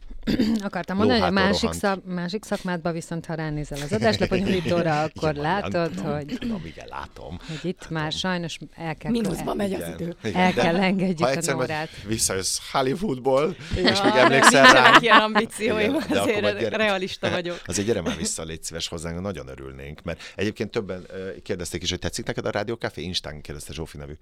Akartam 0.62 0.96
mondani, 0.96 1.18
hogy 1.18 1.28
a 1.28 1.32
másik, 1.32 1.72
szak, 1.72 2.04
másik 2.04 2.44
szakmádba 2.44 2.92
viszont, 2.92 3.26
ha 3.26 3.34
ránézel 3.34 3.78
az 3.82 3.92
adáslaponyolítóra, 3.92 5.00
akkor 5.04 5.30
igen, 5.30 5.39
látod, 5.40 5.90
tudom, 5.90 6.12
hogy, 6.12 6.36
tudom, 6.40 6.62
igen, 6.64 6.86
látom. 6.88 7.38
hogy 7.48 7.70
itt 7.70 7.80
látom. 7.80 7.96
már 7.96 8.12
sajnos 8.12 8.58
el 8.74 8.96
kell... 8.96 9.10
Mínuszba 9.10 9.54
megy 9.54 9.72
az 9.72 9.88
idő. 9.88 10.16
Igen, 10.22 10.40
el 10.40 10.52
kell 10.52 10.76
engedjük 10.76 11.28
a 11.28 11.52
Nórát. 11.52 11.88
Visszajössz 12.06 12.58
Hollywoodból, 12.72 13.56
ja, 13.76 13.90
és 13.90 14.02
még 14.02 14.12
emlékszel 14.14 14.72
rá. 14.72 14.98
ilyen 15.00 15.20
ambícióim, 15.20 15.94
azért 16.08 16.40
gyere, 16.58 16.76
realista 16.76 17.30
vagyok. 17.30 17.60
Azért 17.66 17.86
gyere 17.86 18.00
már 18.00 18.16
vissza, 18.16 18.42
légy 18.42 18.62
szíves 18.62 18.88
hozzánk, 18.88 19.20
nagyon 19.20 19.48
örülnénk, 19.48 20.02
mert 20.02 20.22
egyébként 20.34 20.70
többen 20.70 21.06
kérdezték 21.42 21.82
is, 21.82 21.90
hogy 21.90 21.98
tetszik 21.98 22.26
neked 22.26 22.46
a 22.46 22.50
Rádió 22.50 22.74
Café? 22.74 23.02
Instán 23.02 23.40
kérdezte 23.40 23.72
Zsófi 23.72 23.96
nevű 23.96 24.14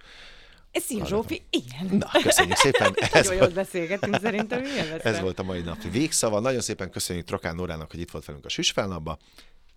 Szia 0.72 1.06
Zsófi, 1.06 1.42
igen. 1.50 1.96
Na, 1.96 2.10
köszönjük 2.22 2.56
szépen. 2.56 2.94
Ez 3.12 3.26
Nagyon 3.26 3.42
jót 3.42 3.54
beszélgetünk 3.54 4.18
szerintem, 4.20 4.62
Ez 5.02 5.20
volt 5.20 5.38
a 5.38 5.42
mai 5.42 5.60
napi 5.60 5.88
végszava. 5.88 6.40
Nagyon 6.40 6.60
szépen 6.60 6.90
köszönjük 6.90 7.26
Trokán 7.26 7.54
Nórának, 7.54 7.90
hogy 7.90 8.00
itt 8.00 8.10
volt 8.10 8.24
velünk 8.24 8.44
a 8.44 8.48
Süsfelnapba, 8.48 9.18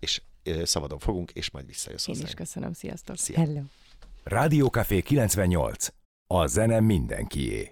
és 0.02 0.22
szabadon 0.62 0.98
fogunk, 0.98 1.30
és 1.30 1.50
majd 1.50 1.66
visszajössz 1.66 2.08
Én 2.08 2.20
is 2.22 2.34
köszönöm, 2.34 2.72
sziasztok. 2.72 3.16
Szia. 3.16 3.38
Hello. 3.38 3.60
Rádió 4.22 4.66
Café 4.66 5.00
98. 5.00 5.88
A 6.26 6.46
zene 6.46 6.80
mindenkié. 6.80 7.70